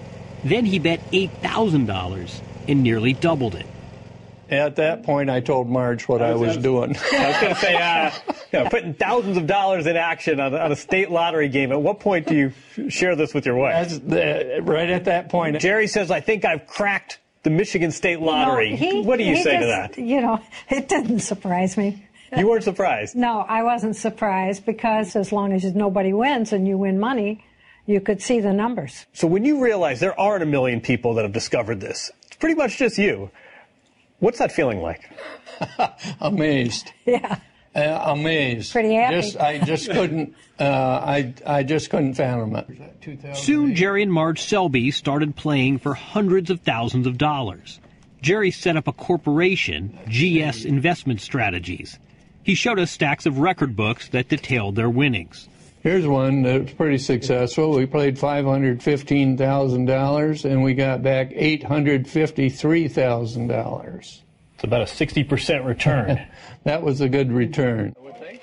Then 0.43 0.63
he 0.63 0.77
bet 0.77 0.99
$8,000 1.11 2.41
and 2.67 2.83
nearly 2.83 3.13
doubled 3.13 3.55
it. 3.55 3.65
At 4.47 4.75
that 4.75 5.01
point, 5.01 5.31
I 5.31 5.39
told 5.39 5.67
Marge 5.67 6.07
what 6.07 6.21
I 6.21 6.35
was 6.35 6.55
doing. 6.55 6.95
I 7.13 7.27
was 7.29 7.41
going 7.41 7.55
to 7.55 7.59
say, 7.59 7.75
uh, 7.75 8.11
you 8.53 8.59
know, 8.59 8.69
putting 8.69 8.93
thousands 8.93 9.37
of 9.37 9.47
dollars 9.47 9.87
in 9.87 9.97
action 9.97 10.39
on, 10.39 10.53
on 10.53 10.71
a 10.71 10.75
state 10.75 11.09
lottery 11.09 11.49
game. 11.49 11.71
At 11.71 11.81
what 11.81 11.99
point 11.99 12.27
do 12.27 12.35
you 12.35 12.89
share 12.89 13.15
this 13.15 13.33
with 13.33 13.47
your 13.47 13.55
wife? 13.55 13.89
That's 13.89 13.99
the, 13.99 14.59
right 14.61 14.91
at 14.91 15.05
that 15.05 15.29
point. 15.29 15.59
Jerry 15.59 15.87
says, 15.87 16.11
"I 16.11 16.19
think 16.19 16.45
I've 16.45 16.67
cracked 16.67 17.17
the 17.45 17.49
Michigan 17.49 17.91
State 17.91 18.19
Lottery." 18.19 18.71
No, 18.71 18.75
he- 18.75 19.01
what 19.01 19.17
do 19.17 19.23
you 19.23 19.35
he 19.37 19.43
say 19.43 19.57
to 19.57 19.65
that? 19.65 19.97
You 19.97 20.19
know, 20.19 20.41
it 20.69 20.89
didn't 20.89 21.19
surprise 21.21 21.77
me. 21.77 22.05
You 22.35 22.49
weren't 22.49 22.65
surprised. 22.65 23.15
No, 23.15 23.45
I 23.47 23.63
wasn't 23.63 23.95
surprised 23.95 24.65
because 24.65 25.15
as 25.15 25.31
long 25.31 25.53
as 25.53 25.63
nobody 25.73 26.11
wins 26.11 26.51
and 26.51 26.67
you 26.67 26.77
win 26.77 26.99
money, 26.99 27.45
you 27.85 28.01
could 28.01 28.21
see 28.21 28.41
the 28.41 28.51
numbers. 28.51 29.05
So 29.13 29.25
when 29.27 29.45
you 29.45 29.63
realize 29.63 30.01
there 30.01 30.19
aren't 30.19 30.43
a 30.43 30.45
million 30.45 30.81
people 30.81 31.13
that 31.13 31.21
have 31.23 31.31
discovered 31.31 31.79
this, 31.79 32.11
it's 32.27 32.35
pretty 32.35 32.55
much 32.55 32.77
just 32.77 32.97
you. 32.97 33.31
What's 34.19 34.39
that 34.39 34.51
feeling 34.51 34.81
like? 34.81 35.09
amazed. 36.19 36.91
Yeah 37.05 37.39
uh, 37.75 38.03
amazed. 38.07 38.71
Pretty 38.71 38.93
happy. 38.93 39.15
Just, 39.21 39.37
I 39.37 39.59
just 39.59 39.91
couldn't. 39.91 40.33
Uh, 40.59 40.63
I 40.63 41.33
I 41.45 41.63
just 41.63 41.89
couldn't 41.89 42.13
fathom 42.13 42.55
it. 42.55 43.35
Soon, 43.35 43.75
Jerry 43.75 44.03
and 44.03 44.13
Marge 44.13 44.41
Selbee 44.41 44.93
started 44.93 45.35
playing 45.35 45.79
for 45.79 45.93
hundreds 45.93 46.49
of 46.49 46.61
thousands 46.61 47.05
of 47.07 47.17
dollars. 47.17 47.81
Jerry 48.21 48.51
set 48.51 48.77
up 48.77 48.87
a 48.87 48.93
corporation, 48.93 49.99
GS 50.07 50.63
Investment 50.65 51.19
Strategies. 51.21 51.99
He 52.41 52.55
showed 52.55 52.79
us 52.79 52.89
stacks 52.91 53.25
of 53.25 53.39
record 53.39 53.75
books 53.75 54.07
that 54.09 54.29
detailed 54.29 54.75
their 54.75 54.89
winnings. 54.89 55.49
Here's 55.81 56.07
one 56.07 56.41
that 56.43 56.61
was 56.63 56.71
pretty 56.73 56.97
successful. 56.97 57.71
We 57.71 57.85
played 57.85 58.17
$515,000 58.17 60.45
and 60.45 60.63
we 60.63 60.73
got 60.73 61.03
back 61.03 61.29
$853,000. 61.29 64.19
It's 64.55 64.63
about 64.63 64.81
a 64.81 64.87
sixty 64.87 65.23
percent 65.23 65.65
return. 65.65 66.25
that 66.63 66.81
was 66.81 67.01
a 67.01 67.09
good 67.09 67.31
return. 67.31 67.93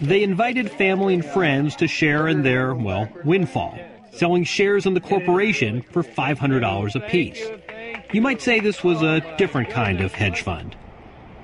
They 0.01 0.23
invited 0.23 0.71
family 0.71 1.15
and 1.15 1.25
friends 1.25 1.77
to 1.77 1.87
share 1.87 2.29
in 2.29 2.43
their, 2.43 2.75
well, 2.75 3.09
windfall, 3.25 3.79
selling 4.13 4.45
shares 4.45 4.87
in 4.87 4.95
the 4.95 5.01
corporation 5.01 5.83
for 5.83 6.03
$500 6.03 6.95
apiece. 6.95 7.41
You 8.13 8.21
might 8.21 8.41
say 8.43 8.61
this 8.61 8.83
was 8.83 9.03
a 9.03 9.21
different 9.39 9.71
kind 9.71 10.01
of 10.01 10.13
hedge 10.13 10.43
fund. 10.43 10.77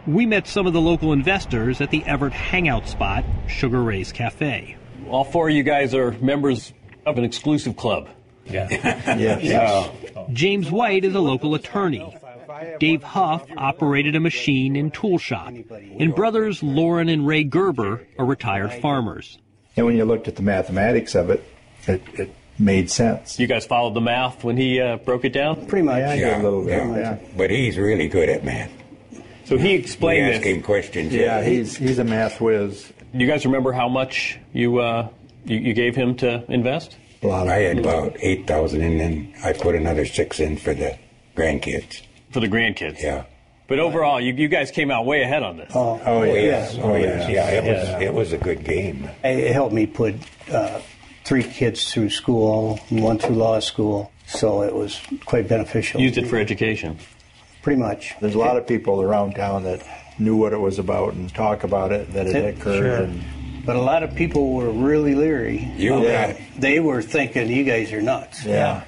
We 0.06 0.26
met 0.26 0.46
some 0.46 0.66
of 0.66 0.72
the 0.72 0.80
local 0.80 1.12
investors 1.12 1.80
at 1.80 1.90
the 1.90 2.00
Evart 2.00 2.32
hangout 2.32 2.88
spot, 2.88 3.24
Sugar 3.46 3.82
Ray's 3.82 4.10
Cafe. 4.12 4.76
All 5.08 5.24
four 5.24 5.48
of 5.48 5.54
you 5.54 5.62
guys 5.62 5.94
are 5.94 6.12
members 6.12 6.72
of 7.06 7.18
an 7.18 7.24
exclusive 7.24 7.76
club. 7.76 8.08
Yeah. 8.46 8.68
yes. 9.18 9.90
James 10.32 10.70
White 10.70 11.04
is 11.04 11.14
a 11.14 11.20
local 11.20 11.54
attorney. 11.54 12.16
Dave 12.78 13.02
Huff 13.02 13.46
operated 13.56 14.14
a 14.16 14.20
machine 14.20 14.76
and 14.76 14.92
tool 14.92 15.18
shop. 15.18 15.52
And 15.98 16.14
brothers 16.14 16.62
Lauren 16.62 17.09
and 17.09 17.26
Ray 17.26 17.44
Gerber 17.44 18.06
are 18.18 18.24
retired 18.24 18.72
farmers. 18.74 19.38
And 19.76 19.86
when 19.86 19.96
you 19.96 20.04
looked 20.04 20.28
at 20.28 20.36
the 20.36 20.42
mathematics 20.42 21.14
of 21.14 21.30
it, 21.30 21.44
it, 21.86 22.02
it 22.14 22.34
made 22.59 22.90
sense. 22.90 23.38
You 23.38 23.46
guys 23.46 23.64
followed 23.66 23.94
the 23.94 24.00
math 24.00 24.42
when 24.44 24.56
he 24.56 24.80
uh, 24.80 24.96
broke 24.96 25.24
it 25.24 25.32
down? 25.32 25.66
Pretty 25.66 25.84
much. 25.84 25.98
Yeah, 25.98 26.11
I 26.11 26.16
did 26.16 26.32
a 26.34 26.42
little 26.42 26.64
bit. 26.64 26.70
yeah. 26.72 26.96
Yeah. 26.96 27.18
But 27.36 27.50
he's 27.50 27.78
really 27.78 28.09
good 28.09 28.28
at 28.28 28.44
math. 28.44 28.72
So 29.44 29.56
he 29.56 29.74
explained 29.74 30.26
we 30.26 30.32
this. 30.32 30.38
ask 30.40 30.46
him 30.46 30.62
questions. 30.62 31.14
Yeah, 31.14 31.42
he's 31.42 31.74
he's 31.76 31.98
a 31.98 32.04
math 32.04 32.40
whiz. 32.40 32.92
Do 33.12 33.18
you 33.18 33.26
guys 33.26 33.46
remember 33.46 33.72
how 33.72 33.88
much 33.88 34.38
you 34.52 34.78
uh, 34.78 35.09
you, 35.44 35.56
you 35.56 35.72
gave 35.74 35.96
him 35.96 36.16
to 36.16 36.44
invest? 36.52 36.96
Well, 37.22 37.48
I 37.48 37.61
had 37.61 37.78
about 37.78 38.16
eight 38.20 38.46
thousand, 38.46 38.82
and 38.82 39.00
then 39.00 39.34
I 39.42 39.54
put 39.54 39.74
another 39.74 40.04
six 40.04 40.38
in 40.38 40.59
for 40.59 40.74
the 40.74 40.98
grandkids. 41.34 42.02
For 42.31 42.41
the 42.41 42.49
grandkids. 42.49 43.01
Yeah. 43.03 43.24
But 43.66 43.79
overall, 43.81 44.18
you, 44.20 44.33
you 44.33 44.49
guys 44.49 44.70
came 44.70 44.91
out 44.91 45.05
way 45.05 45.22
ahead 45.22 45.43
on 45.43 45.59
this. 45.59 45.72
Oh, 45.74 46.01
oh 46.07 46.22
yes, 46.22 46.74
yeah. 46.74 46.83
oh 46.83 46.97
yes, 46.97 47.31
yeah. 47.31 47.49
It 47.51 47.64
Yeah. 47.64 47.70
was 47.95 48.03
it 48.03 48.14
was 48.14 48.33
a 48.33 48.39
good 48.39 48.64
game. 48.64 49.09
It 49.22 49.53
helped 49.53 49.74
me 49.74 49.87
put 49.87 50.14
uh, 50.51 50.81
three 51.24 51.43
kids 51.43 51.93
through 51.93 52.09
school, 52.11 52.79
one 52.89 53.18
through 53.18 53.37
law 53.37 53.61
school, 53.61 54.11
so 54.26 54.62
it 54.62 54.74
was 54.74 54.99
quite 55.26 55.49
beneficial. 55.49 56.01
Used 56.01 56.16
it 56.16 56.26
for 56.29 56.39
education. 56.39 56.97
Pretty 57.62 57.79
much. 57.81 58.14
There's 58.20 58.35
a 58.35 58.39
lot 58.39 58.57
of 58.57 58.66
people 58.66 59.03
around 59.03 59.35
town 59.35 59.64
that 59.64 59.85
knew 60.18 60.37
what 60.37 60.55
it 60.55 60.59
was 60.61 60.79
about 60.79 61.12
and 61.12 61.33
talk 61.35 61.62
about 61.64 61.93
it 61.93 62.11
that 62.14 62.26
it 62.26 62.35
had 62.35 62.45
occurred. 62.47 62.79
Sure. 62.79 63.03
And 63.05 63.22
But 63.66 63.76
a 63.76 63.81
lot 63.83 64.03
of 64.03 64.14
people 64.14 64.55
were 64.55 64.70
really 64.70 65.14
leery. 65.14 65.70
You 65.76 66.01
bet. 66.01 66.41
They 66.57 66.81
were 66.81 67.03
thinking, 67.03 67.51
you 67.51 67.64
guys 67.64 67.93
are 67.93 68.01
nuts. 68.01 68.45
yeah, 68.47 68.85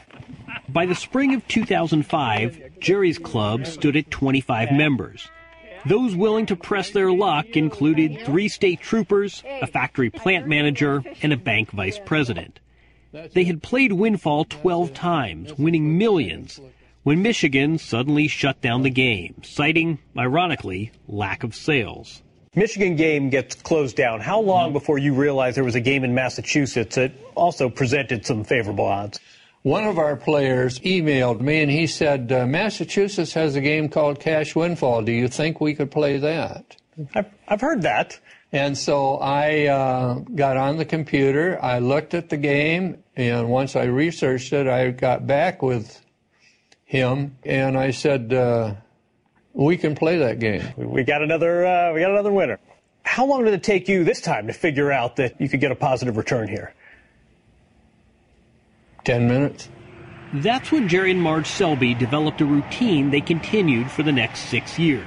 By 0.71 0.87
the 0.87 0.95
spring 0.95 1.35
of 1.35 1.47
2005, 1.49 2.70
Jerry's 2.81 3.19
club 3.19 3.67
stood 3.67 3.97
at 3.97 4.11
25 4.11 4.73
members. 4.73 5.29
Those 5.87 6.15
willing 6.15 6.47
to 6.47 6.57
press 6.57 6.91
their 6.91 7.13
luck 7.13 7.57
included 7.57 8.21
three 8.27 8.49
state 8.49 8.81
troopers, 8.81 9.43
a 9.47 9.67
factory 9.67 10.11
plant 10.11 10.47
manager, 10.47 11.03
and 11.23 11.33
a 11.33 11.39
bank 11.39 11.71
vice 11.71 11.99
president. 12.05 12.61
They 13.13 13.45
had 13.45 13.63
played 13.63 13.93
Windfall 13.93 14.45
12 14.45 14.95
times, 14.95 15.59
winning 15.59 15.99
millions, 15.99 16.61
when 17.03 17.23
Michigan 17.23 17.79
suddenly 17.79 18.29
shut 18.29 18.61
down 18.61 18.83
the 18.83 18.91
game, 18.91 19.43
citing, 19.43 19.99
ironically, 20.17 20.93
lack 21.09 21.43
of 21.43 21.55
sales. 21.55 22.23
Michigan 22.55 22.97
game 22.97 23.31
gets 23.31 23.55
closed 23.55 23.97
down. 23.97 24.21
How 24.21 24.41
long 24.41 24.73
before 24.73 24.99
you 24.99 25.15
realized 25.15 25.57
there 25.57 25.65
was 25.65 25.77
a 25.77 25.81
game 25.81 26.05
in 26.05 26.15
Massachusetts 26.15 26.97
that 26.97 27.13
also 27.35 27.71
presented 27.71 28.27
some 28.27 28.45
favorable 28.45 28.85
odds? 28.85 29.21
One 29.63 29.85
of 29.85 29.99
our 29.99 30.17
players 30.17 30.79
emailed 30.81 31.41
me 31.41 31.61
and 31.61 31.71
he 31.71 31.87
said, 31.87 32.33
uh, 32.33 32.47
Massachusetts 32.47 33.35
has 33.35 33.57
a 33.57 33.61
game 33.61 33.91
called 33.91 34.19
Cash 34.19 34.57
Windfall. 34.57 35.03
Do 35.03 35.13
you 35.13 35.29
think 35.29 35.61
we 35.61 35.75
could 35.75 35.91
play 35.91 36.17
that? 36.17 36.77
I've, 37.15 37.27
I've 37.47 37.61
heard 37.61 37.83
that. 37.83 38.19
And 38.53 38.77
so 38.77 39.17
I 39.19 39.67
uh, 39.67 40.15
got 40.35 40.57
on 40.57 40.79
the 40.79 40.85
computer, 40.85 41.63
I 41.63 41.79
looked 41.79 42.15
at 42.15 42.31
the 42.31 42.37
game, 42.37 43.05
and 43.15 43.49
once 43.49 43.77
I 43.77 43.85
researched 43.85 44.53
it, 44.53 44.67
I 44.67 44.91
got 44.91 45.27
back 45.27 45.63
with 45.63 46.05
him 46.85 47.37
and 47.45 47.77
I 47.77 47.91
said, 47.91 48.33
uh, 48.33 48.75
we 49.53 49.77
can 49.77 49.95
play 49.95 50.19
that 50.19 50.39
game. 50.39 50.65
We 50.77 51.05
got 51.05 51.23
another 51.23 51.67
uh, 51.67 51.93
we 51.93 52.01
got 52.01 52.11
another 52.11 52.33
winner. 52.33 52.59
How 53.03 53.27
long 53.27 53.45
did 53.45 53.55
it 53.55 53.63
take 53.63 53.89
you 53.89 54.05
this 54.05 54.21
time 54.21 54.47
to 54.47 54.53
figure 54.53 54.91
out 54.91 55.17
that 55.17 55.41
you 55.41 55.49
could 55.49 55.61
get 55.61 55.71
a 55.71 55.77
positive 55.77 56.17
return 56.17 56.49
here? 56.49 56.75
10 59.05 59.29
minutes. 59.29 59.69
That's 60.33 60.71
when 60.71 60.89
Jerry 60.89 61.11
and 61.11 61.21
Marge 61.21 61.49
Selbee 61.49 61.99
developed 61.99 62.41
a 62.41 62.45
routine 62.45 63.11
they 63.11 63.21
continued 63.21 63.91
for 63.91 64.05
the 64.05 64.13
next 64.13 64.49
six 64.49 64.79
years, 64.79 65.07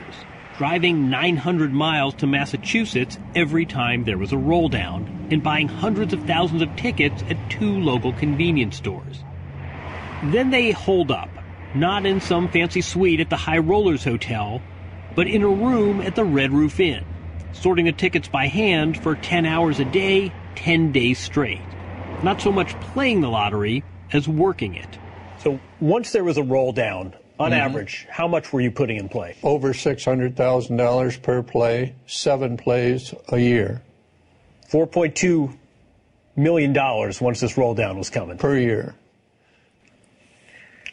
driving 0.58 1.10
900 1.10 1.72
miles 1.72 2.14
to 2.16 2.28
Massachusetts 2.28 3.18
every 3.34 3.66
time 3.66 4.04
there 4.04 4.18
was 4.18 4.34
a 4.34 4.38
roll 4.38 4.68
down 4.68 5.28
and 5.32 5.42
buying 5.42 5.70
hundreds 5.70 6.14
of 6.14 6.24
thousands 6.26 6.62
of 6.62 6.76
tickets 6.76 7.24
at 7.30 7.50
two 7.50 7.80
local 7.80 8.12
convenience 8.14 8.76
stores. 8.76 9.24
Then 10.26 10.50
they 10.50 10.72
hold 10.72 11.10
up, 11.10 11.30
not 11.74 12.06
in 12.06 12.20
some 12.20 12.50
fancy 12.50 12.82
suite 12.82 13.20
at 13.20 13.30
the 13.30 13.38
High 13.38 13.60
Rollers 13.60 14.04
Hotel, 14.04 14.62
but 15.16 15.28
in 15.28 15.44
a 15.44 15.48
room 15.48 16.02
at 16.02 16.16
the 16.16 16.26
Red 16.26 16.52
Roof 16.52 16.80
Inn, 16.80 17.06
sorting 17.54 17.86
the 17.86 17.92
tickets 17.92 18.28
by 18.28 18.48
hand 18.48 19.02
for 19.02 19.16
10 19.16 19.46
hours 19.46 19.80
a 19.80 19.86
day, 19.86 20.34
10 20.56 20.92
days 20.92 21.18
straight. 21.20 21.62
Not 22.24 22.42
so 22.42 22.52
much 22.52 22.74
playing 22.80 23.22
the 23.22 23.30
lottery 23.30 23.84
as 24.14 24.28
working 24.28 24.76
it. 24.76 24.88
So 25.40 25.60
once 25.82 26.12
there 26.12 26.24
was 26.24 26.38
a 26.38 26.44
roll 26.44 26.72
down, 26.72 27.14
On 27.40 27.52
Mhm. 27.52 27.58
average, 27.60 28.06
how 28.12 28.28
much 28.28 28.54
were 28.54 28.62
you 28.62 28.70
putting 28.70 28.96
in 28.98 29.10
play? 29.10 29.36
Over 29.42 29.74
$600,000 29.74 31.18
per 31.18 31.42
play, 31.42 31.96
seven 32.06 32.58
plays 32.58 33.12
a 33.30 33.40
year. 33.40 33.82
$4.2 34.70 35.52
million 36.36 36.74
once 37.20 37.40
this 37.40 37.58
roll 37.58 37.74
down 37.74 37.98
was 37.98 38.12
coming. 38.12 38.38
Per 38.38 38.56
year. 38.56 38.94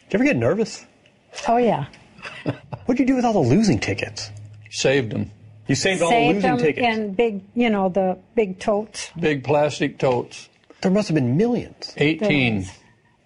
Did 0.09 0.13
you 0.13 0.17
ever 0.17 0.23
get 0.23 0.35
nervous? 0.35 0.83
Oh, 1.47 1.57
yeah. 1.57 1.85
What'd 2.85 2.99
you 2.99 3.05
do 3.05 3.15
with 3.15 3.23
all 3.23 3.33
the 3.33 3.39
losing 3.47 3.77
tickets? 3.79 4.31
Saved 4.71 5.11
them. 5.11 5.29
You 5.67 5.75
saved 5.75 6.01
all 6.01 6.09
the 6.09 6.15
Saved 6.15 6.35
losing 6.35 6.49
them 6.49 6.59
tickets. 6.59 6.87
in 6.97 7.13
big, 7.13 7.41
you 7.53 7.69
know, 7.69 7.87
the 7.87 8.17
big 8.35 8.59
totes. 8.59 9.11
Big 9.17 9.43
plastic 9.43 9.99
totes. 9.99 10.49
There 10.81 10.91
must 10.91 11.07
have 11.09 11.15
been 11.15 11.37
millions. 11.37 11.93
18. 11.97 12.65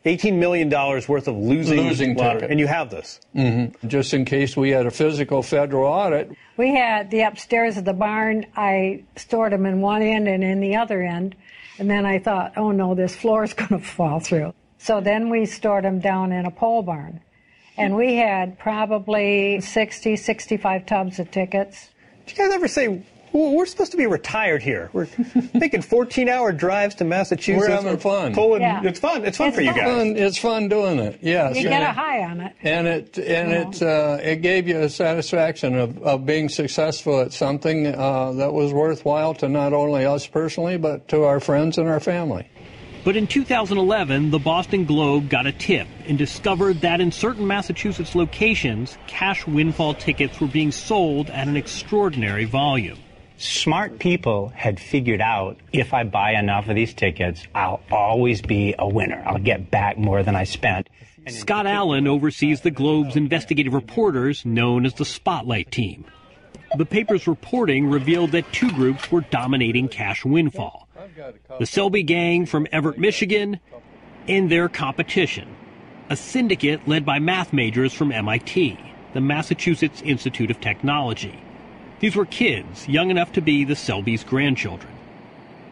$18 0.06 0.38
million 0.38 0.70
worth 0.70 1.28
of 1.28 1.36
losing, 1.36 1.80
Losing 1.80 2.16
lottery. 2.16 2.34
tickets. 2.42 2.52
And 2.52 2.60
you 2.60 2.68
have 2.68 2.92
this. 2.92 3.20
hmm 3.34 3.66
Just 3.88 4.14
in 4.14 4.24
case 4.26 4.56
we 4.56 4.70
had 4.70 4.86
a 4.86 4.92
physical 4.92 5.42
federal 5.42 5.86
audit. 5.92 6.32
We 6.58 6.76
had 6.76 7.10
the 7.10 7.22
upstairs 7.22 7.78
of 7.78 7.86
the 7.86 7.94
barn. 7.94 8.46
I 8.56 9.04
stored 9.16 9.52
them 9.52 9.66
in 9.66 9.82
one 9.82 10.04
end 10.04 10.28
and 10.28 10.44
in 10.44 10.60
the 10.60 10.76
other 10.76 11.02
end. 11.02 11.36
And 11.80 11.90
then 11.90 12.06
I 12.06 12.20
thought, 12.20 12.54
oh 12.56 12.72
no, 12.72 12.94
this 12.94 13.16
floor 13.16 13.44
is 13.44 13.54
going 13.62 13.70
to 13.70 13.80
fall 13.80 14.20
through. 14.20 14.54
So 14.78 15.02
then 15.02 15.30
we 15.32 15.48
stored 15.48 15.84
them 15.86 16.00
down 16.00 16.32
in 16.32 16.46
a 16.46 16.52
pole 16.52 16.84
barn. 16.84 17.22
And 17.78 17.96
we 17.96 18.16
had 18.16 18.60
probably 18.60 19.60
60, 19.60 20.16
65 20.16 20.86
tubs 20.86 21.20
of 21.20 21.32
tickets. 21.32 21.90
Did 22.28 22.38
you 22.38 22.44
guys 22.46 22.54
ever 22.54 22.68
say, 22.68 22.88
well, 22.90 23.02
we're 23.36 23.66
supposed 23.66 23.92
to 23.92 23.98
be 23.98 24.06
retired 24.06 24.64
here? 24.64 24.90
We're 24.94 25.08
making 25.54 25.82
14 25.82 26.30
hour 26.30 26.52
drives 26.52 26.96
to 26.96 27.04
Massachusetts. 27.04 27.68
We're 27.68 27.76
having 27.76 27.98
fun. 27.98 28.34
Pulling, 28.34 28.62
Yeah. 28.62 28.82
It's 28.84 29.00
fun. 29.00 29.26
It's 29.26 29.38
fun 29.38 29.48
It's 29.48 29.56
for 29.58 29.62
you 29.62 29.74
guys. 29.74 29.98
Fun, 29.98 30.16
it's 30.16 30.38
fun 30.38 30.70
doing 30.70 31.00
it. 31.00 31.20
Yes. 31.22 31.56
You 31.56 31.62
and 31.62 31.70
get 31.70 31.82
a 31.82 31.92
high 31.92 32.24
on 32.24 32.42
it. 32.42 32.56
And 32.62 32.88
it 32.88 33.18
and 33.18 33.52
it 33.52 33.82
uh, 33.82 34.18
it 34.22 34.42
gave 34.42 34.68
you 34.68 34.80
a 34.80 34.90
satisfaction 34.90 35.76
of, 35.76 36.02
of 36.02 36.26
being 36.26 36.50
successful 36.50 37.20
at 37.22 37.34
something 37.34 37.88
uh, 37.88 38.32
that 38.34 38.54
was 38.54 38.74
worthwhile 38.74 39.34
to 39.36 39.50
not 39.50 39.74
only 39.74 40.06
us 40.06 40.26
personally 40.28 40.78
but 40.78 41.08
to 41.10 41.24
our 41.24 41.40
friends 41.40 41.78
and 41.78 41.88
our 41.90 42.00
family. 42.00 42.50
But 43.04 43.16
in 43.16 43.28
2011, 43.28 44.32
the 44.32 44.40
Boston 44.40 44.84
Globe 44.86 45.30
got 45.30 45.46
a 45.46 45.52
tip 45.52 45.88
and 46.08 46.18
discovered 46.18 46.82
that 46.82 47.00
in 47.00 47.12
certain 47.12 47.46
Massachusetts 47.46 48.16
locations, 48.16 48.98
cash 49.06 49.46
windfall 49.46 49.94
tickets 49.94 50.42
were 50.42 50.48
being 50.48 50.72
sold 50.72 51.30
at 51.30 51.48
an 51.48 51.56
extraordinary 51.56 52.46
volume. 52.46 52.98
Smart 53.38 54.00
people 54.00 54.50
had 54.50 54.80
figured 54.80 55.20
out 55.20 55.58
if 55.74 55.94
I 55.94 56.04
buy 56.04 56.32
enough 56.32 56.70
of 56.70 56.76
these 56.76 56.94
tickets, 56.94 57.46
I'll 57.54 57.82
always 57.92 58.42
be 58.42 58.76
a 58.80 58.88
winner. 58.88 59.22
I'll 59.26 59.40
get 59.40 59.70
back 59.70 59.98
more 59.98 60.24
than 60.24 60.36
I 60.36 60.46
spent. 60.46 60.90
Scott 61.28 61.68
Allen 61.68 62.08
oversees 62.08 62.62
the 62.62 62.72
Globe's 62.72 63.16
investigative 63.16 63.74
reporters 63.74 64.46
known 64.46 64.86
as 64.86 64.94
the 64.94 65.06
Spotlight 65.06 65.72
Team. 65.72 66.06
The 66.78 66.86
paper's 66.86 67.28
reporting 67.28 67.90
revealed 67.90 68.32
that 68.32 68.52
two 68.54 68.72
groups 68.72 69.12
were 69.12 69.22
dominating 69.22 69.88
cash 69.88 70.24
windfall. 70.24 70.88
The 71.60 71.66
Selbee 71.66 72.06
Gang 72.06 72.46
from 72.46 72.68
Evart, 72.68 72.98
Michigan, 72.98 73.60
and 74.28 74.50
their 74.50 74.70
competition, 74.70 75.56
a 76.10 76.16
syndicate 76.16 76.88
led 76.88 77.06
by 77.06 77.20
math 77.20 77.54
majors 77.54 77.94
from 77.94 78.12
MIT, 78.12 78.78
the 79.14 79.22
Massachusetts 79.22 80.02
Institute 80.02 80.52
of 80.52 80.60
Technology. 80.60 81.42
These 82.06 82.16
were 82.16 82.28
kids 82.28 82.88
young 82.88 83.10
enough 83.10 83.32
to 83.32 83.42
be 83.42 83.64
the 83.64 83.74
Selbee's 83.74 84.24
grandchildren. 84.24 84.94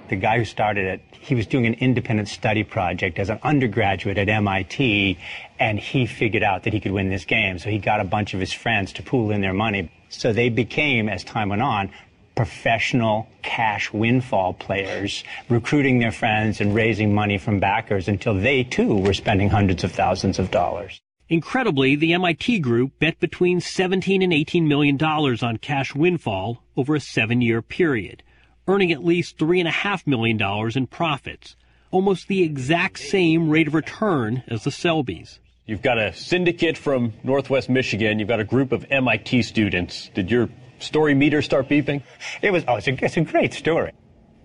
The 0.09 0.15
guy 0.15 0.39
who 0.39 0.45
started 0.45 0.85
it, 0.87 1.01
he 1.11 1.35
was 1.35 1.45
doing 1.45 1.67
an 1.67 1.75
independent 1.75 2.27
study 2.27 2.63
project 2.63 3.19
as 3.19 3.29
an 3.29 3.37
undergraduate 3.43 4.17
at 4.17 4.27
MIT, 4.27 5.19
and 5.59 5.77
he 5.77 6.07
figured 6.07 6.41
out 6.41 6.63
that 6.63 6.73
he 6.73 6.79
could 6.79 6.91
win 6.91 7.11
this 7.11 7.25
game. 7.25 7.59
So 7.59 7.69
he 7.69 7.77
got 7.77 7.99
a 7.99 8.03
bunch 8.03 8.33
of 8.33 8.39
his 8.39 8.51
friends 8.51 8.93
to 8.93 9.03
pool 9.03 9.29
in 9.29 9.41
their 9.41 9.53
money. 9.53 9.91
So 10.09 10.33
they 10.33 10.49
became, 10.49 11.07
as 11.07 11.23
time 11.23 11.49
went 11.49 11.61
on, 11.61 11.91
professional 12.33 13.27
cash 13.43 13.93
windfall 13.93 14.53
players, 14.53 15.23
recruiting 15.49 15.99
their 15.99 16.11
friends 16.11 16.59
and 16.59 16.73
raising 16.73 17.13
money 17.13 17.37
from 17.37 17.59
backers 17.59 18.07
until 18.07 18.33
they 18.33 18.63
too 18.63 18.97
were 18.97 19.13
spending 19.13 19.49
hundreds 19.49 19.83
of 19.83 19.91
thousands 19.91 20.39
of 20.39 20.49
dollars. 20.49 20.99
Incredibly, 21.29 21.95
the 21.95 22.13
MIT 22.13 22.59
group 22.59 22.99
bet 22.99 23.19
between 23.19 23.61
17 23.61 24.21
and 24.21 24.33
18 24.33 24.67
million 24.67 24.97
dollars 24.97 25.41
on 25.41 25.55
cash 25.57 25.95
windfall 25.95 26.63
over 26.75 26.95
a 26.95 26.99
seven-year 26.99 27.61
period, 27.61 28.23
earning 28.67 28.91
at 28.91 29.05
least 29.05 29.37
three 29.37 29.59
and 29.59 29.67
a 29.67 29.71
half 29.71 30.05
million 30.05 30.35
dollars 30.35 30.75
in 30.75 30.85
profits, 30.85 31.55
almost 31.91 32.27
the 32.27 32.43
exact 32.43 32.99
same 32.99 33.49
rate 33.49 33.67
of 33.67 33.73
return 33.73 34.43
as 34.49 34.65
the 34.65 34.69
Selbees. 34.69 35.39
You've 35.65 35.81
got 35.81 35.97
a 35.97 36.11
syndicate 36.13 36.77
from 36.77 37.13
Northwest 37.23 37.69
Michigan. 37.69 38.19
You've 38.19 38.27
got 38.27 38.41
a 38.41 38.43
group 38.43 38.73
of 38.73 38.85
MIT 38.91 39.43
students. 39.43 40.09
Did 40.13 40.29
your 40.29 40.49
story 40.79 41.13
meter 41.13 41.41
start 41.41 41.69
beeping? 41.69 42.03
It 42.41 42.51
was, 42.51 42.65
oh, 42.67 42.75
it's 42.75 42.87
a, 42.87 43.05
it's 43.05 43.15
a 43.15 43.21
great 43.21 43.53
story. 43.53 43.93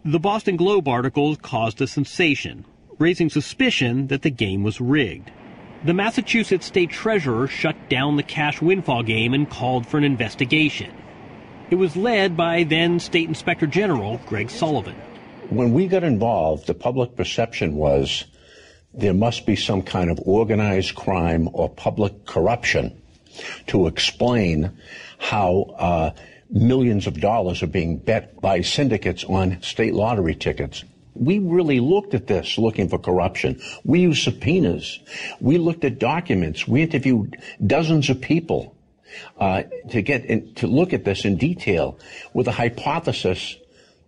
The 0.04 0.20
Boston 0.20 0.56
Globe 0.56 0.86
article 0.86 1.34
caused 1.34 1.82
a 1.82 1.88
sensation, 1.88 2.64
raising 3.00 3.30
suspicion 3.30 4.06
that 4.06 4.22
the 4.22 4.30
game 4.30 4.62
was 4.62 4.80
rigged. 4.80 5.32
The 5.84 5.94
Massachusetts 5.94 6.66
state 6.66 6.90
treasurer 6.90 7.46
shut 7.46 7.88
down 7.88 8.16
the 8.16 8.24
cash 8.24 8.60
windfall 8.60 9.04
game 9.04 9.32
and 9.32 9.48
called 9.48 9.86
for 9.86 9.96
an 9.96 10.02
investigation. 10.02 10.92
It 11.70 11.76
was 11.76 11.96
led 11.96 12.36
by 12.36 12.64
then 12.64 12.98
State 12.98 13.28
Inspector 13.28 13.66
General 13.68 14.20
Greg 14.26 14.50
Sullivan. 14.50 14.96
When 15.50 15.72
we 15.72 15.86
got 15.86 16.02
involved, 16.02 16.66
the 16.66 16.74
public 16.74 17.14
perception 17.14 17.76
was 17.76 18.24
there 18.92 19.14
must 19.14 19.46
be 19.46 19.54
some 19.54 19.82
kind 19.82 20.10
of 20.10 20.18
organized 20.24 20.96
crime 20.96 21.48
or 21.52 21.68
public 21.68 22.26
corruption 22.26 23.00
to 23.68 23.86
explain 23.86 24.76
how 25.18 25.74
uh, 25.78 26.10
millions 26.50 27.06
of 27.06 27.20
dollars 27.20 27.62
are 27.62 27.68
being 27.68 27.98
bet 27.98 28.40
by 28.40 28.62
syndicates 28.62 29.22
on 29.24 29.62
state 29.62 29.94
lottery 29.94 30.34
tickets. 30.34 30.82
We 31.14 31.38
really 31.38 31.80
looked 31.80 32.14
at 32.14 32.26
this 32.26 32.58
looking 32.58 32.88
for 32.88 32.98
corruption. 32.98 33.60
We 33.84 34.00
used 34.00 34.22
subpoenas. 34.22 35.00
We 35.40 35.58
looked 35.58 35.84
at 35.84 35.98
documents. 35.98 36.66
We 36.66 36.82
interviewed 36.82 37.36
dozens 37.64 38.08
of 38.10 38.20
people 38.20 38.76
uh, 39.38 39.62
to 39.90 40.02
get 40.02 40.24
in, 40.26 40.54
to 40.54 40.66
look 40.66 40.92
at 40.92 41.04
this 41.04 41.24
in 41.24 41.36
detail 41.36 41.98
with 42.34 42.48
a 42.48 42.52
hypothesis 42.52 43.56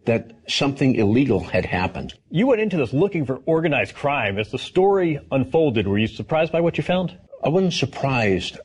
that 0.05 0.33
something 0.49 0.95
illegal 0.97 1.41
had 1.41 1.67
happened. 1.67 2.15
You 2.31 2.47
went 2.47 2.61
into 2.61 2.77
this 2.77 2.93
looking 2.93 3.27
for 3.27 3.41
organized 3.47 3.95
crime. 3.95 4.39
As 4.39 4.51
the 4.51 4.59
story 4.59 5.21
unfolded, 5.31 5.87
were 5.87 5.99
you 5.99 6.07
surprised 6.07 6.53
by 6.53 6.61
what 6.61 6.79
you 6.79 6.85
found? 6.85 7.17
I 7.45 7.49
wasn't 7.49 7.75
surprised. 7.75 8.59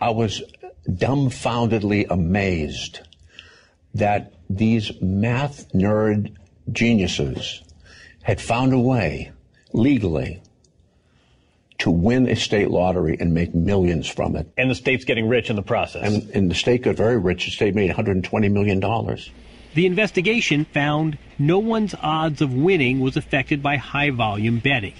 I 0.00 0.10
was 0.10 0.42
dumbfoundedly 0.88 2.06
amazed 2.08 3.00
that 3.94 4.32
these 4.48 4.92
math 5.00 5.70
nerd 5.72 6.34
geniuses 6.72 7.62
had 8.28 8.42
found 8.42 8.74
a 8.74 8.78
way 8.78 9.32
legally 9.72 10.42
to 11.78 11.90
win 11.90 12.28
a 12.28 12.36
state 12.36 12.68
lottery 12.68 13.16
and 13.18 13.32
make 13.32 13.54
millions 13.54 14.06
from 14.06 14.36
it. 14.36 14.46
And 14.58 14.70
the 14.70 14.74
state's 14.74 15.06
getting 15.06 15.26
rich 15.28 15.48
in 15.48 15.56
the 15.56 15.62
process. 15.62 16.02
And, 16.04 16.30
and 16.36 16.50
the 16.50 16.54
state 16.54 16.82
got 16.82 16.94
very 16.94 17.16
rich. 17.16 17.46
The 17.46 17.52
state 17.52 17.74
made 17.74 17.90
$120 17.90 18.52
million. 18.52 18.80
The 19.74 19.86
investigation 19.86 20.66
found 20.66 21.16
no 21.38 21.58
one's 21.58 21.94
odds 22.02 22.42
of 22.42 22.52
winning 22.52 23.00
was 23.00 23.16
affected 23.16 23.62
by 23.62 23.78
high 23.78 24.10
volume 24.10 24.58
betting. 24.58 24.94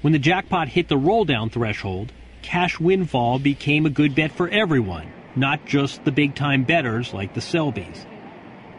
When 0.00 0.14
the 0.14 0.18
jackpot 0.18 0.68
hit 0.68 0.88
the 0.88 0.96
roll 0.96 1.26
down 1.26 1.50
threshold, 1.50 2.10
cash 2.40 2.80
windfall 2.80 3.38
became 3.38 3.84
a 3.84 3.90
good 3.90 4.14
bet 4.14 4.32
for 4.32 4.48
everyone, 4.48 5.12
not 5.36 5.66
just 5.66 6.06
the 6.06 6.12
big 6.12 6.34
time 6.34 6.64
bettors 6.64 7.12
like 7.12 7.34
the 7.34 7.40
Selbees. 7.40 8.06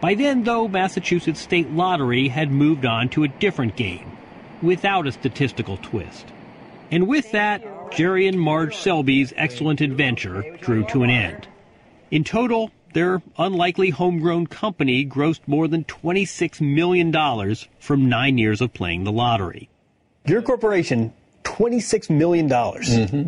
By 0.04 0.16
then, 0.16 0.44
though, 0.44 0.68
Massachusetts 0.68 1.40
State 1.40 1.72
Lottery 1.72 2.28
had 2.28 2.52
moved 2.52 2.86
on 2.86 3.08
to 3.12 3.24
a 3.24 3.30
different 3.30 3.78
game, 3.78 4.12
without 4.62 5.08
a 5.08 5.14
statistical 5.14 5.78
twist. 5.78 6.26
And 6.92 7.08
with 7.08 7.32
that, 7.32 7.64
Jerry 7.90 8.28
and 8.28 8.38
Marge 8.38 8.76
Selbee's 8.76 9.32
excellent 9.38 9.80
adventure 9.80 10.58
drew 10.60 10.84
to 10.88 11.04
an 11.04 11.10
end. 11.10 11.48
In 12.12 12.26
total, 12.26 12.70
their 12.94 13.22
unlikely 13.38 13.92
homegrown 13.92 14.48
company 14.48 15.06
grossed 15.06 15.48
more 15.48 15.70
than 15.70 15.86
$26 15.86 16.60
million 16.60 17.56
from 17.80 18.10
nine 18.10 18.38
years 18.38 18.60
of 18.60 18.74
playing 18.74 19.06
the 19.06 19.12
lottery. 19.14 19.70
Your 20.26 20.42
corporation, 20.42 21.14
$26 21.46 22.10
million. 22.10 22.50
Mm-hmm. 22.50 23.28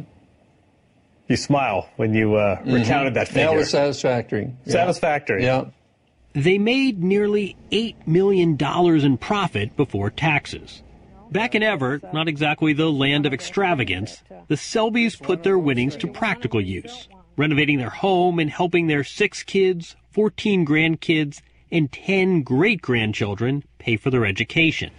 You 1.29 1.37
smile 1.37 1.87
when 1.95 2.13
you 2.13 2.35
uh, 2.35 2.61
recounted 2.65 3.13
that 3.13 3.29
figure. 3.29 3.45
That 3.45 3.55
was 3.55 3.69
satisfactory. 3.69 4.53
Satisfactory. 4.67 5.45
Yeah. 5.45 5.67
They 6.35 6.57
made 6.57 7.01
nearly 7.01 7.55
$8 7.71 7.95
million 8.05 8.57
in 8.59 9.17
profit 9.17 9.77
before 9.77 10.09
taxes. 10.09 10.83
Back 11.31 11.55
in 11.55 11.63
Evart, 11.63 12.11
not 12.13 12.27
exactly 12.27 12.73
the 12.73 12.91
land 12.91 13.25
of 13.25 13.33
extravagance, 13.33 14.21
the 14.49 14.55
Selbees 14.55 15.17
put 15.19 15.43
their 15.43 15.57
winnings 15.57 15.95
to 15.95 16.07
practical 16.07 16.59
use, 16.59 17.07
renovating 17.37 17.77
their 17.77 17.89
home 17.89 18.39
and 18.39 18.49
helping 18.49 18.87
their 18.87 19.05
six 19.05 19.43
kids, 19.43 19.95
14 20.11 20.65
grandkids, 20.65 21.41
and 21.71 21.89
10 21.91 22.43
great 22.43 22.81
grandchildren 22.81 23.63
pay 23.79 23.95
for 23.95 24.09
their 24.09 24.25
education. 24.25 24.91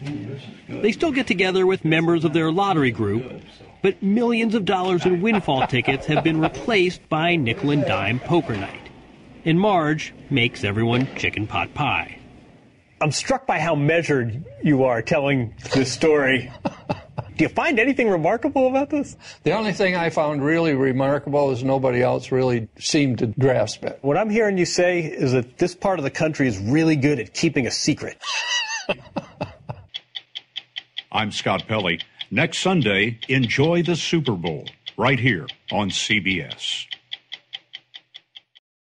They 0.69 0.93
still 0.93 1.13
get 1.13 1.27
together 1.27 1.67
with 1.67 1.85
members 1.85 2.25
of 2.25 2.33
their 2.33 2.51
lottery 2.51 2.91
group, 2.91 3.43
but 3.83 4.03
millions 4.03 4.55
of 4.55 4.65
dollars 4.65 5.05
in 5.05 5.21
windfall 5.21 5.67
tickets 5.67 6.07
have 6.07 6.25
been 6.25 6.41
replaced 6.41 7.07
by 7.11 7.37
nickel 7.37 7.71
and 7.71 7.85
dime 7.85 8.21
poker 8.21 8.57
night. 8.57 8.86
And 9.47 9.59
Marge 9.61 10.13
makes 10.29 10.65
everyone 10.65 11.07
chicken 11.15 11.47
pot 11.47 11.73
pie. 11.73 12.19
I'm 13.01 13.13
struck 13.13 13.47
by 13.47 13.61
how 13.61 13.77
measured 13.77 14.45
you 14.65 14.83
are 14.83 15.03
telling 15.03 15.55
this 15.73 15.93
story. 15.93 16.51
Do 17.37 17.45
you 17.45 17.49
find 17.49 17.79
anything 17.79 18.11
remarkable 18.11 18.67
about 18.67 18.91
this? 18.91 19.17
The 19.45 19.53
only 19.53 19.73
thing 19.73 19.95
I 19.95 20.11
found 20.11 20.45
really 20.45 20.75
remarkable 20.75 21.53
is 21.53 21.63
nobody 21.63 22.03
else 22.03 22.33
really 22.33 22.67
seemed 22.81 23.21
to 23.21 23.29
grasp 23.29 23.85
it. 23.85 24.01
What 24.03 24.17
I'm 24.17 24.31
hearing 24.31 24.59
you 24.59 24.65
say 24.65 25.03
is 25.03 25.31
that 25.31 25.59
this 25.59 25.77
part 25.77 26.01
of 26.01 26.03
the 26.03 26.11
country 26.11 26.49
is 26.49 26.59
really 26.59 26.97
good 26.97 27.21
at 27.21 27.33
keeping 27.33 27.69
a 27.69 27.71
secret. 27.71 28.21
I'm 31.13 31.31
Scott 31.31 31.69
Pelley. 31.69 32.01
Next 32.33 32.59
Sunday, 32.59 33.21
enjoy 33.29 33.85
the 33.85 33.95
Super 33.95 34.33
Bowl 34.33 34.65
right 34.97 35.21
here 35.21 35.47
on 35.71 35.91
CBS. 35.91 36.87